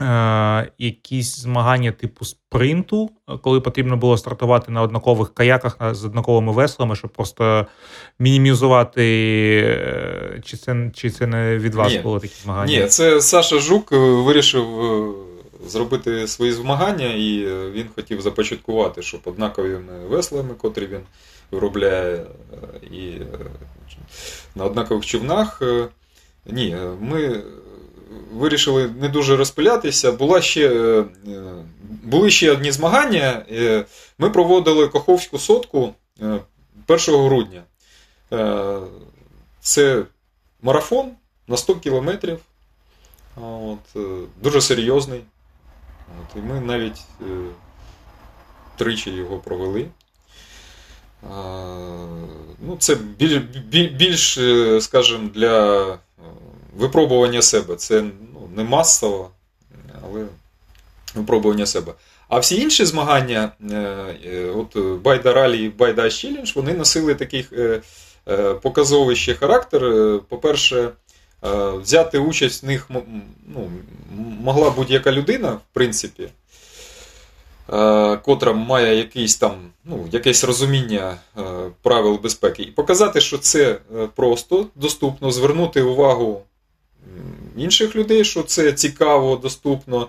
Е, 0.00 0.72
якісь 0.78 1.36
змагання 1.38 1.92
типу 1.92 2.24
спринту, 2.24 3.10
е, 3.28 3.38
коли 3.42 3.60
потрібно 3.60 3.96
було 3.96 4.18
стартувати 4.18 4.72
на 4.72 4.82
однакових 4.82 5.34
каяках 5.34 5.76
з 5.94 6.04
однаковими 6.04 6.52
веслами, 6.52 6.96
щоб 6.96 7.10
просто 7.10 7.66
мінімізувати, 8.18 9.04
е, 9.64 10.40
чи 10.44 10.56
це, 10.56 10.90
чи 10.94 11.10
це 11.10 11.26
не 11.26 11.58
від 11.58 11.74
вас 11.74 11.92
Ні. 11.92 11.98
було 11.98 12.20
такі 12.20 12.34
змагання? 12.42 12.80
Ні, 12.80 12.86
це 12.86 13.20
Саша 13.20 13.58
Жук 13.58 13.92
вирішив 13.92 14.66
зробити 15.66 16.26
свої 16.26 16.52
змагання, 16.52 17.06
і 17.06 17.46
він 17.72 17.86
хотів 17.94 18.20
започаткувати, 18.20 19.02
щоб 19.02 19.20
однаковими 19.24 20.06
веслами, 20.08 20.54
котрі 20.58 20.86
він 20.86 21.00
виробляє, 21.50 22.26
і 22.90 23.12
на 24.54 24.64
однакових 24.64 25.06
човнах. 25.06 25.62
Ні, 26.46 26.76
ми 27.00 27.42
вирішили 28.32 28.88
не 29.00 29.08
дуже 29.08 29.36
розпилятися. 29.36 30.12
Була 30.12 30.40
ще, 30.42 30.68
е, 30.68 31.04
е, 31.28 31.64
були 32.02 32.30
ще 32.30 32.52
одні 32.52 32.72
змагання. 32.72 33.46
Е, 33.50 33.84
Ми 34.18 34.30
проводили 34.30 34.88
Каховську 34.88 35.38
сотку 35.38 35.94
е, 36.22 36.40
1 36.86 37.14
грудня. 37.24 37.62
Це 39.60 40.02
марафон 40.62 41.10
на 41.48 41.56
100 41.56 41.74
кілометрів. 41.74 42.38
От, 43.36 44.02
дуже 44.42 44.60
серйозний. 44.60 45.20
От, 46.20 46.36
і 46.36 46.38
ми 46.38 46.60
навіть 46.60 47.00
тричі 48.76 49.10
його 49.10 49.38
провели. 49.38 49.86
Ну, 52.60 52.76
це 52.78 52.94
біль, 52.94 53.40
біль, 53.68 53.88
більш, 53.88 54.38
е, 54.38 54.80
скажімо, 54.80 55.30
для 55.34 55.98
випробування 56.78 57.42
себе. 57.42 57.76
Це 57.76 58.02
ну, 58.02 58.48
не 58.56 58.64
масово, 58.64 59.30
але 60.04 60.26
випробування 61.14 61.66
себе. 61.66 61.92
А 62.28 62.38
всі 62.38 62.60
інші 62.60 62.84
змагання, 62.84 63.52
е, 63.70 63.76
е, 64.24 64.50
от 64.56 65.00
Байда 65.02 65.32
Ралі 65.32 65.64
і 65.64 65.68
Байда 65.68 66.10
Челлендж, 66.10 66.52
вони 66.54 66.74
носили 66.74 67.14
такий 67.14 67.46
е, 67.52 67.80
показовий 68.62 69.16
ще 69.16 69.34
характер. 69.34 69.80
По-перше, 70.28 70.90
Взяти 71.82 72.18
участь 72.18 72.62
в 72.62 72.66
них 72.66 72.90
ну, 73.46 73.70
могла 74.40 74.70
будь-яка 74.70 75.12
людина, 75.12 75.50
в 75.50 75.60
принципі, 75.72 76.28
котра 78.22 78.52
має 78.52 78.96
якийсь 78.96 79.36
там, 79.36 79.52
ну, 79.84 80.08
якесь 80.12 80.44
розуміння 80.44 81.16
правил 81.82 82.18
безпеки. 82.22 82.62
І 82.62 82.70
показати, 82.70 83.20
що 83.20 83.38
це 83.38 83.78
просто 84.14 84.66
доступно, 84.74 85.30
звернути 85.30 85.82
увагу 85.82 86.42
інших 87.56 87.96
людей, 87.96 88.24
що 88.24 88.42
це 88.42 88.72
цікаво, 88.72 89.36
доступно. 89.36 90.08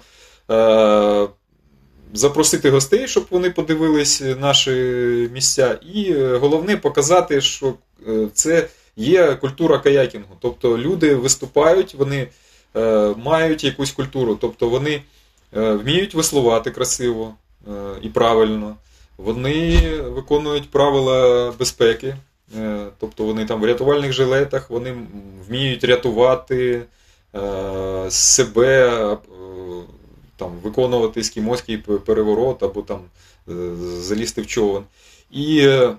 е, 0.51 1.27
Запросити 2.13 2.69
гостей, 2.69 3.07
щоб 3.07 3.25
вони 3.29 3.49
подивились 3.49 4.23
наші 4.39 4.71
місця. 5.33 5.79
І 5.93 6.13
е, 6.13 6.37
головне 6.37 6.77
показати, 6.77 7.41
що 7.41 7.73
е, 8.07 8.27
це 8.33 8.67
є 8.95 9.35
культура 9.35 9.79
каякінгу. 9.79 10.35
Тобто 10.39 10.77
люди 10.77 11.15
виступають, 11.15 11.95
вони 11.95 12.27
мають 13.17 13.63
якусь 13.63 13.91
культуру, 13.91 14.37
тобто 14.41 14.69
вони 14.69 15.01
вміють 15.51 16.13
веслувати 16.13 16.71
красиво 16.71 17.33
і 18.01 18.09
правильно, 18.09 18.75
вони 19.17 19.79
виконують 20.01 20.71
правила 20.71 21.51
безпеки, 21.59 22.15
тобто 22.99 23.23
вони 23.25 23.45
там 23.45 23.61
в 23.61 23.65
рятувальних 23.65 24.13
жилетах, 24.13 24.69
вони 24.69 24.97
вміють 25.47 25.83
рятувати 25.83 26.81
е, 27.35 28.11
себе, 28.11 28.89
е, 29.11 29.17
там, 30.37 30.51
виконувати 30.63 31.19
ескімоський 31.19 31.77
п- 31.77 31.97
переворот 31.97 32.63
або 32.63 32.81
там 32.81 33.01
е, 33.49 33.75
залізти 33.99 34.41
в 34.41 34.47
човен. 34.47 34.83
І, 35.31 35.59
е, 35.59 35.95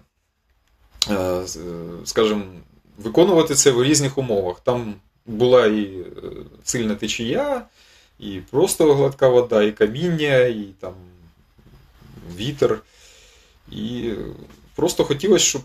е, 1.10 1.14
е, 1.14 1.44
скажімо, 2.04 2.42
виконувати 2.98 3.54
це 3.54 3.70
в 3.70 3.84
різних 3.84 4.18
умовах. 4.18 4.60
Там 4.60 4.94
була 5.26 5.66
і 5.66 5.82
е, 5.84 6.06
сильна 6.64 6.94
течія, 6.94 7.62
і 8.18 8.40
просто 8.50 8.94
гладка 8.94 9.28
вода, 9.28 9.62
і 9.62 9.72
каміння, 9.72 10.38
і 10.38 10.64
там 10.80 10.92
вітер. 12.36 12.80
І 13.72 14.02
е, 14.08 14.16
просто 14.76 15.04
хотілося, 15.04 15.44
щоб 15.44 15.62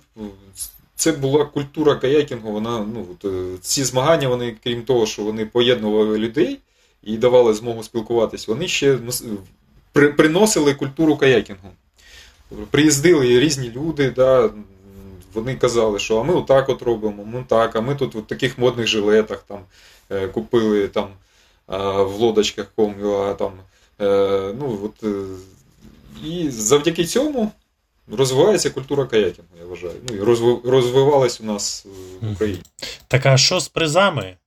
це 0.96 1.12
була 1.12 1.46
культура 1.46 1.96
каякінгу. 1.96 2.52
Вона, 2.52 2.80
ну, 2.94 3.06
е, 3.26 3.58
ці 3.62 3.84
змагання, 3.84 4.28
вони, 4.28 4.56
крім 4.64 4.82
того, 4.84 5.06
що 5.06 5.24
вони 5.24 5.46
поєднували 5.46 6.18
людей 6.18 6.60
і 7.04 7.18
давали 7.18 7.54
змогу 7.54 7.84
спілкуватись, 7.84 8.48
вони 8.48 8.68
ще 8.68 9.00
при- 9.94 10.14
приносили 10.14 10.74
культуру 10.74 11.18
каякінгу. 11.18 11.70
Приїздили 12.72 13.40
різні 13.40 13.72
люди, 13.76 14.12
да, 14.12 14.50
вони 15.34 15.56
казали, 15.56 16.00
що 16.00 16.18
а 16.18 16.24
ми 16.24 16.34
отак 16.34 16.70
от 16.70 16.82
робимо, 16.82 17.26
ми 17.26 17.46
так, 17.48 17.76
а 17.76 17.82
ми 17.82 17.96
тут 17.96 18.16
в 18.16 18.22
таких 18.22 18.58
модних 18.58 18.88
жилетах 18.88 19.44
там 19.48 19.60
е, 20.12 20.28
купили 20.28 20.88
там 20.88 21.08
в 21.68 22.12
лодочках 22.20 22.72
ком'юа 22.76 23.34
там. 23.34 23.52
Е, 24.02 24.54
ну, 24.60 24.80
от, 24.84 25.10
і 26.26 26.50
завдяки 26.50 27.06
цьому 27.06 27.52
розвивається 28.12 28.70
культура 28.70 29.06
каякінгу, 29.06 29.55
я 29.66 29.70
вважаю. 29.70 29.94
Ну, 30.10 30.16
і 30.16 30.20
розви- 30.20 30.70
розвивалась 30.70 31.42
у 31.42 31.44
нас 31.44 31.86
е, 31.86 31.90
в 32.28 32.32
Україні. 32.32 32.62
Так 33.08 33.26
а 33.26 33.38
що 33.38 33.60
з 33.60 33.68
призами? 33.68 34.38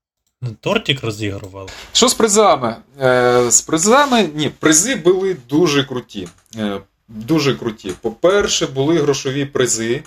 Тортик 0.61 1.03
розігрували? 1.05 1.69
Що 1.93 2.09
з 2.09 2.15
призами? 2.15 2.77
Е, 3.01 3.51
з 3.51 3.61
призами, 3.61 4.31
ні, 4.35 4.51
призи 4.59 4.95
були 4.95 5.37
дуже 5.49 5.85
круті. 5.85 6.29
Е, 6.57 6.81
дуже 7.09 7.55
круті. 7.55 7.93
По-перше, 8.01 8.67
були 8.67 8.99
грошові 8.99 9.45
призи 9.45 10.03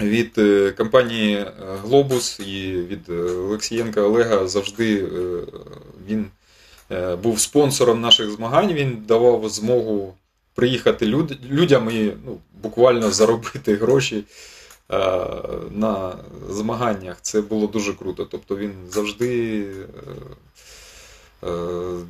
від 0.00 0.38
е, 0.38 0.70
компанії 0.70 1.46
Глобус 1.82 2.40
і 2.40 2.72
від 2.72 3.08
Олексієнка 3.48 4.00
Олега 4.00 4.48
завжди 4.48 5.04
е, 5.04 5.08
він 6.08 6.26
е, 6.92 7.16
був 7.16 7.40
спонсором 7.40 8.00
наших 8.00 8.30
змагань. 8.30 8.72
Він 8.72 9.02
давав 9.06 9.48
змогу 9.48 10.14
приїхати 10.54 11.06
люд, 11.06 11.38
людям 11.50 11.90
і 11.90 12.12
ну, 12.26 12.38
буквально 12.62 13.10
заробити 13.10 13.74
гроші 13.76 14.24
е, 14.90 14.98
на 15.70 16.14
змаганнях. 16.50 17.16
Це 17.22 17.40
було 17.40 17.66
дуже 17.66 17.92
круто. 17.92 18.24
Тобто 18.24 18.56
він 18.56 18.72
завжди 18.90 19.60
е, 19.60 21.48
е, 21.48 21.52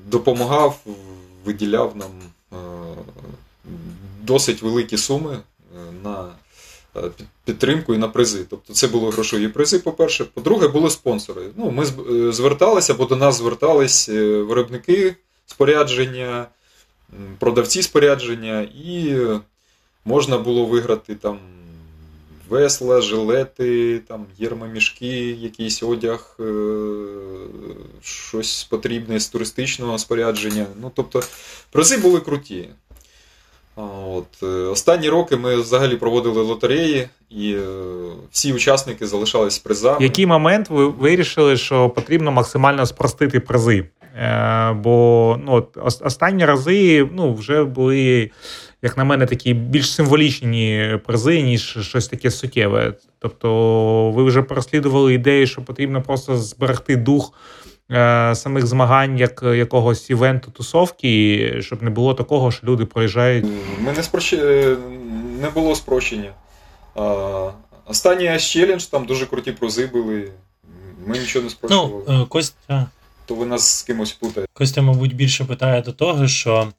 допомагав, 0.07 0.81
виділяв 1.45 1.97
нам 1.97 2.11
е, 2.53 2.57
досить 4.23 4.63
великі 4.63 4.97
суми 4.97 5.33
е, 5.35 5.43
на 6.05 6.29
підтримку 7.45 7.95
і 7.95 7.99
на 7.99 8.09
призи. 8.09 8.45
Тобто 8.51 8.73
це 8.73 8.89
були 8.89 9.11
грошові 9.11 9.49
призи, 9.49 9.79
по-перше. 9.79 10.25
По-друге, 10.25 10.69
були 10.69 10.91
спонсори. 10.91 11.43
Ну, 11.57 11.71
ми 11.71 11.85
зверталися, 12.33 12.93
або 12.93 13.05
до 13.05 13.17
нас 13.17 13.39
звертались 13.39 14.09
виробники 14.09 15.17
спорядження, 15.47 16.47
продавці 17.39 17.83
спорядження, 17.83 18.61
і 18.85 19.17
можна 20.05 20.39
було 20.39 20.65
виграти 20.67 21.15
там 21.15 21.39
весла, 22.49 23.01
жилети, 23.01 23.99
там 24.09 24.27
єрмомішки, 24.39 25.31
якийсь 25.31 25.83
одяг, 25.83 26.37
е, 26.41 26.45
щось 28.03 28.65
потрібне 28.65 29.21
з 29.21 29.29
туристичного 29.29 29.99
спорядження. 29.99 30.67
Ну, 30.81 30.93
тобто, 30.95 31.23
призи 31.71 31.97
були 31.97 32.21
круті. 32.21 32.69
От. 33.77 34.43
е, 34.43 34.47
Останні 34.47 35.09
роки 35.09 35.37
ми 35.37 35.57
взагалі 35.57 35.97
проводили 35.97 36.43
лотереї, 36.43 37.09
і 37.31 37.53
е, 37.53 37.63
всі 38.31 38.53
учасники 38.53 39.07
залишались 39.07 39.59
призами. 39.59 40.05
Який 40.05 40.27
момент 40.27 40.71
ви 40.71 40.87
вирішили, 40.89 41.57
що 41.57 41.91
потрібно 41.91 42.33
максимально 42.33 42.87
спростити 42.87 43.41
призи? 43.41 43.85
Е, 44.21 44.73
бо 44.73 45.39
ну, 45.45 45.53
от, 45.53 45.79
останні 46.01 46.45
рази 46.45 47.09
ну, 47.13 47.35
вже 47.35 47.65
були, 47.65 48.31
як 48.83 48.97
на 48.97 49.05
мене, 49.05 49.27
такі 49.27 49.55
більш 49.55 49.95
символічні 49.95 50.99
призи, 51.07 51.43
ніж 51.43 51.79
щось 51.81 52.09
таке 52.09 52.31
суттєве. 52.31 52.95
Тобто, 53.19 54.11
ви 54.11 54.25
вже 54.25 54.43
переслідували 54.43 55.15
ідею, 55.15 55.47
що 55.47 55.63
потрібно 55.63 56.03
просто 56.03 56.37
зберегти 56.37 56.97
дух 56.97 57.33
е, 57.91 58.35
самих 58.35 58.67
змагань, 58.67 59.19
як 59.19 59.43
якогось 59.43 60.11
івенту 60.11 60.51
тусовки, 60.51 61.57
щоб 61.61 61.83
не 61.83 61.91
було 61.91 62.15
такого, 62.15 62.51
що 62.51 62.67
люди 62.67 62.85
проїжджають. 62.85 63.47
Ми 63.81 63.93
не, 63.93 64.03
спрощ... 64.03 64.33
е, 64.33 64.77
не 65.41 65.51
було 65.51 65.75
спрощення. 65.75 66.33
А, 66.95 67.51
останній 67.87 68.25
Ice 68.25 68.57
Challenge, 68.57 68.91
там 68.91 69.05
дуже 69.07 69.27
круті 69.27 69.53
призи 69.53 69.87
були. 69.87 70.31
Ми 71.07 71.19
нічого 71.19 71.43
не 71.45 71.51
спрощували. 71.51 72.05
Ну, 72.09 72.27
Костя, 72.27 72.87
То 73.31 73.37
ви 73.37 73.47
нас 73.47 73.79
з 73.79 73.83
кимось 73.83 74.13
плутаєте. 74.13 74.53
Костя, 74.53 74.83
мабуть, 74.83 75.17
більше 75.17 75.45
питає 75.45 75.83
до 75.83 75.93
того, 75.93 76.29
що 76.29 76.73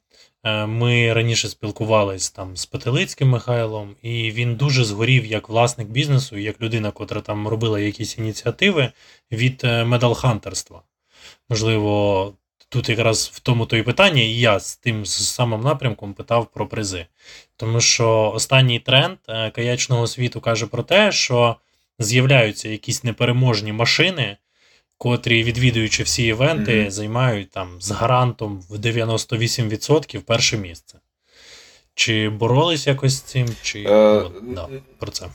е, 0.44 0.66
ми 0.66 1.12
раніше 1.12 1.48
спілкувались 1.48 2.30
там 2.30 2.56
з 2.56 2.66
Петелицьким 2.66 3.28
Михайлом, 3.28 3.96
і 4.02 4.30
він 4.30 4.54
дуже 4.56 4.84
згорів 4.84 5.26
як 5.26 5.48
власник 5.48 5.88
бізнесу, 5.88 6.38
як 6.38 6.60
людина, 6.60 6.90
котра 6.90 7.20
там 7.20 7.48
робила 7.48 7.80
якісь 7.80 8.18
ініціативи 8.18 8.92
від 9.30 9.60
е, 9.64 9.84
медалхантерства. 9.84 10.82
Можливо, 11.48 12.32
тут 12.68 12.88
якраз 12.88 13.30
в 13.34 13.40
тому 13.40 13.66
то 13.66 13.76
і 13.76 13.82
питання, 13.82 14.22
і 14.22 14.34
я 14.38 14.60
з 14.60 14.76
тим 14.76 15.06
самим 15.06 15.60
напрямком 15.60 16.14
питав 16.14 16.46
про 16.46 16.66
призи. 16.66 17.06
Тому 17.56 17.80
що 17.80 18.32
останній 18.34 18.80
тренд 18.80 19.18
е, 19.28 19.50
каячного 19.50 20.06
світу 20.06 20.40
каже 20.40 20.66
про 20.66 20.82
те, 20.82 21.12
що 21.12 21.56
з'являються 21.98 22.68
якісь 22.68 23.04
непереможні 23.04 23.72
машини, 23.72 24.36
котрі, 25.02 25.42
відвідуючи 25.42 26.02
всі 26.02 26.24
івенти, 26.24 26.80
Мгм. 26.80 26.90
займають 26.90 27.50
там 27.50 27.68
з 27.80 27.90
гарантом 27.90 28.62
в 28.70 28.78
98% 28.78 30.22
перше 30.22 30.56
місце. 30.56 30.98
Чи 31.94 32.28
боролись 32.28 32.86
якось 32.86 33.12
з 33.12 33.20
цим, 33.20 33.48
чи 33.62 33.78
Е, 33.88 34.22
ну, 34.42 34.54
да, 34.54 34.68
про 34.98 35.10
це. 35.10 35.26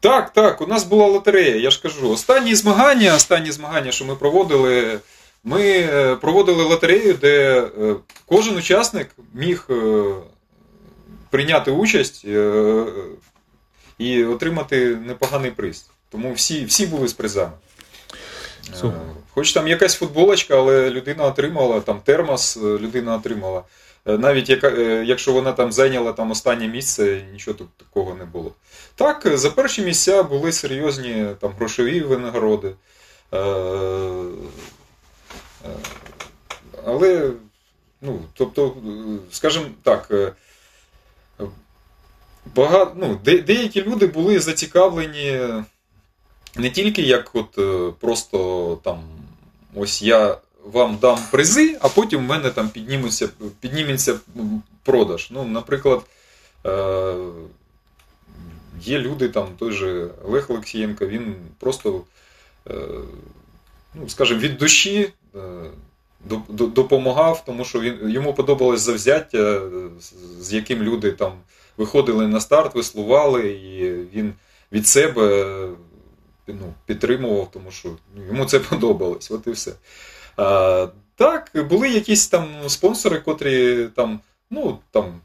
Так, 0.00 0.32
так, 0.32 0.60
у 0.60 0.66
нас 0.66 0.84
була 0.84 1.06
лотерея, 1.06 1.56
я 1.56 1.70
ж 1.70 1.82
кажу. 1.82 2.10
Останні 2.10 2.54
змагання, 2.54 3.14
останні 3.14 3.52
змагання, 3.52 3.92
що 3.92 4.04
ми 4.04 4.16
проводили, 4.16 5.00
ми 5.44 5.62
е, 5.62 6.16
проводили 6.16 6.64
лотерею, 6.64 7.14
де 7.14 7.60
е, 7.60 7.94
кожен 8.26 8.56
учасник 8.56 9.08
міг 9.34 9.66
е, 9.70 10.04
прийняти 11.30 11.70
участь 11.70 12.24
е, 12.24 12.84
і 13.98 14.24
отримати 14.24 14.96
непоганий 14.96 15.50
приз. 15.50 15.86
Тому 16.10 16.32
всі, 16.32 16.64
всі 16.64 16.86
були 16.86 17.08
з 17.08 17.12
призами. 17.12 17.52
Е, 18.72 18.76
Супер. 18.76 19.00
Хоч 19.34 19.52
там 19.52 19.68
якась 19.68 19.94
футболочка, 19.94 20.56
але 20.56 20.90
людина 20.90 21.24
отримала, 21.24 21.80
там 21.80 22.00
термос 22.00 22.56
е, 22.56 22.60
людина 22.60 23.16
отримала. 23.16 23.62
Е, 24.06 24.18
Навіть 24.18 24.48
яка, 24.48 24.68
е, 24.68 25.04
якщо 25.06 25.32
вона 25.32 25.52
там 25.52 25.72
зайняла 25.72 26.12
там 26.12 26.30
останнє 26.30 26.68
місце, 26.68 27.24
нічого 27.32 27.56
тут 27.56 27.68
такого 27.76 28.14
не 28.14 28.24
було. 28.24 28.52
Так, 28.94 29.26
е, 29.26 29.36
за 29.36 29.50
перші 29.50 29.82
місця 29.82 30.22
були 30.22 30.52
серйозні 30.52 31.26
там 31.40 31.52
грошові 31.58 32.00
винагороди. 32.00 32.72
Е, 33.32 33.38
е, 33.38 34.24
Але, 36.86 37.30
ну, 38.00 38.20
тобто, 38.34 38.66
е, 38.66 38.70
скажімо 39.30 39.66
так, 39.82 40.08
е, 40.10 40.32
багато, 42.54 42.92
ну, 42.96 43.20
де, 43.24 43.38
деякі 43.38 43.82
люди 43.82 44.06
були 44.06 44.40
зацікавлені 44.40 45.40
не 46.58 46.70
тільки 46.70 47.02
як 47.02 47.30
от 47.34 47.58
е, 47.58 47.92
просто 48.00 48.78
там 48.84 49.02
ось 49.74 50.02
я 50.02 50.38
вам 50.72 50.98
дам 51.00 51.18
призи, 51.30 51.78
а 51.80 51.88
потім 51.88 52.20
в 52.20 52.28
мене 52.28 52.50
там 52.50 52.68
підніметься, 52.68 53.28
підніметься 53.60 54.14
продаж. 54.82 55.28
Ну, 55.30 55.44
наприклад, 55.44 56.00
е, 56.66 57.14
є 58.80 58.98
люди, 58.98 59.28
там 59.28 59.48
той 59.58 59.72
же 59.72 60.08
Олег 60.24 60.46
Олексієнко, 60.48 61.06
він 61.06 61.34
просто, 61.58 62.02
е, 62.70 62.74
ну, 63.94 64.08
скажімо, 64.08 64.40
від 64.40 64.58
душі. 64.58 65.12
до- 66.28 66.40
до- 66.48 66.66
Допомагав, 66.66 67.44
тому 67.44 67.64
що 67.64 67.80
він 67.80 68.10
йому 68.10 68.34
подобалось 68.34 68.80
завзяття, 68.80 69.60
з- 70.40 70.52
яким 70.52 70.82
люди 70.82 71.12
там 71.12 71.32
виходили 71.76 72.26
на 72.26 72.40
старт, 72.40 72.74
веслували, 72.74 73.48
і 73.48 73.92
він 74.16 74.32
від 74.72 74.86
себе 74.86 75.54
ну, 76.46 76.74
підтримував, 76.86 77.50
тому 77.52 77.70
що 77.70 77.88
йому 78.28 78.44
це 78.44 78.58
подобалось. 78.70 79.30
От 79.30 79.46
і 79.46 79.50
все. 79.50 79.72
А, 80.36 80.88
так, 81.16 81.50
були 81.54 81.88
якісь 81.88 82.28
там 82.28 82.48
спонсори, 82.68 83.20
котрі 83.20 83.84
там, 83.96 84.20
ну, 84.50 84.78
там, 84.90 85.20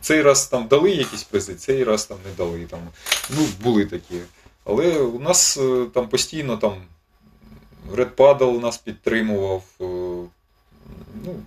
цей 0.00 0.22
раз 0.22 0.46
там 0.46 0.66
дали 0.66 0.90
якісь 0.90 1.22
призи, 1.22 1.54
цей 1.54 1.84
раз 1.84 2.06
там 2.06 2.18
не 2.28 2.34
дали. 2.36 2.64
Там, 2.64 2.80
ну, 3.30 3.46
були 3.62 3.84
такі. 3.86 4.20
Але 4.64 4.98
у 4.98 5.20
нас 5.20 5.56
е, 5.58 5.86
там 5.94 6.08
постійно 6.08 6.56
там 6.56 6.74
Red 7.92 8.10
Paddle 8.16 8.60
нас 8.60 8.78
підтримував. 8.78 9.62
е, 9.80 9.84
Ну, 11.24 11.42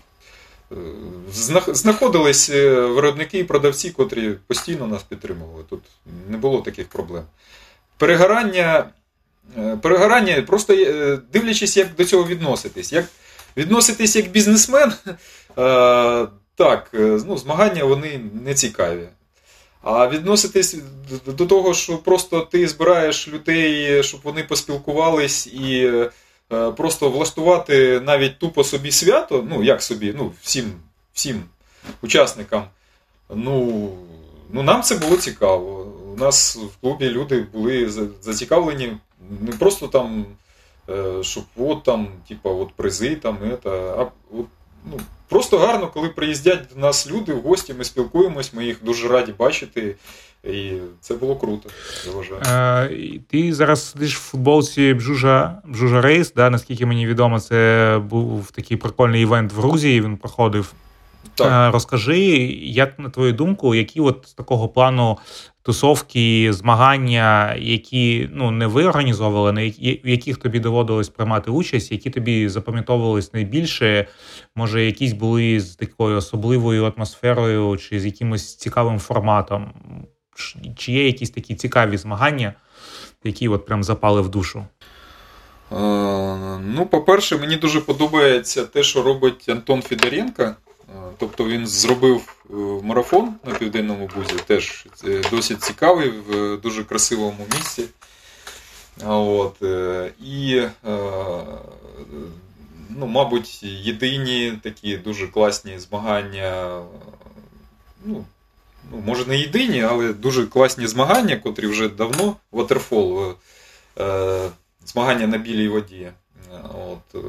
е, 0.72 0.76
знаходились 1.74 2.50
виробники 2.50 3.40
і 3.40 3.44
продавці, 3.44 3.92
котрі 3.92 4.32
постійно 4.48 4.88
нас 4.88 5.04
підтримували. 5.04 5.64
Тут 5.70 5.84
не 6.30 6.38
було 6.38 6.62
таких 6.62 6.88
проблем. 6.88 7.24
Перегорання, 7.98 8.86
е, 9.58 9.78
перегорання 9.82 10.42
просто 10.42 10.74
е, 10.74 11.18
дивлячись, 11.34 11.78
як 11.78 11.96
до 11.96 12.06
цього 12.06 12.28
відноситись. 12.28 12.94
Як 12.94 13.06
відноситись 13.58 14.16
як 14.16 14.28
бізнесмен, 14.28 14.94
е, 15.08 15.16
так, 16.56 16.90
ну, 16.94 17.38
змагання 17.38 17.84
вони 17.84 18.22
не 18.46 18.54
цікаві. 18.54 19.08
А 19.82 20.08
відноситись 20.08 20.78
до- 21.26 21.46
того, 21.46 21.74
що 21.74 21.98
просто 21.98 22.42
ти 22.42 22.68
збираєш 22.68 23.28
людей, 23.28 24.04
щоб 24.04 24.20
вони 24.24 24.44
поспілкувались 24.44 25.48
і 25.48 25.92
просто 26.78 27.10
влаштувати 27.10 28.00
навіть 28.00 28.40
тупо 28.40 28.64
собі 28.64 28.92
свято, 28.92 29.48
ну 29.50 29.64
як 29.64 29.84
собі, 29.84 30.14
ну 30.18 30.32
всім, 30.42 30.72
всім 31.14 31.44
учасникам. 32.02 32.64
Ну, 33.36 33.90
ну 34.52 34.64
нам 34.64 34.82
це 34.82 34.96
було 34.96 35.18
цікаво. 35.18 35.87
Нас 36.18 36.56
в 36.56 36.82
клубі 36.82 37.10
люди 37.10 37.46
були 37.54 37.90
зацікавлені 38.22 38.98
не 39.42 39.52
просто 39.52 39.88
там, 39.88 40.26
е, 40.90 41.24
щоб 41.24 41.44
от 41.58 41.84
там, 41.84 42.08
типа, 42.28 42.50
от 42.50 42.74
призи, 42.74 43.16
там, 43.16 43.38
это, 43.38 44.00
а 44.00 44.02
от, 44.38 44.46
ну, 44.92 45.00
просто 45.30 45.58
гарно, 45.58 45.88
коли 45.88 46.10
приїздять 46.10 46.62
до 46.76 46.82
нас 46.82 47.12
люди 47.12 47.34
в 47.34 47.42
гості, 47.42 47.74
ми 47.74 47.84
спілкуємось, 47.84 48.54
ми 48.54 48.66
їх 48.66 48.84
дуже 48.84 49.08
раді 49.08 49.34
бачити. 49.40 49.96
І 50.44 50.72
це 51.02 51.14
було 51.14 51.36
круто, 51.36 51.70
я 52.06 52.12
вважаю. 52.12 52.42
Е, 52.92 53.20
ти 53.30 53.54
зараз 53.54 53.92
сидиш 53.92 54.18
в 54.18 54.22
футболці 54.22 54.94
Бжужа, 54.94 55.62
Бжужа 55.66 56.02
Рейс. 56.02 56.34
Да, 56.34 56.50
наскільки 56.50 56.86
мені 56.86 57.08
відомо, 57.08 57.40
це 57.40 58.02
був 58.10 58.52
такий 58.52 58.78
прикольний 58.78 59.22
івент 59.22 59.54
в 59.54 59.60
Грузії. 59.60 60.02
Він 60.02 60.18
проходив. 60.18 60.74
Так. 61.36 61.70
Е, 61.70 61.72
Розкажи, 61.72 62.20
як 62.62 63.00
на 63.00 63.10
твою 63.10 63.34
думку, 63.34 63.76
які 63.76 64.00
от 64.02 64.26
з 64.28 64.34
такого 64.34 64.70
плану 64.70 65.18
тусовки, 65.68 66.54
змагання, 66.54 67.56
які 67.60 68.30
ну 68.34 68.52
не 68.52 68.68
ви 68.68 68.86
організовували, 68.86 69.52
на 69.52 69.62
в 70.04 70.08
яких 70.10 70.38
тобі 70.38 70.60
доводилось 70.60 71.10
приймати 71.10 71.52
участь, 71.52 71.92
які 71.92 72.10
тобі 72.10 72.50
запам'ятовувались 72.50 73.34
найбільше? 73.34 74.08
Може, 74.56 74.86
якісь 74.86 75.14
були 75.14 75.60
з 75.60 75.76
такою 75.76 76.18
особливою 76.18 76.94
атмосферою 76.96 77.78
чи 77.78 78.00
з 78.00 78.06
якимось 78.06 78.56
цікавим 78.56 79.00
форматом? 79.00 79.74
Чи 80.78 80.92
є 80.92 81.06
якісь 81.06 81.30
такі 81.30 81.56
цікаві 81.56 81.98
змагання, 81.98 82.54
які 83.24 83.48
от 83.48 83.66
прям 83.66 83.84
запали 83.84 84.22
в 84.22 84.30
душу? 84.30 84.66
Е, 85.72 85.78
Ну, 86.76 86.86
по-перше, 86.92 87.38
мені 87.38 87.58
дуже 87.58 87.82
подобається 87.82 88.66
те, 88.66 88.84
що 88.84 89.04
робить 89.04 89.50
Антон 89.50 89.82
Федоренко. 89.82 90.56
Е, 91.18 91.20
тобто 91.20 91.46
він 91.46 91.68
зробив 91.68 92.46
е, 92.50 92.54
марафон 92.84 93.34
на 93.44 93.54
Південному 93.54 94.10
Бузі, 94.16 94.34
теж 94.48 94.88
е, 95.04 95.22
досить 95.32 95.64
цікавий, 95.64 96.10
в 96.10 96.58
дуже 96.58 96.84
красивому 96.84 97.48
місці. 97.56 97.84
От, 99.06 99.64
е, 99.64 100.12
і, 100.20 100.58
е, 100.58 100.72
ну, 102.90 103.06
мабуть, 103.06 103.64
єдині 103.64 104.60
такі 104.64 104.98
дуже 104.98 105.28
класні 105.28 105.80
змагання. 105.80 106.82
Ну, 108.06 108.26
ну, 108.92 108.98
може 109.06 109.26
не 109.26 109.38
єдині, 109.38 109.82
але 109.82 110.14
дуже 110.14 110.46
класні 110.46 110.88
змагання, 110.88 111.38
котрі 111.38 111.68
вже 111.68 111.90
давно 111.90 112.36
е, 114.00 114.50
змагання 114.86 115.28
на 115.28 115.38
білій 115.38 115.68
воді. 115.68 116.12
От, 116.64 117.16
е, 117.16 117.28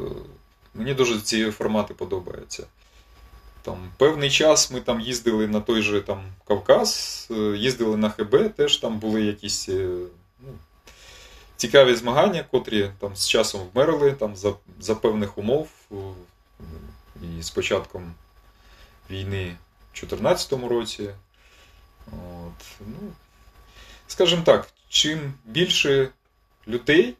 мені 0.74 0.94
дуже 0.94 1.20
ці 1.20 1.50
формати 1.50 1.94
подобаються. 1.94 2.66
Там, 3.62 3.90
певний 3.96 4.30
час 4.30 4.70
ми 4.70 4.80
там 4.80 5.00
їздили 5.00 5.46
на 5.46 5.60
той 5.60 5.82
же 5.82 6.00
там, 6.00 6.22
Кавказ, 6.48 7.28
е, 7.30 7.34
їздили 7.34 7.96
на 7.96 8.10
ХБ, 8.10 8.54
теж 8.56 8.76
там 8.76 8.98
були 8.98 9.22
якісь 9.22 9.68
е, 9.68 9.88
ну, 10.40 10.48
цікаві 11.56 11.94
змагання, 11.94 12.44
котрі 12.50 12.90
там 12.98 13.16
з 13.16 13.28
часом 13.28 13.60
вмерли 13.72 14.12
там, 14.12 14.36
за, 14.36 14.52
за 14.80 14.94
певних 14.94 15.38
умов. 15.38 15.68
е, 15.92 15.94
І 17.38 17.42
з 17.42 17.50
початком 17.50 18.14
війни 19.10 19.56
в 19.92 20.00
2014 20.00 20.52
році. 20.52 21.10
От, 22.06 22.66
ну, 22.80 23.12
скажімо 24.06 24.42
так, 24.44 24.68
чим 24.88 25.34
більше 25.44 26.08
людей 26.68 27.14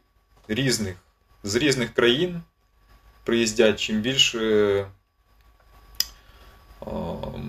різних, 0.47 0.95
з 1.43 1.55
різних 1.55 1.93
країн 1.93 2.41
приїздять, 3.23 3.79
чим 3.79 4.01
більше 4.01 4.87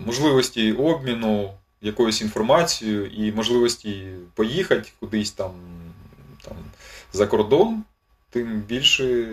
можливості 0.07 0.73
обміну 0.73 1.55
якоюсь 1.81 2.23
інформацією 2.23 3.07
і 3.07 3.33
можливості 3.33 4.15
поїхати 4.35 4.91
кудись 5.01 5.31
там, 5.31 5.53
там 6.43 6.57
за 7.13 7.27
кордон, 7.27 7.85
тим 8.31 8.61
більше 8.61 9.27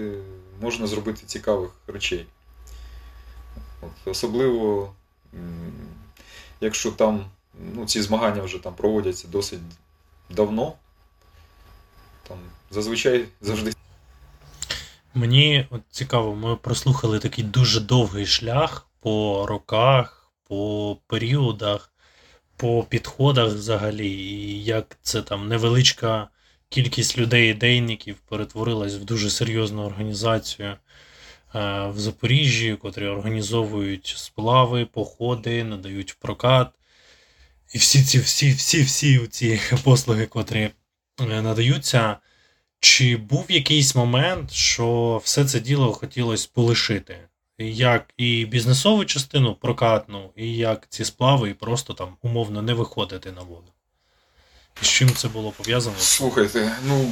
можна 0.62 0.88
зробити 0.88 1.22
цікавих 1.26 1.72
речей. 1.88 2.26
От, 3.82 3.91
особливо, 4.06 4.93
якщо 6.62 6.91
там 6.91 7.26
ну, 7.74 7.86
ці 7.86 8.02
змагання 8.02 8.41
вже 8.41 8.58
там 8.58 8.74
проводяться 8.74 9.28
досить 9.28 9.60
давно, 10.30 10.74
там 12.28 12.38
зазвичай 12.72 13.26
завжди 13.41 13.74
Мені 15.14 15.68
от 15.70 15.82
цікаво, 15.91 16.36
ми 16.36 16.56
прослухали 16.56 17.20
такий 17.20 17.43
дуже 17.43 17.80
довгий 17.80 18.26
шлях 18.26 18.87
по 19.00 19.45
роках, 19.45 20.32
по 20.48 20.98
періодах, 21.08 21.93
по 22.58 22.84
підходах 22.84 23.54
взагалі, 23.54 24.10
і 24.10 24.64
як 24.64 24.98
це 25.02 25.22
там 25.22 25.48
невеличка 25.48 26.28
кількість 26.70 27.18
людей-ідейників 27.18 28.16
перетворилась 28.16 28.93
в 28.95 29.04
дуже 29.04 29.30
серйозну 29.30 29.86
організацію 29.86 30.70
е, 30.70 30.78
в 31.88 32.00
Запоріжжі, 32.00 32.76
котрі 32.82 33.08
організовують 33.08 34.14
сплави, 34.18 34.86
походи, 34.86 35.64
надають 35.64 36.14
прокат. 36.20 36.68
І 37.74 37.78
всі 37.78 38.04
ці 38.04 38.20
всі, 38.20 38.52
всі, 38.52 38.82
всі 38.84 39.28
ці 39.28 39.60
послуги, 39.84 40.26
котрі 40.26 40.70
е, 41.20 41.41
надаються. 41.41 42.18
Чи 42.80 43.18
був 43.18 43.45
якийсь 43.52 43.95
момент, 43.95 44.52
що 44.52 45.22
все 45.24 45.45
це 45.45 45.60
діло 45.60 45.93
хотілося 45.93 46.50
полишити? 46.54 47.28
Як 47.60 48.14
і 48.18 48.45
бізнесову 48.45 49.05
частину 49.05 49.55
прокатну, 49.55 50.30
і 50.36 50.55
як 50.55 50.89
ці 50.89 51.05
сплави, 51.05 51.49
і 51.49 51.53
просто 51.53 51.93
там 51.93 52.16
умовно 52.22 52.62
не 52.62 52.74
виходити 52.74 53.32
на 53.32 53.41
воду? 53.41 53.72
І 54.82 54.86
з 54.86 54.88
чим 54.88 55.10
це 55.10 55.28
було 55.28 55.51
пов'язано? 55.51 55.95
Слухайте, 55.99 56.78
ну 56.88 57.12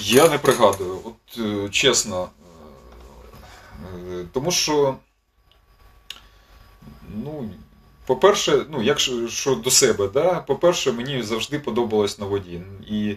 я 0.00 0.28
не 0.28 0.38
пригадую, 0.38 1.00
от 1.04 1.38
е, 1.38 1.68
чесно. 1.68 2.28
Е, 4.10 4.24
Тому 4.32 4.50
що, 4.50 4.96
ну, 7.14 7.50
по-перше, 8.06 8.66
ну, 8.70 8.82
якщо 8.82 9.28
що 9.28 9.54
до 9.54 9.70
себе, 9.70 10.08
да, 10.08 10.40
по-перше, 10.40 10.92
мені 10.92 11.22
завжди 11.22 11.58
подобалось 11.58 12.18
на 12.18 12.26
воді. 12.26 12.60
І 12.86 13.16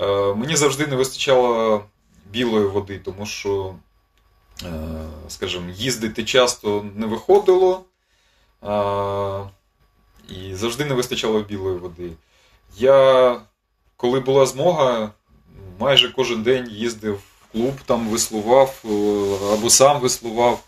е, 0.00 0.34
мені 0.34 0.56
завжди 0.56 0.86
не 0.86 0.96
вистачало 0.96 1.84
білої 2.30 2.66
води, 2.66 2.98
тому 2.98 3.26
що, 3.26 3.74
е, 3.74 3.89
скажімо, 5.28 5.70
їздити 5.70 6.24
часто 6.24 6.86
не 6.96 7.06
виходило. 7.06 7.84
Е, 8.64 9.50
і 10.28 10.54
завжди 10.54 10.84
не 10.84 10.94
вистачало 10.94 11.40
білої 11.40 11.78
води. 11.78 12.10
Я, 12.78 13.40
коли 13.96 14.20
була 14.20 14.46
змога, 14.46 15.10
майже 15.78 16.12
кожен 16.12 16.42
день 16.42 16.68
їздив 16.70 17.14
в 17.14 17.52
клуб, 17.52 17.74
там 17.86 18.08
веслував 18.08 18.82
е, 18.84 18.88
або 19.52 19.70
сам 19.70 20.00
веслував. 20.00 20.64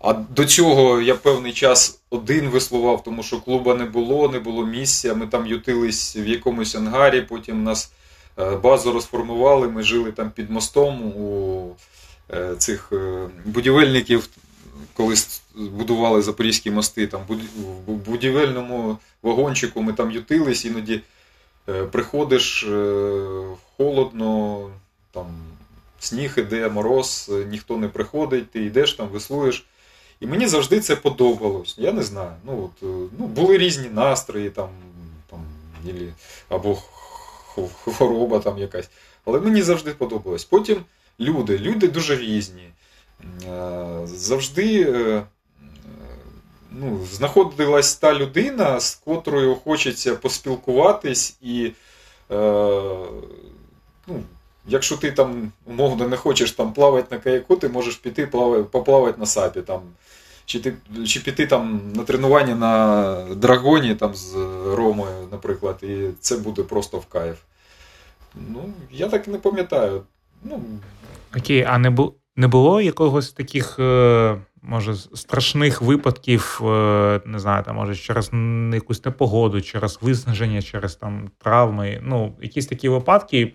А 0.00 0.12
до 0.12 0.44
цього 0.44 1.00
я 1.00 1.14
певний 1.14 1.52
час 1.52 2.00
один 2.10 2.48
веслував, 2.48 3.02
тому 3.02 3.22
що 3.22 3.40
клуба 3.40 3.74
не 3.74 3.84
було, 3.84 4.28
не 4.28 4.38
було 4.38 4.66
місця. 4.66 5.14
Ми 5.14 5.26
там 5.26 5.46
ютились 5.46 6.16
в 6.16 6.26
якомусь 6.26 6.74
ангарі, 6.74 7.20
потім 7.20 7.64
нас 7.64 7.92
е, 8.38 8.56
базу 8.56 8.92
розформували, 8.92 9.68
ми 9.68 9.82
жили 9.82 10.12
там 10.12 10.30
під 10.30 10.50
мостом 10.50 11.02
у 11.02 11.70
е, 11.70 11.74
цих 12.58 12.92
е, 12.92 13.28
будівельників, 13.44 14.28
коли 14.94 15.14
будували 15.54 16.22
запорізькі 16.22 16.70
мости. 16.70 17.06
Там 17.06 17.20
в 17.86 17.92
будівельному 17.92 18.98
вагончику 19.22 19.82
ми 19.82 19.92
там 19.92 20.10
ютились, 20.10 20.64
іноді 20.64 21.00
е, 21.68 21.84
приходиш 21.84 22.64
е, 22.64 23.22
холодно, 23.76 24.70
там 25.12 25.26
сніг 25.98 26.34
іде, 26.36 26.68
мороз, 26.68 27.30
е, 27.32 27.44
ніхто 27.44 27.76
не 27.76 27.88
приходить, 27.88 28.50
ти 28.50 28.64
йдеш 28.64 28.92
там, 28.92 29.08
веслуєш. 29.08 29.66
І 30.20 30.26
мені 30.26 30.46
завжди 30.46 30.80
це 30.80 30.96
подобалось. 30.96 31.74
Я 31.78 31.92
не 31.92 32.02
знаю. 32.02 32.32
Ну, 32.44 32.64
от, 32.64 32.88
е, 32.88 33.08
ну, 33.18 33.26
були 33.26 33.58
різні 33.58 33.88
настрої, 33.88 34.50
там, 34.50 34.68
там, 35.30 35.40
або 36.48 36.78
хвороба 37.84 38.38
там 38.38 38.58
якась. 38.58 38.90
Але 39.24 39.40
мені 39.40 39.62
завжди 39.62 39.90
подобалось. 39.90 40.44
Потім 40.44 40.84
люди, 41.20 41.58
люди 41.58 41.88
дуже 41.88 42.16
різні. 42.16 42.68
Е, 43.48 44.06
Завжди 44.06 44.82
е, 44.82 45.22
ну, 46.70 47.06
знаходилась 47.12 47.96
та 47.96 48.14
людина, 48.14 48.80
з 48.80 48.94
котрою 48.94 49.54
хочеться 49.54 50.14
поспілкуватись, 50.14 51.36
і 51.42 51.72
е, 52.30 52.36
ну, 54.06 54.22
якщо 54.66 54.96
ти 54.96 55.12
там 55.12 55.52
умовно 55.66 56.08
не 56.08 56.16
хочеш 56.16 56.52
там 56.52 56.72
плавати 56.72 57.14
на 57.14 57.20
каяку, 57.20 57.56
ти 57.56 57.68
можеш 57.68 57.96
піти 57.96 58.26
плавати, 58.26 58.62
поплавати 58.62 59.20
на 59.20 59.26
сапі. 59.26 59.60
Там, 59.60 59.80
чи, 60.44 60.60
ти, 60.60 60.74
чи 61.06 61.20
піти 61.20 61.46
там 61.46 61.92
на 61.94 62.04
тренування 62.04 62.54
на 62.54 63.14
драгоні 63.34 63.94
там, 63.94 64.14
з 64.14 64.34
Ромою, 64.66 65.28
наприклад, 65.32 65.76
і 65.82 66.08
це 66.20 66.36
буде 66.36 66.62
просто 66.62 66.98
в 66.98 67.06
кайф. 67.06 67.36
Ну, 68.34 68.72
я 68.90 69.08
так 69.08 69.28
не 69.28 69.38
пам'ятаю. 69.38 70.02
Ну, 70.44 70.62
Окей, 71.36 71.62
а 71.62 71.78
не, 71.78 71.90
бу... 71.90 72.14
не 72.36 72.48
було 72.48 72.80
якогось 72.80 73.32
таких, 73.32 73.78
е, 73.78 74.36
може, 74.62 74.94
страшних 74.94 75.82
випадків, 75.82 76.60
е, 76.64 77.20
не 77.26 77.38
знаю, 77.38 77.64
там, 77.64 77.76
може, 77.76 77.96
через 77.96 78.30
якусь 78.72 79.04
непогоду, 79.04 79.60
через 79.60 79.98
виснаження, 80.02 80.62
через 80.62 80.96
там 80.96 81.30
травми. 81.38 82.00
Ну, 82.04 82.36
якісь 82.42 82.66
такі 82.66 82.88
випадки, 82.88 83.52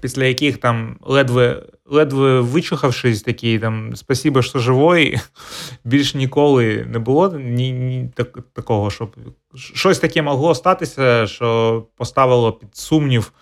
після 0.00 0.24
яких 0.24 0.58
там 0.58 0.96
ледве, 1.00 1.62
ледве 1.86 2.40
вичухавшись, 2.40 3.22
такі 3.22 3.58
там 3.58 3.96
спасибо, 3.96 4.42
що 4.42 4.58
живой, 4.58 5.18
більш 5.84 6.14
ніколи 6.14 6.86
не 6.90 6.98
було 6.98 7.38
ні, 7.38 7.72
ні 7.72 8.10
так, 8.14 8.38
такого, 8.52 8.90
щоб 8.90 9.16
щось 9.54 9.98
таке 9.98 10.22
могло 10.22 10.54
статися, 10.54 11.26
що 11.26 11.86
поставило 11.96 12.52
під 12.52 12.76
сумнів 12.76 13.32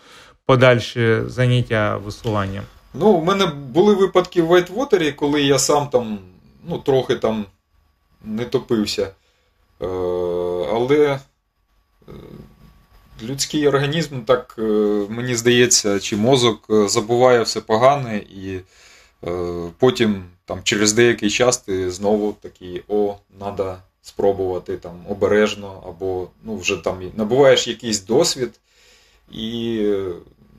подальші 0.46 1.18
заняття 1.26 1.96
веслуванням. 1.96 2.64
Ну, 2.94 3.10
у 3.10 3.24
мене 3.24 3.46
були 3.46 3.94
випадки 3.94 4.42
в 4.42 4.46
Вайтвотері, 4.46 5.12
коли 5.12 5.42
я 5.42 5.58
сам 5.58 5.88
там, 5.88 6.18
ну, 6.68 6.78
трохи 6.78 7.14
там 7.14 7.46
не 8.24 8.44
топився. 8.44 9.02
Е, 9.02 9.86
але 10.72 11.20
е, 12.08 12.12
людський 13.22 13.68
організм, 13.68 14.20
так 14.20 14.54
е, 14.58 14.62
мені 15.08 15.34
здається, 15.34 16.00
чи 16.00 16.16
мозок 16.16 16.66
е, 16.70 16.88
забуває 16.88 17.42
все 17.42 17.60
погане, 17.60 18.16
і 18.16 18.60
е, 19.26 19.70
потім 19.78 20.24
там, 20.44 20.60
через 20.62 20.92
деякий 20.92 21.30
час 21.30 21.58
ти 21.58 21.90
знову 21.90 22.32
такий, 22.40 22.82
о, 22.88 23.16
треба 23.38 23.82
спробувати 24.02 24.76
там 24.76 24.92
обережно, 25.08 25.82
або 25.86 26.28
ну, 26.44 26.56
вже 26.56 26.76
там 26.76 27.10
набуваєш 27.16 27.68
якийсь 27.68 28.04
досвід 28.04 28.60
і 29.32 29.78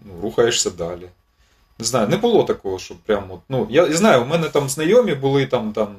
ну, 0.05 0.21
рухаєшся 0.21 0.69
далі. 0.69 1.07
Не 1.81 1.87
знаю, 1.87 2.07
не 2.07 2.17
було 2.17 2.43
такого, 2.43 2.79
що 2.79 2.95
прямо. 3.05 3.41
Ну, 3.49 3.67
я, 3.69 3.87
я 3.87 3.93
знаю, 3.93 4.23
у 4.23 4.25
мене 4.25 4.49
там 4.49 4.69
знайомі 4.69 5.15
були 5.15 5.45
там, 5.45 5.73
там 5.73 5.95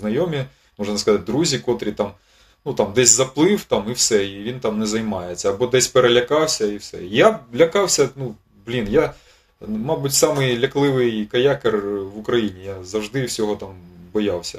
знайомі 0.00 0.44
можна 0.78 0.98
сказати, 0.98 1.24
друзі, 1.24 1.58
котрі 1.58 1.92
там, 1.92 2.12
ну, 2.64 2.74
там 2.74 2.92
десь 2.92 3.10
заплив 3.10 3.64
там, 3.64 3.90
і 3.90 3.92
все, 3.92 4.26
і 4.26 4.42
він 4.42 4.60
там 4.60 4.78
не 4.78 4.86
займається, 4.86 5.50
або 5.50 5.66
десь 5.66 5.88
перелякався 5.88 6.66
і 6.66 6.76
все. 6.76 7.02
Я 7.02 7.40
лякався, 7.54 8.08
ну, 8.16 8.34
блін, 8.66 8.86
я, 8.90 9.14
мабуть, 9.66 10.14
самий 10.14 10.58
лякливий 10.58 11.26
каякер 11.26 11.76
в 11.86 12.18
Україні. 12.18 12.64
Я 12.64 12.84
завжди 12.84 13.24
всього 13.24 13.56
там 13.56 13.74
боявся. 14.12 14.58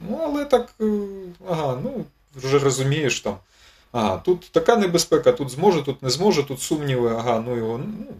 Ну, 0.00 0.20
але 0.22 0.44
так, 0.44 0.74
е, 0.80 0.84
ага, 1.48 1.78
ну, 1.84 2.04
вже 2.36 2.58
розумієш 2.58 3.20
там. 3.20 3.36
Ага, 3.92 4.16
тут 4.24 4.50
така 4.52 4.76
небезпека, 4.76 5.32
тут 5.32 5.50
зможе, 5.50 5.82
тут 5.82 6.02
не 6.02 6.10
зможе, 6.10 6.42
тут 6.42 6.60
сумніви, 6.60 7.10
ага, 7.10 7.44
ну 7.46 7.56
його. 7.56 7.78
ну, 7.78 8.14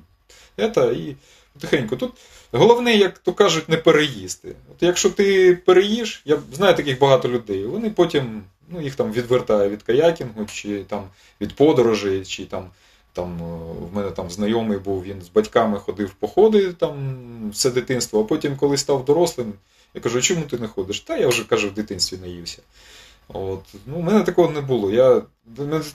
это, 0.58 0.92
і 0.92 1.16
тихенько. 1.60 1.96
Тут 1.96 2.12
головне, 2.52 2.96
як 2.96 3.18
то 3.18 3.32
кажуть, 3.32 3.68
не 3.68 3.76
переїсти. 3.76 4.48
От 4.48 4.76
якщо 4.80 5.10
ти 5.10 5.54
переїш, 5.54 6.22
я 6.24 6.38
знаю 6.52 6.74
таких 6.74 6.98
багато 6.98 7.28
людей, 7.28 7.66
вони 7.66 7.90
потім 7.90 8.42
ну, 8.68 8.82
їх 8.82 8.94
там 8.94 9.12
відвертає 9.12 9.68
від 9.68 9.82
каякінгу, 9.82 10.46
чи 10.46 10.84
там 10.84 11.04
від 11.40 11.54
подорожей, 11.56 12.24
чи 12.24 12.44
там. 12.44 12.70
Там 13.14 13.38
е, 13.42 13.74
в 13.92 13.96
мене 13.96 14.10
там 14.10 14.30
знайомий 14.30 14.78
був, 14.78 15.02
він 15.02 15.22
з 15.22 15.28
батьками 15.28 15.78
ходив 15.78 16.08
в 16.08 16.14
походи 16.14 16.72
там 16.72 17.50
все 17.50 17.70
дитинство, 17.70 18.20
а 18.20 18.24
потім, 18.24 18.56
коли 18.56 18.76
став 18.76 19.04
дорослим, 19.04 19.52
я 19.94 20.00
кажу, 20.00 20.20
чому 20.20 20.42
ти 20.42 20.58
не 20.58 20.66
ходиш? 20.68 21.00
Та 21.00 21.16
я 21.16 21.28
вже 21.28 21.44
кажу, 21.44 21.68
в 21.68 21.74
дитинстві 21.74 22.16
наївся. 22.16 22.62
От. 23.28 23.60
Ну, 23.86 23.96
У 23.96 24.02
мене 24.02 24.22
такого 24.22 24.52
не 24.52 24.60
було. 24.60 24.90
Я, 24.90 25.22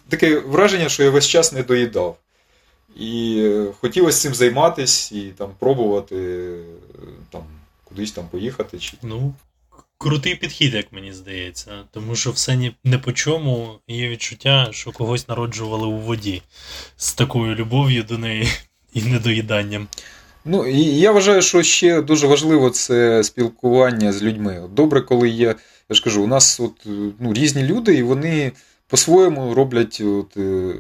таке 0.10 0.40
враження, 0.40 0.90
що 0.90 1.04
я 1.04 1.10
весь 1.10 1.28
час 1.28 1.54
не 1.54 1.64
доїдав. 1.64 2.18
І 3.00 3.40
е, 3.40 3.66
хотілося 3.82 4.22
цим 4.22 4.34
займатися 4.34 5.16
і 5.16 5.22
там 5.22 5.50
пробувати 5.60 6.16
е, 6.16 6.64
там, 7.30 7.44
кудись 7.84 8.12
там 8.12 8.28
поїхати. 8.32 8.80
Чи... 8.80 8.98
Ну, 9.04 9.34
крутий 9.98 10.36
підхід, 10.36 10.74
як 10.74 10.92
мені 10.92 11.14
здається. 11.14 11.72
Тому 11.92 12.16
що 12.16 12.32
все 12.32 12.72
не 12.84 12.98
по 12.98 13.12
чому 13.12 13.80
є 13.88 14.10
відчуття, 14.10 14.68
що 14.72 14.92
когось 14.92 15.28
народжували 15.28 15.88
у 15.88 15.98
воді 15.98 16.42
з 16.98 17.14
такою 17.14 17.56
любов'ю 17.56 18.04
до 18.04 18.18
неї 18.18 18.48
і 18.94 19.02
недоїданням. 19.02 19.88
Ну, 20.46 20.68
і 20.68 20.82
я 20.82 21.12
вважаю, 21.12 21.42
що 21.42 21.64
ще 21.64 22.02
дуже 22.02 22.28
важливо 22.28 22.70
це 22.70 23.24
спілкування 23.24 24.14
з 24.14 24.24
людьми. 24.24 24.70
Добре, 24.74 25.02
коли 25.02 25.30
є, 25.30 25.56
я 25.90 25.96
ж 25.96 26.04
кажу, 26.04 26.24
у 26.24 26.28
нас 26.28 26.60
от, 26.60 26.74
ну, 27.20 27.34
різні 27.34 27.64
люди, 27.64 27.96
і 27.96 28.04
вони 28.04 28.52
по-своєму 28.88 29.54
роблять 29.54 30.02
от, 30.02 30.38
е, 30.38 30.74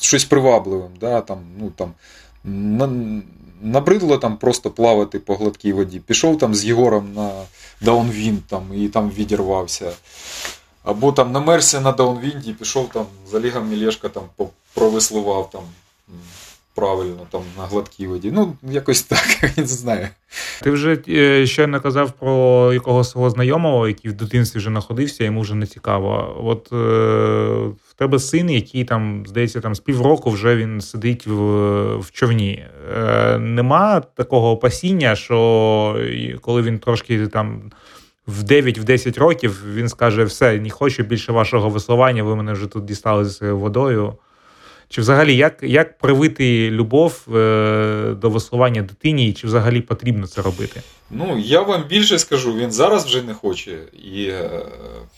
щось 0.00 0.24
привабливим. 0.24 0.90
Да, 1.00 1.20
там, 1.20 1.38
ну, 1.58 1.70
там, 1.76 1.92
на, 2.44 2.88
набридло 3.62 4.18
там 4.18 4.36
просто 4.36 4.70
плавати 4.70 5.18
по 5.18 5.34
гладкій 5.34 5.72
воді. 5.72 6.00
Пішов 6.00 6.38
там 6.38 6.54
з 6.54 6.64
Єгором 6.64 7.12
на 7.14 7.30
downwind 7.80 8.46
там, 8.46 8.62
і 8.74 8.88
там 8.88 9.10
відірвався. 9.10 9.92
Або 10.84 11.12
там 11.12 11.32
намерзся 11.32 11.80
на 11.80 11.92
downwind 11.92 12.40
і, 12.40 12.52
пішов 12.52 12.88
там 12.88 13.06
з 13.30 13.34
Олегом 13.34 13.68
Мілешка 13.68 14.08
там 14.08 14.22
провеслував 14.74 15.50
там 15.50 15.62
правильно 16.74 17.26
там 17.30 17.42
на 17.58 17.64
гладкій 17.64 18.06
воді. 18.06 18.30
Ну, 18.32 18.56
якось 18.62 19.02
так, 19.02 19.38
я 19.42 19.62
не 19.62 19.66
знаю. 19.66 20.08
Ти 20.62 20.70
вже 20.70 20.98
е, 21.08 21.46
щойно 21.46 21.80
казав 21.80 22.12
про 22.12 22.72
якогось 22.72 23.10
свого 23.10 23.30
знайомого, 23.30 23.88
який 23.88 24.10
в 24.10 24.14
дитинстві 24.14 24.58
вже 24.58 24.70
знаходився, 24.70 25.24
йому 25.24 25.40
вже 25.40 25.54
не 25.54 25.66
цікаво. 25.66 26.36
От 26.44 26.72
е, 26.72 27.89
тебе 28.00 28.18
син, 28.18 28.50
який 28.50 28.84
там, 28.84 29.24
здається, 29.26 29.60
там 29.60 29.74
з 29.74 29.80
півроку 29.80 30.30
вже 30.30 30.56
він 30.56 30.80
сидить 30.80 31.26
в, 31.26 31.34
в 31.96 32.10
човні. 32.10 32.64
Е, 32.96 33.38
нема 33.38 34.00
такого 34.00 34.50
опасіння, 34.50 35.16
що 35.16 36.00
коли 36.40 36.62
він 36.62 36.78
трошки 36.78 37.26
там. 37.26 37.72
В 38.26 38.42
9-10 38.42 39.18
років 39.18 39.64
він 39.74 39.88
скаже: 39.88 40.24
все, 40.24 40.60
не 40.60 40.70
хочу 40.70 41.02
більше 41.02 41.32
вашого 41.32 41.68
веслування, 41.68 42.22
ви 42.22 42.36
мене 42.36 42.52
вже 42.52 42.66
тут 42.66 42.84
дістали 42.84 43.24
з 43.24 43.52
водою. 43.52 44.14
Чи 44.88 45.00
взагалі 45.00 45.36
як, 45.36 45.58
як 45.62 45.98
привити 45.98 46.70
любов 46.70 47.36
е, 47.36 48.14
до 48.20 48.30
веслування 48.30 48.82
дитині, 48.82 49.28
і 49.28 49.32
чи 49.32 49.46
взагалі 49.46 49.80
потрібно 49.80 50.26
це 50.26 50.42
робити? 50.42 50.82
Ну, 51.10 51.38
я 51.38 51.60
вам 51.60 51.84
більше 51.88 52.18
скажу, 52.18 52.54
він 52.54 52.70
зараз 52.70 53.04
вже 53.04 53.22
не 53.22 53.34
хоче. 53.34 53.78
І 54.14 54.24
е, 54.24 54.50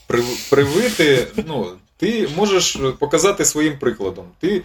прив- 0.09 0.51
привити, 0.51 1.27
ну, 1.47 1.67
ти 2.03 2.29
можеш 2.37 2.79
показати 2.99 3.45
своїм 3.45 3.79
прикладом. 3.79 4.25
Ти 4.41 4.63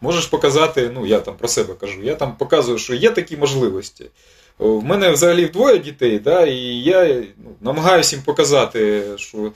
можеш 0.00 0.26
показати, 0.26 0.90
ну 0.94 1.06
я 1.06 1.20
там 1.20 1.34
про 1.36 1.48
себе 1.48 1.74
кажу, 1.74 2.02
я 2.02 2.14
там 2.14 2.36
показую, 2.36 2.78
що 2.78 2.94
є 2.94 3.10
такі 3.10 3.36
можливості. 3.36 4.06
О, 4.58 4.68
В 4.68 4.84
мене 4.84 5.10
взагалі 5.10 5.46
двоє 5.46 5.78
дітей, 5.78 6.18
да, 6.18 6.46
і 6.46 6.56
я 6.80 7.22
ну, 7.44 7.50
намагаюся 7.60 8.16
їм 8.16 8.24
показати, 8.24 9.02
що 9.16 9.52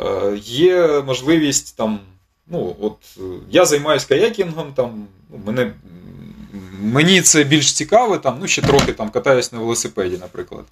е, 0.00 0.38
є 0.44 1.02
можливість 1.06 1.76
там. 1.76 2.00
Ну, 2.46 2.76
от 2.80 2.96
е, 3.18 3.20
я 3.50 3.64
займаюся 3.64 4.08
каякінгом, 4.08 4.72
там, 4.72 5.06
ну, 5.30 5.40
мене, 5.46 5.72
мені 6.80 7.22
це 7.22 7.44
більш 7.44 7.72
цікаво, 7.72 8.18
там, 8.18 8.38
ну, 8.40 8.46
ще 8.46 8.62
трохи 8.62 8.92
там 8.92 9.10
катаюсь 9.10 9.52
на 9.52 9.58
велосипеді, 9.58 10.16
наприклад. 10.18 10.64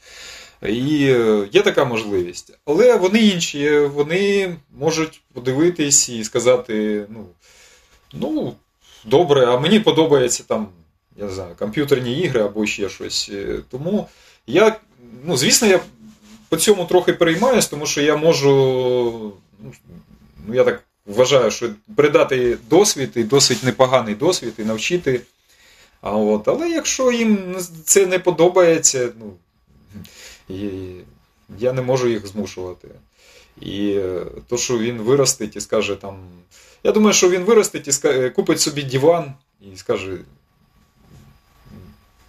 І 0.68 1.06
е, 1.10 1.48
є 1.52 1.62
така 1.62 1.84
можливість. 1.84 2.58
Але 2.64 2.96
вони 2.96 3.18
інші, 3.18 3.78
вони 3.78 4.56
можуть 4.78 5.22
подивитись 5.32 6.08
і 6.08 6.24
сказати: 6.24 7.06
ну, 7.08 7.26
ну 8.12 8.54
добре, 9.04 9.46
а 9.46 9.58
мені 9.58 9.80
подобається 9.80 10.44
там, 10.48 10.68
я 11.16 11.24
не 11.24 11.32
знаю, 11.32 11.54
комп'ютерні 11.58 12.18
ігри 12.18 12.42
або 12.42 12.66
ще 12.66 12.88
щось. 12.88 13.30
Е, 13.32 13.58
Тому 13.70 14.08
я, 14.46 14.76
ну, 15.24 15.36
звісно, 15.36 15.68
я 15.68 15.80
по 16.48 16.56
цьому 16.56 16.84
трохи 16.84 17.12
переймаюсь, 17.12 17.66
тому 17.66 17.86
що 17.86 18.02
я 18.02 18.16
можу, 18.16 18.52
ну, 19.64 19.72
ну, 20.46 20.54
я 20.54 20.64
так 20.64 20.82
вважаю, 21.06 21.50
що 21.50 21.68
передати 21.96 22.58
досвід, 22.70 23.10
і 23.14 23.24
досить 23.24 23.62
непоганий 23.62 24.14
досвід, 24.14 24.54
і 24.58 24.64
навчити. 24.64 25.20
А 26.00 26.16
от, 26.16 26.48
але 26.48 26.68
якщо 26.68 27.12
їм 27.12 27.56
це 27.84 28.06
не 28.06 28.18
подобається, 28.18 29.08
ну, 29.20 29.32
і 30.48 30.68
я 31.58 31.72
не 31.72 31.82
можу 31.82 32.08
їх 32.08 32.26
змушувати. 32.26 32.88
І 33.60 33.90
е, 33.90 34.26
то, 34.48 34.56
що 34.56 34.78
він 34.78 34.98
виростить 34.98 35.56
і 35.56 35.60
скаже 35.60 35.96
там. 35.96 36.18
Я 36.84 36.92
думаю, 36.92 37.14
що 37.14 37.30
він 37.30 37.42
виростить 37.42 37.88
і 37.88 37.90
ска- 37.90 38.30
купить 38.30 38.60
собі 38.60 38.82
диван 38.82 39.34
і 39.60 39.76
скаже: 39.76 40.18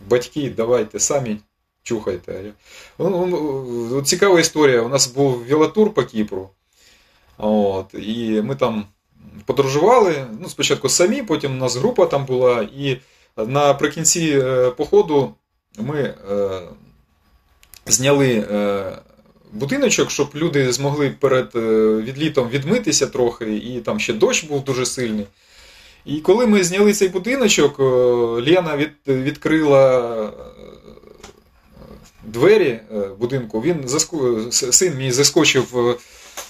батьки, 0.07 0.49
давайте 0.57 0.99
самі 0.99 1.37
чухайте. 1.83 2.33
Я- 2.45 2.53
Ну, 2.99 3.25
ну, 3.91 4.01
Цікава 4.01 4.39
історія. 4.39 4.81
У 4.81 4.89
нас 4.89 5.07
був 5.07 5.45
велотур 5.47 5.93
по 5.93 6.03
Кіпру. 6.03 6.49
От, 7.37 7.93
і 7.93 8.41
ми 8.41 8.55
там 8.55 8.85
подорожували. 9.45 10.27
Ну, 10.39 10.49
спочатку 10.49 10.89
самі, 10.89 11.23
потім 11.23 11.51
у 11.51 11.55
нас 11.55 11.75
група 11.75 12.05
там 12.05 12.25
була. 12.25 12.61
І 12.77 12.97
наприкінці 13.37 14.39
е, 14.43 14.71
походу 14.71 15.33
ми 15.79 16.15
е, 16.31 16.61
зняли 17.85 18.45
е, 18.51 18.83
будиночок, 19.53 20.11
щоб 20.11 20.29
люди 20.35 20.71
змогли 20.71 21.15
перед 21.19 21.51
е, 21.55 21.59
відлітом 21.95 22.49
відмитися 22.49 23.07
трохи, 23.07 23.55
і 23.55 23.79
там 23.79 23.99
ще 23.99 24.13
дощ 24.13 24.43
був 24.43 24.63
дуже 24.63 24.85
сильний. 24.85 25.25
І 26.05 26.19
коли 26.19 26.47
ми 26.47 26.63
зняли 26.63 26.93
цей 26.93 27.09
будиночок, 27.09 27.79
е, 27.79 27.83
Лена 28.51 28.77
від, 28.77 28.91
відкрила 29.07 30.33
двері 32.23 32.79
будинку, 33.19 33.61
він 33.61 33.87
син 34.51 34.97
мій 34.97 35.11
заскочив 35.11 35.97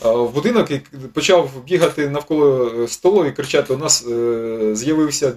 в 0.02 0.30
будинок 0.30 0.72
і 0.72 0.82
почав 1.14 1.52
бігати 1.68 2.10
навколо 2.10 2.88
столу 2.88 3.26
і 3.26 3.32
кричати: 3.32 3.74
у 3.74 3.78
нас 3.78 4.06
з'явився 4.74 5.34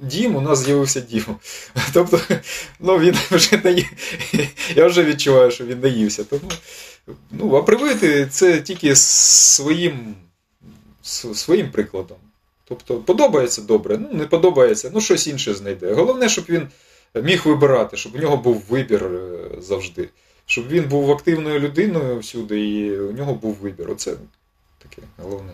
дім, 0.00 0.36
у 0.36 0.40
нас 0.40 0.64
з'явився 0.64 1.00
дім. 1.00 1.24
Тобто, 1.92 2.20
ну 2.80 2.98
він 2.98 3.14
вже 3.30 3.60
наї... 3.64 3.88
я 4.76 4.86
вже 4.86 5.04
відчуваю, 5.04 5.50
що 5.50 5.64
він 5.64 5.80
наївся. 5.80 6.24
Тому, 6.24 6.50
ну, 7.30 7.56
а 7.56 7.62
привити 7.62 8.26
це 8.30 8.60
тільки 8.60 8.96
своїм, 8.96 10.14
своїм 11.34 11.70
прикладом. 11.70 12.18
Тобто, 12.64 12.96
подобається 12.96 13.62
добре, 13.62 13.98
ну 13.98 14.08
не 14.12 14.24
подобається, 14.24 14.90
ну 14.94 15.00
щось 15.00 15.26
інше 15.26 15.54
знайде. 15.54 15.94
Головне, 15.94 16.28
щоб 16.28 16.44
він 16.48 16.68
міг 17.14 17.42
вибирати, 17.46 17.96
щоб 17.96 18.14
у 18.14 18.18
нього 18.18 18.36
був 18.36 18.64
вибір 18.68 19.04
е, 19.04 19.48
завжди. 19.60 20.08
Щоб 20.46 20.68
він 20.68 20.84
був 20.84 21.10
активною 21.10 21.60
людиною 21.60 22.18
всюди, 22.18 22.60
і 22.60 22.98
у 22.98 23.12
нього 23.12 23.34
був 23.34 23.54
вибір. 23.54 23.90
Оце 23.90 24.14
таке 24.78 25.02
головне. 25.16 25.52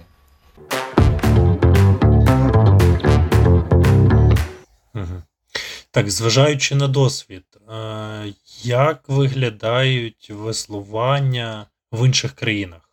Так, 5.91 6.11
зважаючи 6.11 6.75
на 6.75 6.89
досвід, 6.89 7.45
е, 7.71 8.33
як 8.63 9.09
виглядають 9.09 10.31
веслування 10.31 11.67
в 11.93 12.07
інших 12.07 12.33
країнах? 12.33 12.91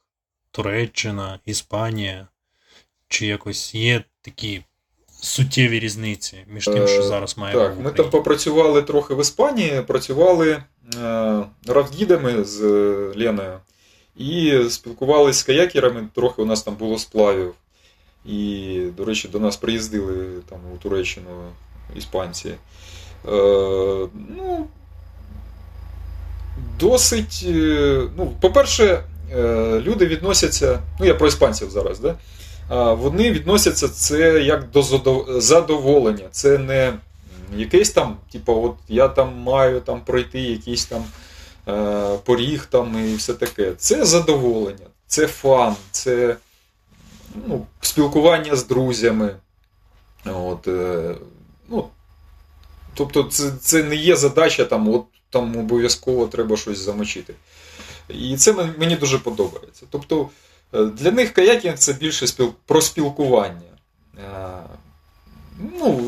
Туреччина, 0.51 1.39
Іспанія? 1.45 2.27
Чи 3.07 3.25
якось 3.25 3.75
є 3.75 4.03
такі 4.21 4.63
суттєві 5.21 5.79
різниці 5.79 6.37
між 6.47 6.65
тим, 6.65 6.87
що 6.87 6.99
Е, 6.99 7.03
зараз 7.03 7.37
має 7.37 7.55
Так, 7.55 7.75
в 7.75 7.79
ми 7.79 7.91
там 7.91 8.09
попрацювали 8.09 8.81
трохи 8.81 9.15
в 9.15 9.21
Іспанії, 9.21 9.81
працювали 9.81 10.51
е, 10.51 10.63
равгідами 11.67 12.43
з 12.43 12.61
Леною 13.15 13.59
і 14.15 14.63
спілкувалися 14.69 15.39
з 15.39 15.43
каякерами. 15.43 16.07
Трохи 16.15 16.41
у 16.41 16.45
нас 16.45 16.63
там 16.63 16.75
було 16.75 16.99
сплавів. 16.99 17.53
І, 18.25 18.79
до 18.97 19.05
речі, 19.05 19.27
до 19.27 19.39
нас 19.39 19.57
приїздили 19.57 20.41
там 20.49 20.59
у 20.75 20.77
Туреччину 20.77 21.51
іспанці. 21.95 22.49
Е, 22.49 22.57
ну, 24.37 24.67
досить. 26.79 27.45
е, 27.47 28.07
Ну, 28.17 28.33
по-перше, 28.41 29.03
е, 29.35 29.81
люди 29.81 30.05
відносяться. 30.05 30.79
Ну, 30.99 31.05
я 31.05 31.13
про 31.15 31.27
іспанців 31.27 31.69
зараз, 31.69 31.99
да? 31.99 32.15
Вони 32.93 33.31
відносяться 33.31 33.89
це 33.89 34.41
як 34.41 34.71
до 34.71 34.83
задоволення. 35.41 36.25
Це 36.31 36.57
не 36.57 36.93
якесь 37.55 37.89
там, 37.89 38.17
типу, 38.31 38.63
от 38.63 38.75
я 38.87 39.07
там 39.07 39.37
маю 39.37 39.81
там 39.81 40.01
пройти 40.01 40.39
якийсь 40.39 40.85
там 40.85 41.03
е, 41.67 42.17
поріг 42.23 42.65
там 42.65 43.05
і 43.09 43.15
все 43.15 43.33
таке. 43.33 43.73
Це 43.77 44.05
задоволення, 44.05 44.85
це 45.07 45.27
фан, 45.27 45.75
це 45.91 46.35
ну, 47.47 47.65
спілкування 47.81 48.55
з 48.55 48.67
друзями. 48.67 49.35
От, 50.25 50.67
ну, 51.69 51.87
тобто, 52.93 53.23
це, 53.23 53.51
це 53.61 53.83
не 53.83 53.95
є 53.95 54.15
задача, 54.15 54.65
там, 54.65 54.89
от 54.89 55.05
там 55.29 55.57
обов'язково 55.57 56.27
треба 56.27 56.57
щось 56.57 56.77
замочити. 56.77 57.33
І 58.09 58.37
це 58.37 58.53
мені 58.77 58.95
дуже 58.95 59.19
подобається. 59.19 59.85
Тобто, 59.89 60.29
е, 60.73 60.85
для 60.85 61.11
них 61.11 61.33
каякінг 61.33 61.77
це 61.77 61.93
більше 61.93 62.27
спіл... 62.27 62.53
про 62.65 62.81
спілкування. 62.81 63.61
Е, 64.17 64.63
Ну, 65.79 66.01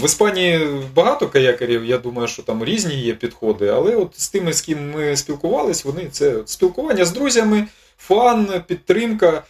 в 0.00 0.04
Іспанії 0.04 0.68
багато 0.94 1.28
каякерів, 1.28 1.84
я 1.84 1.98
думаю, 1.98 2.28
що 2.28 2.42
там 2.42 2.64
різні 2.64 2.94
є 2.94 3.14
підходи, 3.14 3.68
але 3.68 3.96
от 3.96 4.20
з 4.20 4.28
тими, 4.28 4.52
з 4.52 4.60
ким 4.60 4.90
ми 4.90 5.16
спілкувались, 5.16 5.84
вони 5.84 6.08
це 6.10 6.42
спілкування 6.46 7.04
з 7.04 7.12
друзями, 7.12 7.66
фан, 7.98 8.62
підтримка. 8.66 9.42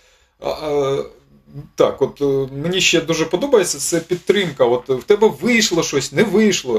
Так, 1.74 2.02
от 2.02 2.20
е, 2.20 2.54
мені 2.54 2.80
ще 2.80 3.00
дуже 3.00 3.24
подобається 3.24 3.78
це 3.78 4.00
підтримка. 4.00 4.64
От 4.64 4.88
в 4.88 5.02
тебе 5.02 5.28
вийшло 5.40 5.82
щось, 5.82 6.12
не 6.12 6.22
вийшло. 6.22 6.78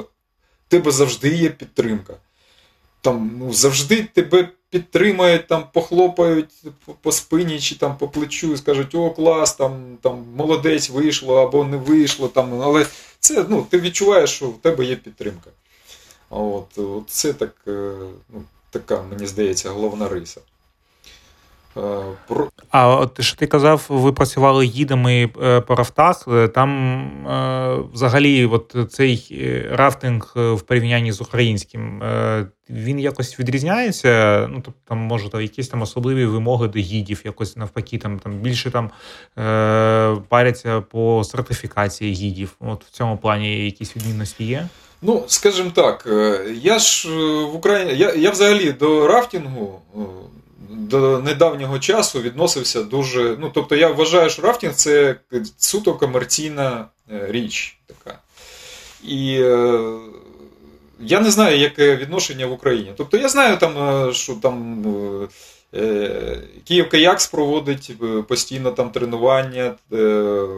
В 0.67 0.71
тебе 0.71 0.91
завжди 0.91 1.29
є 1.29 1.49
підтримка. 1.49 2.13
Там 3.01 3.31
ну, 3.39 3.53
завжди 3.53 4.03
тебе 4.03 4.49
підтримають, 4.69 5.47
там 5.47 5.63
похлопають 5.73 6.49
по, 6.85 6.93
по 6.93 7.11
спині 7.11 7.59
чи 7.59 7.75
там 7.75 7.97
по 7.97 8.07
плечу 8.07 8.53
і 8.53 8.57
скажуть, 8.57 8.95
о, 8.95 9.11
клас, 9.11 9.55
там, 9.55 9.97
там 10.01 10.25
молодець 10.35 10.89
вийшло 10.89 11.35
або 11.35 11.63
не 11.63 11.77
вийшло. 11.77 12.27
Там, 12.27 12.61
але 12.61 12.85
це 13.19 13.45
ну, 13.49 13.67
ти 13.69 13.79
відчуваєш, 13.79 14.29
що 14.29 14.47
в 14.47 14.57
тебе 14.57 14.85
є 14.85 14.95
підтримка. 14.95 15.49
От, 16.29 16.77
от 16.77 17.03
це 17.09 17.33
так, 17.33 17.55
е, 17.67 17.93
ну, 18.29 18.43
така, 18.69 19.01
мені 19.01 19.27
здається, 19.27 19.69
головна 19.69 20.09
риса. 20.09 20.41
А 22.69 22.89
от 22.89 23.21
що 23.21 23.37
ти 23.37 23.47
казав, 23.47 23.85
ви 23.89 24.13
працювали 24.13 24.65
гідами 24.65 25.29
е, 25.43 25.61
по 25.61 25.75
рафтах. 25.75 26.25
Е, 26.27 26.47
Там 26.47 26.71
е, 27.27 27.77
взагалі, 27.93 28.45
от 28.45 28.75
цей 28.89 29.37
рафтинг 29.71 30.33
в 30.35 30.61
порівнянні 30.61 31.11
з 31.11 31.21
українським, 31.21 32.03
він 32.69 32.99
якось 32.99 33.39
відрізняється. 33.39 34.47
Ну, 34.51 34.61
тобто, 34.65 34.79
там 34.87 34.97
може 34.97 35.29
там, 35.29 35.41
якісь 35.41 35.67
там 35.67 35.81
особливі 35.81 36.25
вимоги 36.25 36.67
до 36.67 36.79
гідів, 36.79 37.21
якось 37.25 37.57
навпаки, 37.57 37.97
там, 37.97 38.19
там 38.19 38.33
більше 38.33 38.71
там 38.71 38.89
паряться 40.29 40.81
по 40.81 41.23
сертифікації 41.23 42.13
гідів. 42.13 42.55
От 42.59 42.85
в 42.85 42.89
цьому 42.89 43.17
плані 43.17 43.65
якісь 43.65 43.95
відмінності 43.95 44.43
є. 44.43 44.67
Ну, 45.01 45.23
скажімо 45.27 45.71
так, 45.73 46.07
я 46.61 46.79
ж 46.79 47.09
в 47.45 47.55
Україні. 47.55 47.95
Я, 47.95 48.13
я 48.13 48.31
взагалі 48.31 48.71
до 48.71 49.07
рафтингу 49.07 49.79
до 50.71 51.19
недавнього 51.19 51.79
часу 51.79 52.21
відносився 52.21 52.83
дуже. 52.83 53.37
Ну, 53.39 53.51
тобто, 53.53 53.75
я 53.75 53.87
вважаю, 53.87 54.29
що 54.29 54.41
рафтинг 54.41 54.73
це 54.73 55.15
суто 55.57 55.93
комерційна 55.93 56.85
е, 57.11 57.27
річ 57.29 57.77
така. 57.87 58.19
І 59.03 59.37
е, 59.41 59.79
я 60.99 61.19
не 61.19 61.31
знаю, 61.31 61.59
яке 61.59 61.95
відношення 61.95 62.45
в 62.45 62.51
Україні. 62.51 62.93
Тобто, 62.97 63.17
я 63.17 63.29
знаю, 63.29 63.57
там, 63.57 64.07
е, 64.09 64.13
що 64.13 64.33
там. 64.33 64.85
Київ 66.67 66.89
Каякс 66.89 67.27
проводить 67.27 67.91
постійно 68.27 68.71
там 68.71 68.89
тренування, 68.89 69.75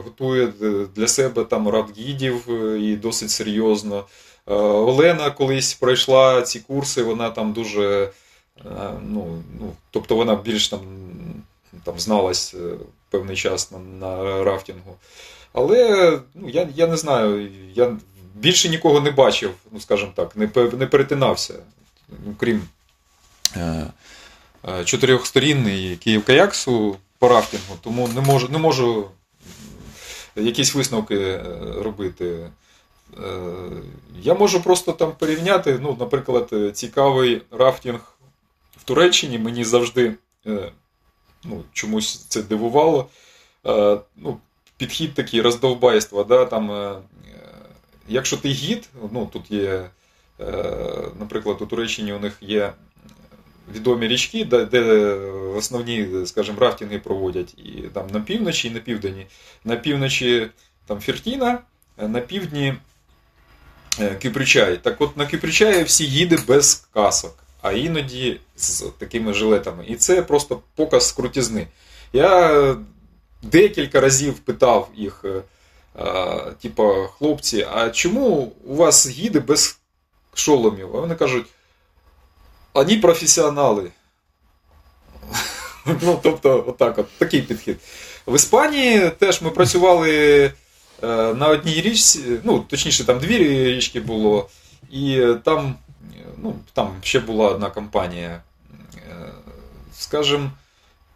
готує 0.03 0.53
для 0.95 1.07
себе 1.07 1.43
там 1.43 1.69
радгідів 1.69 2.49
і 2.81 2.95
досить 2.95 3.29
серйозно. 3.29 4.05
Олена 4.45 5.31
колись 5.31 5.73
пройшла 5.73 6.41
ці 6.41 6.59
курси, 6.59 7.03
вона 7.03 7.29
там 7.29 7.53
дуже. 7.53 8.09
Е, 8.57 8.91
Ну, 9.01 9.43
ну, 9.59 9.73
тобто 9.91 10.15
вона 10.15 10.35
більш 10.35 10.69
там, 10.69 10.81
там 11.83 11.99
зналась 11.99 12.53
е, 12.53 12.77
певний 13.09 13.35
час 13.35 13.71
на, 13.71 13.79
на 13.79 14.43
рафтингу. 14.43 14.95
Але 15.53 16.19
ну, 16.35 16.49
я, 16.49 16.69
я 16.75 16.87
не 16.87 16.97
знаю, 16.97 17.49
я 17.73 17.97
більше 18.35 18.69
нікого 18.69 19.01
не 19.01 19.11
бачив, 19.11 19.51
ну 19.71 19.79
скажімо 19.79 20.11
так, 20.15 20.35
не, 20.35 20.49
не 20.77 20.87
перетинався, 20.87 21.53
крім 22.39 22.61
е, 23.55 23.87
е, 24.69 24.85
чотирьохсторінний 24.85 25.95
Київ 25.95 26.23
Каяксу 26.25 26.97
по 27.19 27.27
рафтингу, 27.29 27.75
тому 27.81 28.07
не 28.07 28.21
можу, 28.21 28.49
не 28.49 28.57
можу 28.57 29.09
якісь 30.35 30.75
висновки 30.75 31.15
е, 31.15 31.43
робити. 31.77 32.49
Я 34.21 34.33
можу 34.33 34.63
просто 34.63 34.91
там 34.91 35.11
порівняти. 35.11 35.79
Ну, 35.81 35.97
наприклад, 35.99 36.53
цікавий 36.73 37.41
рафтинг 37.51 38.12
Туреччині 38.83 39.39
мені 39.39 39.63
завжди 39.63 40.13
е, 40.47 40.71
ну, 41.43 41.63
чомусь 41.73 42.25
це 42.25 42.43
дивувало. 42.43 43.09
Е, 43.65 43.99
Ну, 44.15 44.37
підхід 44.77 45.13
такий 45.13 45.41
роздовбайства. 45.41 46.23
Да, 46.23 46.45
там, 46.45 46.71
е, 46.71 46.95
якщо 48.07 48.37
ти 48.37 48.49
гід, 48.49 48.89
ну, 49.11 49.29
тут 49.33 49.51
є, 49.51 49.89
наприклад, 51.19 51.57
у 51.61 51.65
Туреччині 51.65 52.13
у 52.13 52.19
них 52.19 52.37
є 52.41 52.73
відомі 53.73 54.07
річки, 54.07 54.45
де, 54.45 54.81
основні, 55.55 56.25
скажімо, 56.25 56.59
рафтинги 56.59 56.99
проводять 56.99 57.53
і 57.57 57.71
там 57.93 58.07
на 58.07 58.19
півночі 58.19 58.67
і 58.67 58.71
на 58.71 58.79
південні. 58.79 59.27
На 59.63 59.75
півночі 59.75 60.49
там 60.85 60.99
Фертіна, 60.99 61.59
на 61.97 62.19
півдні 62.19 62.73
Кипричай. 64.19 64.77
Так 64.77 65.01
от 65.01 65.17
на 65.17 65.25
Кипричаї 65.25 65.83
всі 65.83 66.05
гіди 66.05 66.37
без 66.47 66.87
касок, 66.93 67.42
а 67.63 67.71
іноді 67.71 68.39
з 68.55 68.85
такими 68.97 69.33
жилетами. 69.33 69.85
І 69.87 69.95
це 69.95 70.21
просто 70.21 70.59
показ 70.75 71.11
крутізни. 71.11 71.67
Я 72.13 72.77
декілька 73.41 73.99
разів 73.99 74.33
питав 74.33 74.89
їх, 74.95 75.25
типа, 76.61 77.07
хлопці, 77.07 77.67
а 77.73 77.89
чому 77.89 78.51
у 78.65 78.75
вас 78.75 79.09
гіди 79.09 79.39
без 79.39 79.79
шоломів? 80.33 80.95
А 80.95 80.99
вони 80.99 81.15
кажуть, 81.15 81.45
вони 82.73 82.97
професіонали. 82.97 83.91
Ну, 86.01 86.19
тобто, 86.23 86.63
отак, 86.67 86.97
от, 86.97 87.07
такий 87.17 87.41
підхід. 87.41 87.77
В 88.27 88.35
Іспанії 88.35 89.11
теж 89.19 89.41
ми 89.41 89.49
працювали 89.49 90.43
е, 90.45 90.51
на 91.33 91.47
одній 91.47 91.81
річці, 91.81 92.19
ну, 92.43 92.59
точніше, 92.59 93.05
там 93.05 93.19
дві 93.19 93.37
річки 93.73 93.99
було, 93.99 94.49
і 94.91 95.19
е, 95.19 95.33
там, 95.33 95.75
ну, 96.43 96.55
там 96.73 96.93
ще 97.01 97.19
була 97.19 97.49
одна 97.49 97.69
компанія. 97.69 98.41
Е, 98.95 99.31
Скажем, 99.97 100.51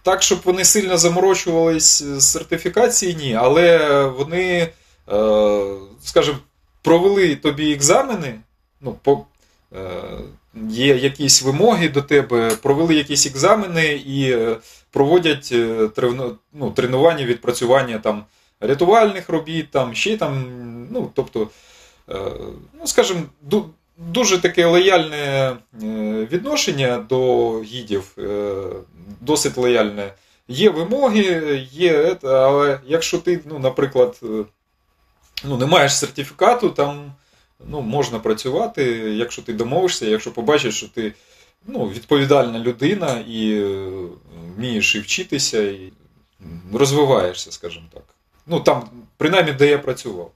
так, 0.03 0.23
щоб 0.23 0.39
вони 0.43 0.65
сильно 0.65 0.97
заморочувались 0.97 2.03
з 2.03 2.21
сертифікації, 2.21 3.15
ні, 3.15 3.35
але 3.35 4.03
вони, 4.05 4.69
е, 5.11 5.63
скажімо, 6.03 6.37
провели 6.81 7.35
тобі 7.35 7.73
екзамени, 7.73 8.39
ну, 8.81 8.97
по, 9.03 9.25
е, 9.75 9.79
є 10.69 10.95
якісь 10.95 11.41
вимоги 11.41 11.89
до 11.89 12.01
тебе, 12.01 12.55
провели 12.55 12.95
якісь 12.95 13.25
екзамени 13.25 13.85
і 13.85 14.31
е, 14.31 14.57
проводять 14.91 15.49
е, 15.51 15.89
ну, 16.53 16.71
тренування, 16.71 17.25
відпрацювання 17.25 17.99
там, 17.99 18.25
рятувальних 18.59 19.29
робіт, 19.29 19.71
там, 19.71 19.95
ще 19.95 20.17
там, 20.17 20.45
ну, 20.91 21.11
тобто, 21.13 21.49
е, 22.09 22.15
ну, 22.79 22.87
скажімо, 22.87 23.21
дуже 23.97 24.37
таке 24.37 24.65
лояльне 24.65 25.17
е, 25.17 25.57
відношення 26.31 26.97
до 26.97 27.51
гідів, 27.61 28.11
е, 28.17 28.53
досить 29.21 29.57
лояльне. 29.57 30.13
Є 30.47 30.69
вимоги, 30.69 31.67
є, 31.71 32.17
але 32.23 32.79
якщо 32.85 33.17
ти, 33.17 33.39
ну, 33.45 33.59
наприклад, 33.59 34.19
е, 34.23 34.43
ну, 35.43 35.57
не 35.57 35.65
маєш 35.65 35.97
сертифікату, 35.97 36.69
там 36.69 37.11
ну, 37.67 37.81
можна 37.81 38.19
працювати, 38.19 38.83
якщо 39.15 39.41
ти 39.41 39.53
домовишся, 39.53 40.05
якщо 40.05 40.31
побачиш, 40.31 40.77
що 40.77 40.87
ти 40.87 41.13
ну, 41.67 41.89
відповідальна 41.89 42.59
людина 42.59 43.23
і 43.27 43.63
вмієш 44.55 44.95
і 44.95 44.99
вчитися, 44.99 45.61
і 45.61 45.93
розвиваєшся, 46.73 47.51
скажімо 47.51 47.85
так. 47.93 48.03
Ну, 48.47 48.59
там, 48.59 48.89
принаймні, 49.17 49.51
де 49.51 49.69
я 49.69 49.77
працював. 49.77 50.31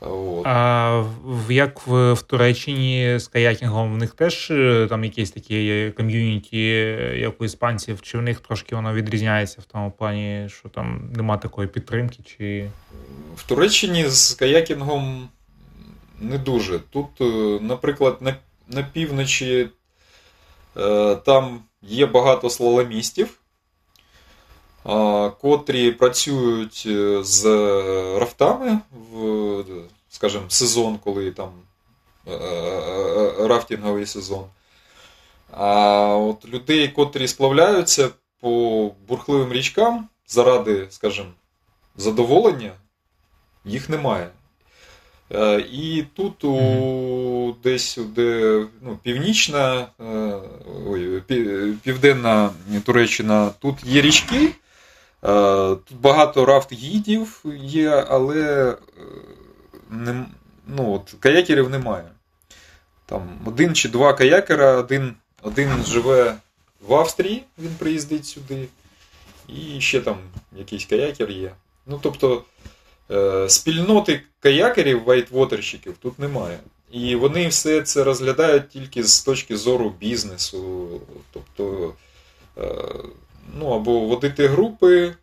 От. 0.00 0.46
А 0.46 1.04
як 1.48 1.86
в, 1.86 2.12
в 2.12 2.22
Туреччині 2.22 3.18
з 3.18 3.28
каякінгом 3.28 3.94
в 3.94 3.96
них 3.96 4.14
теж 4.14 4.50
е, 4.50 4.86
там 4.90 5.04
якісь 5.04 5.30
такі 5.30 5.92
ком'юніті, 5.96 6.58
е, 6.58 7.18
як 7.18 7.40
у 7.40 7.44
іспанців, 7.44 8.02
чи 8.02 8.18
в 8.18 8.22
них 8.22 8.40
трошки 8.40 8.76
воно 8.76 8.94
відрізняється 8.94 9.60
в 9.60 9.64
тому 9.64 9.90
плані, 9.90 10.48
що 10.48 10.68
там 10.68 11.10
нема 11.16 11.36
такої 11.36 11.68
підтримки, 11.68 12.18
чи 12.22 12.70
В 13.36 13.48
Туреччині 13.48 14.04
з 14.08 14.34
каякінгом 14.34 15.28
не 16.20 16.38
дуже. 16.38 16.78
Тут, 16.78 17.20
е, 17.20 17.58
наприклад, 17.60 18.16
на, 18.20 18.36
на 18.68 18.82
півночі 18.82 19.68
там 21.24 21.60
є 21.82 22.06
багато 22.06 22.50
слаломістів, 22.50 23.39
котрі 25.40 25.92
працюють 25.92 26.84
е, 26.86 27.24
з 27.24 27.44
рафтами 28.18 28.78
в, 29.12 29.64
скажімо, 30.10 30.44
сезон, 30.48 30.98
коли 31.04 31.30
там 31.30 31.50
е, 32.26 32.32
е, 32.32 33.48
рафтинговий 33.48 34.06
сезон. 34.06 34.44
А 35.52 35.66
от 36.16 36.44
людей, 36.48 36.88
котрі 36.88 37.28
сплавляються 37.28 38.08
по 38.40 38.90
бурхливим 39.08 39.52
річкам 39.52 40.08
заради, 40.26 40.86
скажімо, 40.90 41.28
задоволення, 41.96 42.72
їх 43.64 43.88
немає. 43.88 44.30
І 45.72 46.04
тут 46.14 46.44
у 46.44 47.54
десь 47.62 47.98
де 48.14 48.64
ну, 48.82 48.98
північна, 49.02 49.86
ой, 50.86 51.22
південна 51.82 52.50
Туреччина, 52.84 53.50
тут 53.60 53.76
є 53.84 54.02
річки. 54.02 54.54
Е, 55.24 55.76
Тут 55.84 56.00
багато 56.00 56.44
рафт-гідів 56.44 57.44
є, 57.62 57.90
але 58.08 58.70
е, 58.70 58.76
не, 59.90 60.26
ну, 60.66 60.92
от, 60.92 61.14
каякерів 61.20 61.70
немає. 61.70 62.04
Там 63.06 63.38
один 63.46 63.74
чи 63.74 63.88
два 63.88 64.12
каякера, 64.12 64.76
один, 64.76 65.14
один 65.42 65.84
живе 65.84 66.36
в 66.86 66.94
Австрії, 66.94 67.44
він 67.58 67.74
приїздить 67.78 68.26
сюди, 68.26 68.68
і 69.48 69.80
ще 69.80 70.00
там 70.00 70.18
якийсь 70.56 70.84
каякер 70.84 71.30
є. 71.30 71.52
Ну, 71.86 72.00
тобто, 72.02 72.44
е, 73.10 73.48
спільноти 73.48 74.22
каякерів, 74.40 75.04
вайтвотерщиків 75.04 75.96
тут 76.02 76.18
немає. 76.18 76.58
І 76.90 77.16
вони 77.16 77.48
все 77.48 77.82
це 77.82 78.04
розглядають 78.04 78.68
тільки 78.68 79.04
з 79.04 79.22
точки 79.22 79.56
зору 79.56 79.94
бізнесу. 80.00 80.88
Тобто, 81.32 81.94
ну, 83.58 83.70
або 83.70 84.00
водити 84.00 84.46
групи, 84.46 85.14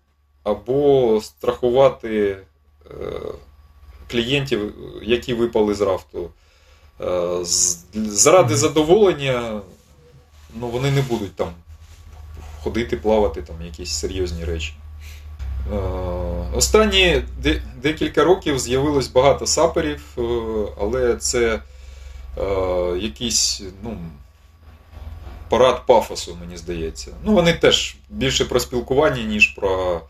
або 0.43 1.21
страхувати 1.21 2.37
е, 2.85 2.93
клієнтів, 4.11 4.73
які 5.01 5.33
випали 5.33 5.73
з 5.73 5.81
рафту. 5.81 6.29
Е, 7.01 7.39
Заради 7.93 8.55
задоволення, 8.55 9.61
ну, 10.55 10.67
вони 10.67 10.91
не 10.91 11.01
будуть 11.01 11.35
там 11.35 11.49
ходити, 12.63 12.97
плавати, 12.97 13.41
там 13.41 13.55
якісь 13.61 13.91
серйозні 13.91 14.45
речі. 14.45 14.73
Е, 15.73 15.77
Останні 16.53 17.21
декілька 17.81 18.23
років 18.23 18.59
з'явилось 18.59 19.07
багато 19.07 19.47
саперів, 19.47 20.17
але 20.81 21.15
це 21.15 21.59
якийсь 22.99 23.61
ну, 23.83 23.97
парад 25.49 25.85
пафосу, 25.85 26.37
мені 26.41 26.57
здається. 26.57 27.11
Ну, 27.23 27.33
вони 27.33 27.53
теж 27.53 27.95
більше 28.09 28.45
про 28.45 28.59
спілкування, 28.59 29.23
ніж 29.23 29.47
про. 29.47 30.01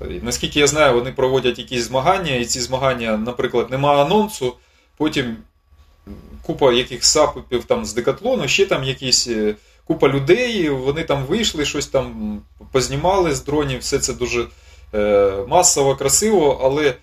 е, 0.00 0.20
Наскільки 0.22 0.60
я 0.60 0.66
знаю, 0.66 0.94
вони 0.94 1.12
проводять 1.12 1.58
якісь 1.58 1.82
змагання, 1.84 2.34
і 2.34 2.44
ці 2.44 2.60
змагання, 2.60 3.16
наприклад, 3.16 3.70
нема 3.70 4.04
анонсу, 4.04 4.54
потім 4.96 5.36
купа 6.42 6.72
яких 6.72 7.04
сапів 7.04 7.64
там 7.64 7.84
з 7.86 7.94
декатлону, 7.94 8.48
ще 8.48 8.66
там 8.66 8.84
якісь 8.84 9.28
е, 9.28 9.54
купа 9.84 10.08
людей, 10.08 10.70
вони 10.70 11.02
там 11.04 11.24
вийшли, 11.24 11.64
щось 11.64 11.86
там 11.86 12.40
познімали 12.72 13.34
з 13.34 13.44
дронів, 13.44 13.80
все 13.80 13.98
це 13.98 14.12
дуже 14.12 14.46
е, 14.94 15.32
масово, 15.48 15.96
красиво, 15.96 16.60
але 16.64 16.94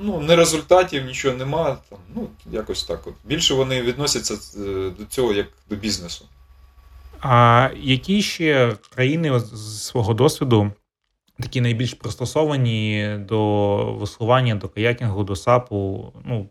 ну, 0.00 0.20
не 0.20 0.36
результатів, 0.36 1.04
нічого 1.04 1.36
нема. 1.36 1.76
Там, 1.90 1.98
ну, 2.14 2.28
якось 2.50 2.84
так. 2.84 3.06
От. 3.06 3.14
Більше 3.24 3.54
вони 3.54 3.82
відносяться 3.82 4.34
е, 4.34 4.90
до 4.98 5.04
цього 5.08 5.32
як 5.32 5.46
до 5.70 5.76
бізнесу. 5.76 6.24
А 7.20 7.70
які 7.76 8.22
ще 8.22 8.76
країни 8.94 9.40
з 9.40 9.82
свого 9.82 10.14
досвіду 10.14 10.72
такі 11.40 11.60
найбільш 11.60 11.94
пристосовані 11.94 13.16
до 13.28 13.76
веслування, 13.92 14.54
до 14.54 14.68
каякінгу, 14.68 15.24
до 15.24 15.36
сапу, 15.36 16.12
ну, 16.24 16.48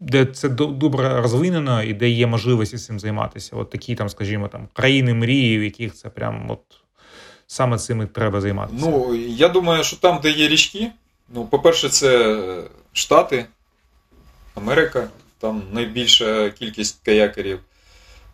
де 0.00 0.26
це 0.26 0.48
добре 0.48 1.20
розвинено 1.20 1.82
і 1.82 1.94
де 1.94 2.08
є 2.08 2.26
можливості 2.26 2.78
цим 2.78 3.00
займатися? 3.00 3.56
От 3.56 3.70
такі 3.70 3.94
там, 3.94 4.08
скажімо, 4.08 4.48
там 4.48 4.68
країни 4.72 5.14
мрії, 5.14 5.58
в 5.58 5.62
яких 5.62 5.94
це 5.94 6.08
прям 6.08 6.50
от 6.50 6.60
саме 7.46 7.78
цим 7.78 8.02
і 8.02 8.06
треба 8.06 8.40
займатися. 8.40 8.86
Ну, 8.90 9.14
я 9.14 9.48
думаю, 9.48 9.84
що 9.84 9.96
там, 9.96 10.18
де 10.22 10.30
є 10.30 10.48
річки, 10.48 10.90
ну, 11.28 11.46
по-перше, 11.46 11.88
це 11.88 12.62
Штати, 12.92 13.46
Америка, 14.54 15.08
там 15.38 15.62
найбільша 15.72 16.50
кількість 16.50 17.04
каякерів. 17.04 17.60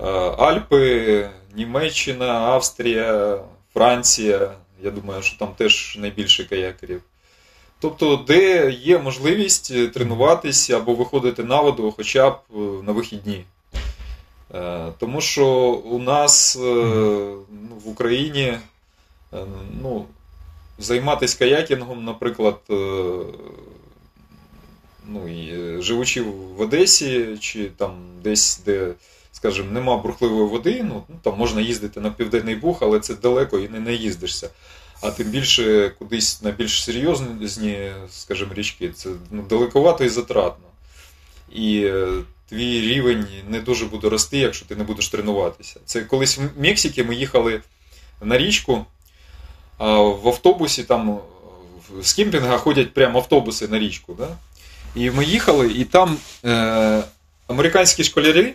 Е, 0.01 0.05
Альпи, 0.39 1.31
Німеччина, 1.55 2.27
Австрія, 2.27 3.41
Франція. 3.75 4.53
Я 4.83 4.91
думаю, 4.91 5.23
що 5.23 5.39
там 5.39 5.49
теж 5.57 5.97
найбільше 6.01 6.45
каякерів. 6.45 7.03
Тобто, 7.81 8.17
де 8.17 8.71
є 8.71 8.99
можливість 8.99 9.93
тренуватися 9.93 10.77
або 10.77 10.95
виходити 10.95 11.45
на 11.45 11.61
воду 11.61 11.95
хоча 11.97 12.31
б 12.31 12.39
е, 12.55 12.59
на 12.59 12.93
вихідні. 12.93 13.45
Е, 14.55 14.93
Тому 14.99 15.21
що 15.21 15.47
у 15.71 15.99
нас 15.99 16.57
в 16.57 17.89
Україні 17.89 18.59
ну, 19.83 20.07
займатися 20.79 21.39
каякінгом, 21.39 22.05
наприклад, 22.05 22.59
е, 22.71 22.75
ну, 25.07 25.29
і, 25.29 25.61
е, 25.61 25.83
живучи 25.83 26.23
в 26.23 26.61
Одесі, 26.61 27.37
чи 27.41 27.65
там 27.65 27.93
десь, 28.23 28.61
де, 28.67 28.95
скажімо, 29.33 29.73
нема 29.73 29.97
бурхливої 29.97 30.49
води, 30.49 30.83
ну, 30.85 31.03
ну, 31.09 31.17
там 31.23 31.39
можна 31.39 31.61
їздити 31.61 32.01
на 32.01 32.11
Південний 32.11 32.55
Буг, 32.55 32.79
але 32.81 33.01
це 33.01 33.15
далеко 33.15 33.59
і 33.59 33.69
не 33.69 33.81
наїздишся. 33.81 34.51
А 35.01 35.11
тим 35.11 35.29
більше 35.29 35.93
кудись 35.99 36.43
на 36.43 36.51
більш 36.51 36.85
серйозні, 36.85 37.93
скажімо, 38.11 38.55
річки, 38.55 38.89
це 38.89 39.11
ну, 39.31 39.43
далековато 39.43 40.05
і 40.05 40.09
затратно. 40.09 40.65
І 41.53 41.83
е, 41.85 42.09
твій 42.49 42.81
рівень 42.81 43.27
не 43.49 43.61
дуже 43.61 43.87
буде 43.87 44.09
рости, 44.09 44.39
якщо 44.39 44.67
ти 44.67 44.77
не 44.77 44.85
будеш 44.85 45.09
тренуватися. 45.09 45.81
Це 45.85 46.01
колись 46.01 46.39
в 46.39 46.43
Мексиці 46.59 47.05
ми 47.05 47.15
їхали 47.15 47.61
на 48.23 48.39
річку, 48.39 48.87
в 49.79 50.29
автобусі 50.29 50.85
там 50.85 51.19
з 52.01 52.13
кемпінга 52.13 52.59
ходять 52.59 52.95
прямо 52.95 53.19
автобуси 53.19 53.69
на 53.69 53.79
річку. 53.79 54.15
Да? 54.19 54.29
І 54.95 55.11
ми 55.11 55.25
їхали, 55.25 55.73
і 55.73 55.85
там 55.85 56.17
е, 56.45 57.03
американські 57.47 58.05
школяри, 58.05 58.55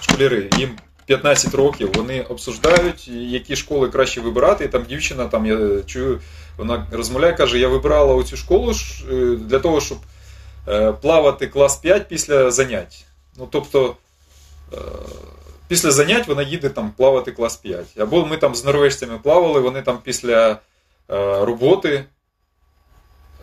школяри, 0.00 0.50
їм 0.58 0.70
15 1.06 1.54
років, 1.54 1.90
вони 1.94 2.22
обсуждають, 2.22 3.08
які 3.08 3.56
школи 3.56 3.88
краще 3.88 4.20
вибирати. 4.20 4.64
І 4.64 4.68
там 4.68 4.84
дівчина, 4.84 5.26
там 5.26 5.46
я 5.46 5.82
чую, 5.86 6.20
вона 6.56 6.86
розмовляє, 6.90 7.32
каже: 7.32 7.58
я 7.58 7.68
вибирала 7.68 8.14
оцю 8.14 8.36
школу 8.36 8.72
е, 9.10 9.14
для 9.36 9.58
того, 9.58 9.80
щоб 9.80 9.98
е, 10.68 10.92
плавати 10.92 11.46
клас 11.46 11.76
5 11.76 12.08
після 12.08 12.50
занять. 12.50 13.04
Ну, 13.38 13.48
тобто, 13.50 13.96
е, 14.72 14.76
після 15.70 15.90
занять 15.90 16.28
вона 16.28 16.42
їде 16.42 16.68
там 16.68 16.92
плавати 16.96 17.32
клас 17.32 17.56
5. 17.56 17.86
Або 17.98 18.26
ми 18.26 18.36
там 18.36 18.54
з 18.54 18.64
норвежцями 18.64 19.18
плавали, 19.22 19.60
вони 19.60 19.82
там 19.82 19.98
після 20.04 20.50
е, 20.50 20.58
роботи 21.44 22.04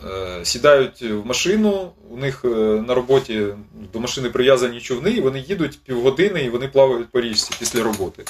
е, 0.04 0.44
сідають 0.44 1.02
в 1.02 1.26
машину, 1.26 1.92
у 2.10 2.16
них 2.16 2.44
е, 2.44 2.48
на 2.88 2.94
роботі 2.94 3.46
до 3.92 4.00
машини 4.00 4.30
прив'язані 4.30 4.80
човни, 4.80 5.10
і 5.10 5.20
вони 5.20 5.38
їдуть 5.40 5.80
півгодини 5.84 6.40
і 6.44 6.50
вони 6.50 6.68
плавають 6.68 7.10
по 7.10 7.20
річці 7.20 7.50
після 7.58 7.82
роботи. 7.82 8.24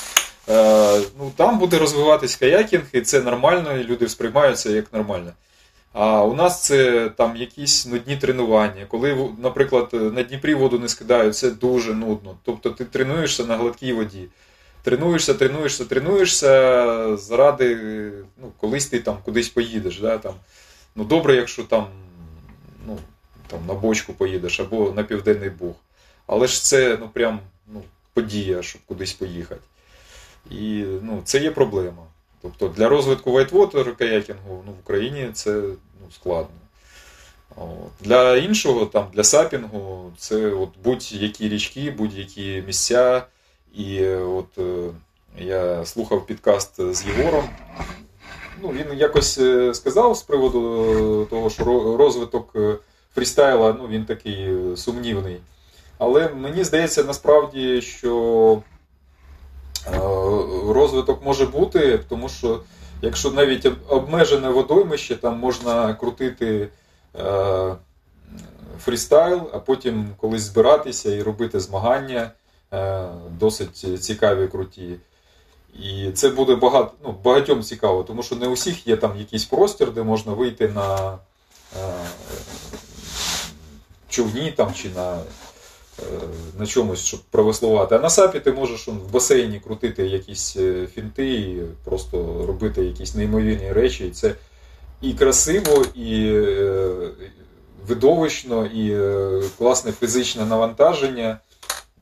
Ну, 1.18 1.32
там 1.36 1.58
буде 1.58 1.78
розвиватись 1.78 2.36
каякінг, 2.36 2.84
і 2.92 3.00
це 3.00 3.20
нормально, 3.20 3.76
і 3.76 3.84
люди 3.84 4.08
сприймають 4.08 4.58
це 4.58 4.72
як 4.72 4.92
нормально. 4.92 5.32
А 6.00 6.24
у 6.24 6.34
нас 6.34 6.62
це 6.62 7.10
там 7.16 7.36
якісь 7.36 7.86
нудні 7.86 8.16
тренування. 8.16 8.86
Коли, 8.88 9.30
наприклад, 9.38 9.88
на 9.92 10.22
Дніпрі 10.22 10.54
воду 10.54 10.78
не 10.78 10.88
скидають, 10.88 11.36
це 11.36 11.50
дуже 11.50 11.94
нудно. 11.94 12.36
Тобто 12.44 12.70
ти 12.70 12.84
тренуєшся 12.84 13.44
на 13.44 13.56
гладкій 13.56 13.92
воді. 13.92 14.28
Тренуєшся, 14.82 15.34
тренуєшся, 15.34 15.84
тренуєшся 15.84 17.16
заради, 17.16 17.78
ну, 18.42 18.52
колись 18.56 18.86
ти 18.86 19.00
там 19.00 19.16
кудись 19.24 19.48
поїдеш. 19.48 20.00
Да, 20.00 20.18
там. 20.18 20.34
Ну, 20.96 21.04
добре, 21.04 21.34
якщо 21.34 21.64
там, 21.64 21.86
ну, 22.86 22.98
там 23.46 23.60
на 23.66 23.74
бочку 23.74 24.12
поїдеш 24.12 24.60
або 24.60 24.92
на 24.96 25.02
Південний 25.02 25.50
Буг. 25.50 25.74
Але 26.26 26.46
ж 26.46 26.64
це 26.64 26.96
ну, 27.00 27.08
прям 27.08 27.40
ну, 27.74 27.82
подія, 28.14 28.62
щоб 28.62 28.82
кудись 28.86 29.12
поїхати. 29.12 29.62
І 30.50 30.84
ну, 31.02 31.22
це 31.24 31.38
є 31.38 31.50
проблема. 31.50 32.02
Тобто 32.42 32.68
для 32.68 32.88
розвитку 32.88 33.30
whitewater 33.30 33.96
каякінгу 33.96 34.62
ну, 34.66 34.72
в 34.72 34.78
Україні 34.84 35.30
це 35.32 35.62
складно. 36.14 36.56
От. 37.56 37.90
Для 38.01 38.36
іншого, 38.36 38.86
там, 38.86 39.06
для 39.14 39.24
сапінгу, 39.24 40.12
це 40.16 40.51
от 40.51 40.68
будь-які 40.85 41.48
річки, 41.48 41.90
будь-які 41.90 42.62
місця. 42.66 43.22
І 43.74 44.06
от 44.09 44.59
е, 44.59 44.90
я 45.39 45.85
слухав 45.85 46.26
підкаст 46.26 46.94
з 46.94 47.06
Єгором. 47.06 47.44
Ну, 48.62 48.68
він 48.68 48.98
якось 48.98 49.39
е, 49.39 49.74
сказав 49.74 50.16
з 50.16 50.22
приводу 50.22 50.82
е, 51.22 51.30
того, 51.30 51.51
що 51.51 51.97
розвиток 51.97 52.56
фрістайла 53.14 53.76
ну, 53.78 53.89
він 53.89 54.05
такий 54.05 54.56
сумнівний. 54.76 55.40
Але 55.98 56.28
мені 56.28 56.64
здається 56.64 57.05
насправді, 57.05 57.82
що 57.82 58.62
розвиток 60.68 61.24
може 61.24 61.47
бути, 61.47 62.01
тому 62.09 62.28
що 62.28 62.60
якщо 63.02 63.30
навіть 63.30 63.68
обмежене 63.88 64.48
водоймище, 64.48 65.16
там 65.16 65.38
можна 65.38 65.94
крутити 65.94 66.68
е, 67.18 67.76
фрістайл, 68.80 69.50
а 69.52 69.58
потім 69.58 70.08
колись 70.16 70.42
збиратися 70.42 71.14
і 71.14 71.22
робити 71.22 71.60
змагання 71.60 72.30
е, 72.72 73.08
досить 73.30 74.02
цікаві, 74.04 74.48
круті. 74.48 74.96
І 75.82 76.10
це 76.10 76.28
буде 76.28 76.54
багато, 76.54 76.92
ну, 77.04 77.14
багатьом 77.24 77.62
цікаво, 77.62 78.02
тому 78.02 78.22
що 78.22 78.36
не 78.36 78.48
у 78.48 78.52
всіх 78.52 78.86
є 78.86 78.96
там 78.96 79.18
якийсь 79.18 79.44
простір, 79.44 79.92
де 79.92 80.02
можна 80.02 80.32
вийти 80.32 80.68
на 80.68 81.18
е, 81.80 81.92
човні 84.08 84.52
там, 84.52 84.74
чи 84.74 84.88
на, 84.88 85.20
на 86.58 86.66
чомусь, 86.66 87.04
щоб 87.04 87.20
провеслувати. 87.20 87.94
А 87.94 87.98
на 87.98 88.10
сапі 88.10 88.40
ти 88.40 88.52
можеш 88.52 88.88
в 88.88 89.12
басейні 89.12 89.60
крутити 89.60 90.06
якісь 90.06 90.56
е, 90.56 90.86
фінти 90.94 91.32
і 91.32 91.62
просто 91.84 92.44
робити 92.46 92.84
якісь 92.84 93.14
неймовірні 93.14 93.72
речі. 93.72 94.06
І 94.06 94.10
це 94.10 94.34
і 95.00 95.12
красиво, 95.12 95.84
і 95.94 96.32
е, 96.34 97.10
видовищно, 97.88 98.66
і 98.66 98.92
е, 98.92 99.42
класне 99.58 99.92
фізичне 99.92 100.44
навантаження. 100.44 101.38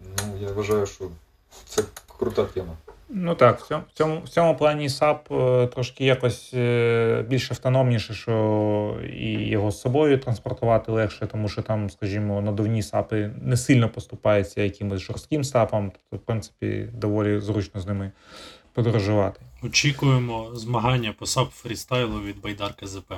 Ну, 0.01 0.39
я 0.43 0.53
вважаю, 0.53 0.87
що 0.87 1.05
це 1.69 1.83
крута 2.19 2.45
тема. 2.45 2.77
Ну 3.09 3.35
так, 3.35 3.61
в 3.61 3.67
цьому, 3.67 3.83
в 3.89 3.99
цьому, 3.99 4.23
в 4.25 4.29
цьому 4.29 4.57
плані 4.57 4.89
САП 4.89 5.33
е, 5.33 5.67
трошки 5.67 6.05
якось 6.05 6.51
е, 6.55 7.25
більш 7.29 7.51
автономніше, 7.51 8.15
що 8.15 9.01
і 9.13 9.33
його 9.33 9.71
з 9.71 9.81
собою 9.81 10.19
транспортувати 10.19 10.93
легше, 10.93 11.27
тому 11.27 11.49
що 11.49 11.63
там, 11.63 11.91
скажімо, 11.91 12.41
надувні 12.41 12.83
САПи 12.83 13.31
не 13.43 13.57
сильно 13.57 13.89
поступаються 13.89 14.63
якимось 14.63 15.01
жорстким 15.01 15.45
САПам, 15.45 15.91
тобто, 15.91 16.17
в 16.17 16.27
принципі, 16.27 16.89
доволі 16.95 17.41
зручно 17.41 17.81
з 17.81 17.87
ними 17.87 18.13
подорожувати. 18.73 19.41
Очікуємо 19.63 20.51
змагання 20.55 21.15
по 21.19 21.27
сап 21.27 21.51
фрістайлу 21.51 22.21
від 22.21 22.41
Байдарки 22.41 22.87
ЗП 22.87 23.13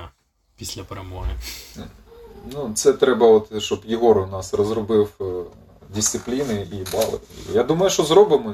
після 0.57 0.83
перемоги. 0.83 1.31
Ну, 2.53 2.71
це 2.73 2.93
треба, 2.93 3.27
от, 3.27 3.61
щоб 3.61 3.81
Єгор 3.85 4.17
у 4.17 4.27
нас 4.27 4.53
розробив 4.53 5.09
е, 5.21 5.23
дисципліни 5.95 6.67
і 6.71 6.93
бали. 6.93 7.19
Я 7.53 7.63
думаю, 7.63 7.89
що 7.89 8.03
зробимо. 8.03 8.53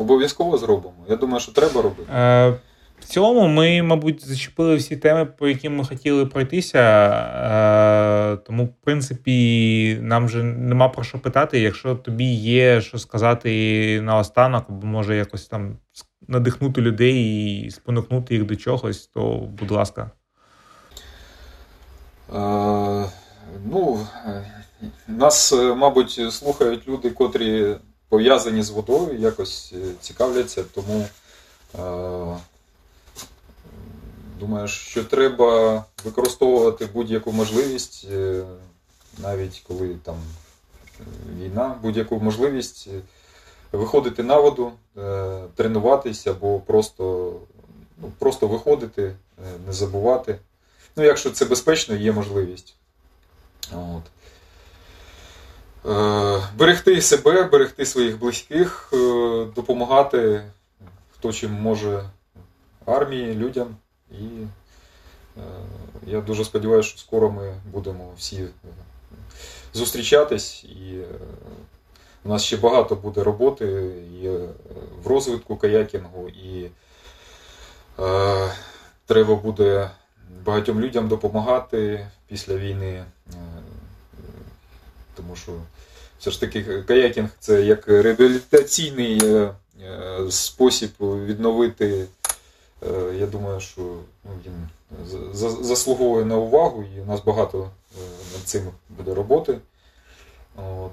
Обов'язково 0.00 0.58
зробимо. 0.58 0.94
Я 1.08 1.16
думаю, 1.16 1.40
що 1.40 1.52
треба 1.52 1.82
робити. 1.82 2.12
Е, 2.12 2.54
в 3.00 3.04
цілому 3.04 3.48
ми, 3.48 3.82
мабуть, 3.82 4.26
зачепили 4.26 4.76
всі 4.76 4.96
теми, 4.96 5.26
по 5.26 5.48
яким 5.48 5.76
ми 5.76 5.84
хотіли 5.84 6.26
пройтися. 6.26 6.78
Е, 6.78 8.36
тому, 8.36 8.64
в 8.64 8.84
принципі, 8.84 9.98
нам 10.02 10.26
вже 10.26 10.42
нема 10.42 10.88
про 10.88 11.04
що 11.04 11.18
питати. 11.18 11.60
Якщо 11.60 11.94
тобі 11.94 12.24
є 12.34 12.80
що 12.80 12.98
сказати 12.98 14.00
наостанок, 14.00 14.64
або 14.68 14.86
може 14.86 15.16
якось 15.16 15.46
там 15.46 15.76
надихнути 16.28 16.80
людей 16.80 17.24
і 17.66 17.70
спонукнути 17.70 18.34
їх 18.34 18.44
до 18.44 18.56
чогось, 18.56 19.06
то 19.06 19.48
будь 19.58 19.70
ласка. 19.70 20.10
Е, 22.34 23.04
ну, 23.64 24.06
е, 24.26 24.44
нас, 25.08 25.52
е, 25.52 25.74
мабуть, 25.74 26.32
слухають 26.32 26.88
люди, 26.88 27.10
котрі 27.10 27.76
пов'язані 28.10 28.62
з 28.62 28.70
водою, 28.70 29.18
якось 29.18 29.72
е, 29.72 29.92
цікавляться, 30.00 30.64
тому 30.74 31.08
е, 31.78 32.36
думаю, 34.40 34.68
що 34.68 35.04
треба 35.04 35.84
використовувати 36.04 36.86
будь-яку 36.86 37.32
можливість, 37.32 38.06
е, 38.12 38.42
навіть 39.18 39.62
коли 39.68 39.96
там 40.02 40.16
е, 41.00 41.04
війна, 41.38 41.74
будь-яку 41.82 42.20
можливість 42.20 42.88
е, 42.94 43.00
виходити 43.72 44.22
на 44.22 44.40
воду, 44.40 44.72
е, 44.98 45.42
тренуватися 45.54 46.30
або 46.30 46.60
просто, 46.60 47.32
ну, 48.02 48.12
просто 48.18 48.48
виходити, 48.48 49.02
е, 49.02 49.16
не 49.66 49.72
забувати. 49.72 50.38
Ну, 50.96 51.04
якщо 51.04 51.30
це 51.30 51.44
безпечно, 51.44 51.94
є 51.94 52.12
можливість. 52.12 52.74
От. 53.72 54.02
Е, 55.86 56.42
берегти 56.56 57.02
себе, 57.02 57.42
берегти 57.42 57.86
своїх 57.86 58.18
близьких, 58.18 58.90
е, 58.92 58.96
допомагати 59.56 60.42
хто 61.14 61.32
чим 61.32 61.52
може 61.52 62.04
армії, 62.86 63.34
людям. 63.34 63.76
І 64.10 64.24
е, 65.36 65.40
я 66.06 66.20
дуже 66.20 66.44
сподіваюся, 66.44 66.88
що 66.88 66.98
скоро 66.98 67.30
ми 67.30 67.54
будемо 67.72 68.12
всі 68.16 68.48
зустрічатись. 69.74 70.64
І 70.64 71.00
у 72.24 72.28
нас 72.28 72.44
ще 72.44 72.56
багато 72.56 72.94
буде 72.94 73.22
роботи 73.22 73.66
і 74.22 74.28
в 75.02 75.06
розвитку 75.06 75.56
каякінгу, 75.56 76.28
і 76.28 76.70
треба 79.06 79.34
буде 79.34 79.90
багатьом 80.44 80.80
людям 80.80 81.08
допомагати 81.08 82.06
після 82.28 82.56
війни. 82.56 83.04
Тому 85.20 85.36
що 85.36 85.52
все 86.18 86.30
ж 86.30 86.40
таки 86.40 86.62
каякінг 86.82 87.28
це 87.40 87.62
як 87.62 87.88
реабілітаційний 87.88 89.18
е, 89.24 89.54
е, 89.82 90.18
спосіб 90.30 90.90
відновити. 91.00 92.06
Е, 92.82 93.14
Я 93.18 93.26
думаю, 93.26 93.60
що 93.60 93.80
ну, 94.24 94.30
він 94.46 94.68
за- 95.10 95.32
за- 95.34 95.62
заслуговує 95.64 96.24
на 96.24 96.36
увагу, 96.36 96.84
і 96.96 97.00
у 97.00 97.04
нас 97.04 97.20
багато 97.24 97.70
над 98.32 98.42
цим 98.44 98.62
буде 98.88 99.14
роботи. 99.14 99.58
От. 100.56 100.92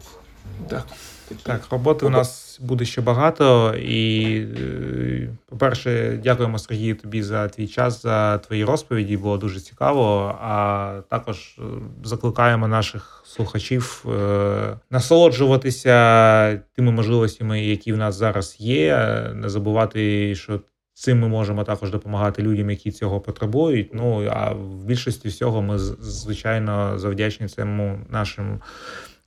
Так. 0.70 0.88
Такі. 1.30 1.42
Так, 1.44 1.62
роботи 1.72 2.06
у 2.06 2.10
нас 2.10 2.60
буде 2.62 2.86
ще 2.86 3.02
багато. 3.02 3.76
І, 3.76 4.36
е, 4.40 5.30
по-перше, 5.50 6.20
дякуємо 6.24 6.60
Сергію 6.60 6.96
тобі 6.96 7.24
за 7.24 7.48
твій 7.48 7.68
час, 7.68 8.02
за 8.02 8.38
твої 8.38 8.64
розповіді. 8.64 9.18
Було 9.18 9.38
дуже 9.38 9.60
цікаво. 9.60 10.36
А 10.42 11.02
також 11.10 11.56
е, 11.60 11.62
закликаємо 12.04 12.68
наших 12.68 13.24
слухачів 13.26 14.06
е, 14.08 14.78
насолоджуватися 14.92 16.62
тими 16.76 16.92
можливостями, 16.92 17.66
які 17.66 17.94
в 17.94 17.98
нас 17.98 18.16
зараз 18.16 18.56
є. 18.60 18.98
Не 19.34 19.50
забувати, 19.50 20.36
що. 20.36 20.60
Цим 21.00 21.20
ми 21.20 21.28
можемо 21.28 21.64
також 21.64 21.92
допомагати 21.92 22.42
людям, 22.42 22.70
які 22.70 22.92
цього 22.92 23.20
потребують. 23.22 23.94
Ну 23.94 24.28
а 24.32 24.54
в 24.54 24.86
більшості 24.86 25.28
всього 25.28 25.62
ми 25.62 25.80
звичайно 25.80 27.00
завдячні 27.00 27.48
цьому 27.48 28.00
нашим 28.10 28.60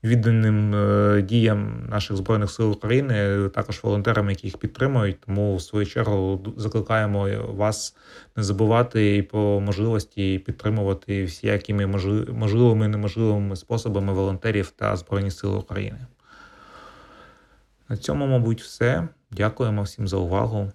відданим 0.04 0.74
е, 0.74 1.22
діям 1.22 1.86
наших 1.88 2.16
збройних 2.16 2.50
сил 2.50 2.72
України, 2.72 3.48
також 3.48 3.80
волонтерам, 3.82 4.30
які 4.30 4.46
їх 4.46 4.58
підтримують. 4.58 5.20
Тому 5.20 5.56
в 5.56 5.62
свою 5.62 5.86
чергу 5.86 6.54
закликаємо 6.56 7.28
вас 7.48 7.96
не 8.36 8.42
забувати 8.42 9.16
і 9.16 9.22
по 9.22 9.60
можливості 9.60 10.38
підтримувати 10.38 11.24
всякими 11.24 11.86
можли- 11.86 12.32
можливими 12.32 12.84
і 12.86 12.88
неможливими 12.88 13.56
способами 13.56 14.12
волонтерів 14.12 14.70
та 14.70 14.96
збройні 14.96 15.30
сили 15.30 15.56
України. 15.56 16.06
На 17.88 17.96
цьому, 17.96 18.26
мабуть, 18.26 18.62
все. 18.62 19.08
Дякуємо 19.30 19.82
всім 19.82 20.08
за 20.08 20.16
увагу. 20.16 20.72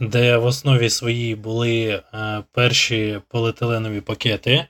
Де 0.00 0.36
в 0.36 0.44
основі 0.44 0.90
своїй 0.90 1.34
були 1.34 2.02
е, 2.14 2.42
перші 2.52 3.20
поліетиленові 3.28 4.00
пакети. 4.00 4.66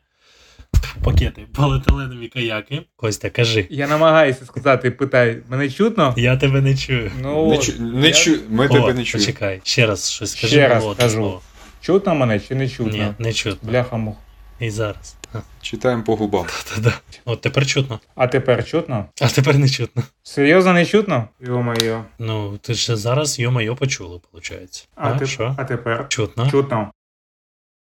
Пакети, 1.05 1.47
поліетиленові 1.55 2.29
каяки. 2.29 2.83
Костя, 2.97 3.31
кажи. 3.31 3.67
Я 3.71 3.89
намагаюся 3.89 4.45
сказати, 4.45 4.91
питай, 4.91 5.39
мене 5.49 5.71
чутно? 5.71 6.15
Я 6.17 6.37
тебе 6.37 6.61
не 6.61 6.77
чую. 6.77 7.13
Ну, 7.23 7.51
Не, 7.51 7.59
чу, 7.59 7.73
не 7.83 8.07
я- 8.09 8.13
чу, 8.15 8.39
ми 8.49 8.67
О, 8.67 8.69
тебе 8.69 8.95
не 8.95 9.05
чуємо. 9.05 9.27
почекай, 9.27 9.61
ще 9.65 9.87
раз 9.87 10.11
щось 10.11 10.31
скажи. 10.31 10.49
Ще 10.49 10.69
раз 10.69 10.85
кажу. 10.99 11.41
Чутно 11.81 12.15
мене 12.15 12.41
чи 12.41 12.55
не 12.55 12.69
чутно? 12.69 12.93
Ні, 12.93 13.07
не 13.19 13.33
чутно. 13.33 13.71
Бляха 13.71 13.97
мух. 13.97 14.17
І 14.61 14.71
зараз. 14.71 15.17
А, 15.35 15.39
Читаємо 15.63 16.03
по 16.03 16.17
губам. 16.17 16.47
та-да. 16.75 16.93
От 17.25 17.41
тепер 17.41 17.67
чутно. 17.67 18.01
А 18.15 18.27
тепер 18.27 18.65
чутно? 18.67 19.07
А 19.21 19.29
тепер 19.29 19.59
не 19.59 19.69
чутно. 19.69 20.03
Серйозно 20.23 20.73
не 20.73 20.87
чутно? 20.87 21.29
Йо-моє. 21.41 22.05
Ну, 22.19 22.59
ти 22.59 22.75
ж 22.75 22.97
зараз 22.97 23.39
йо-майо 23.39 23.77
почули, 23.77 24.21
виходить. 24.33 24.89
А, 24.95 25.09
А, 25.11 25.13
теп- 25.19 25.27
що? 25.27 25.55
а 25.59 25.65
тепер? 25.65 26.07
Чутно. 26.09 26.51
Чутно. 26.51 26.91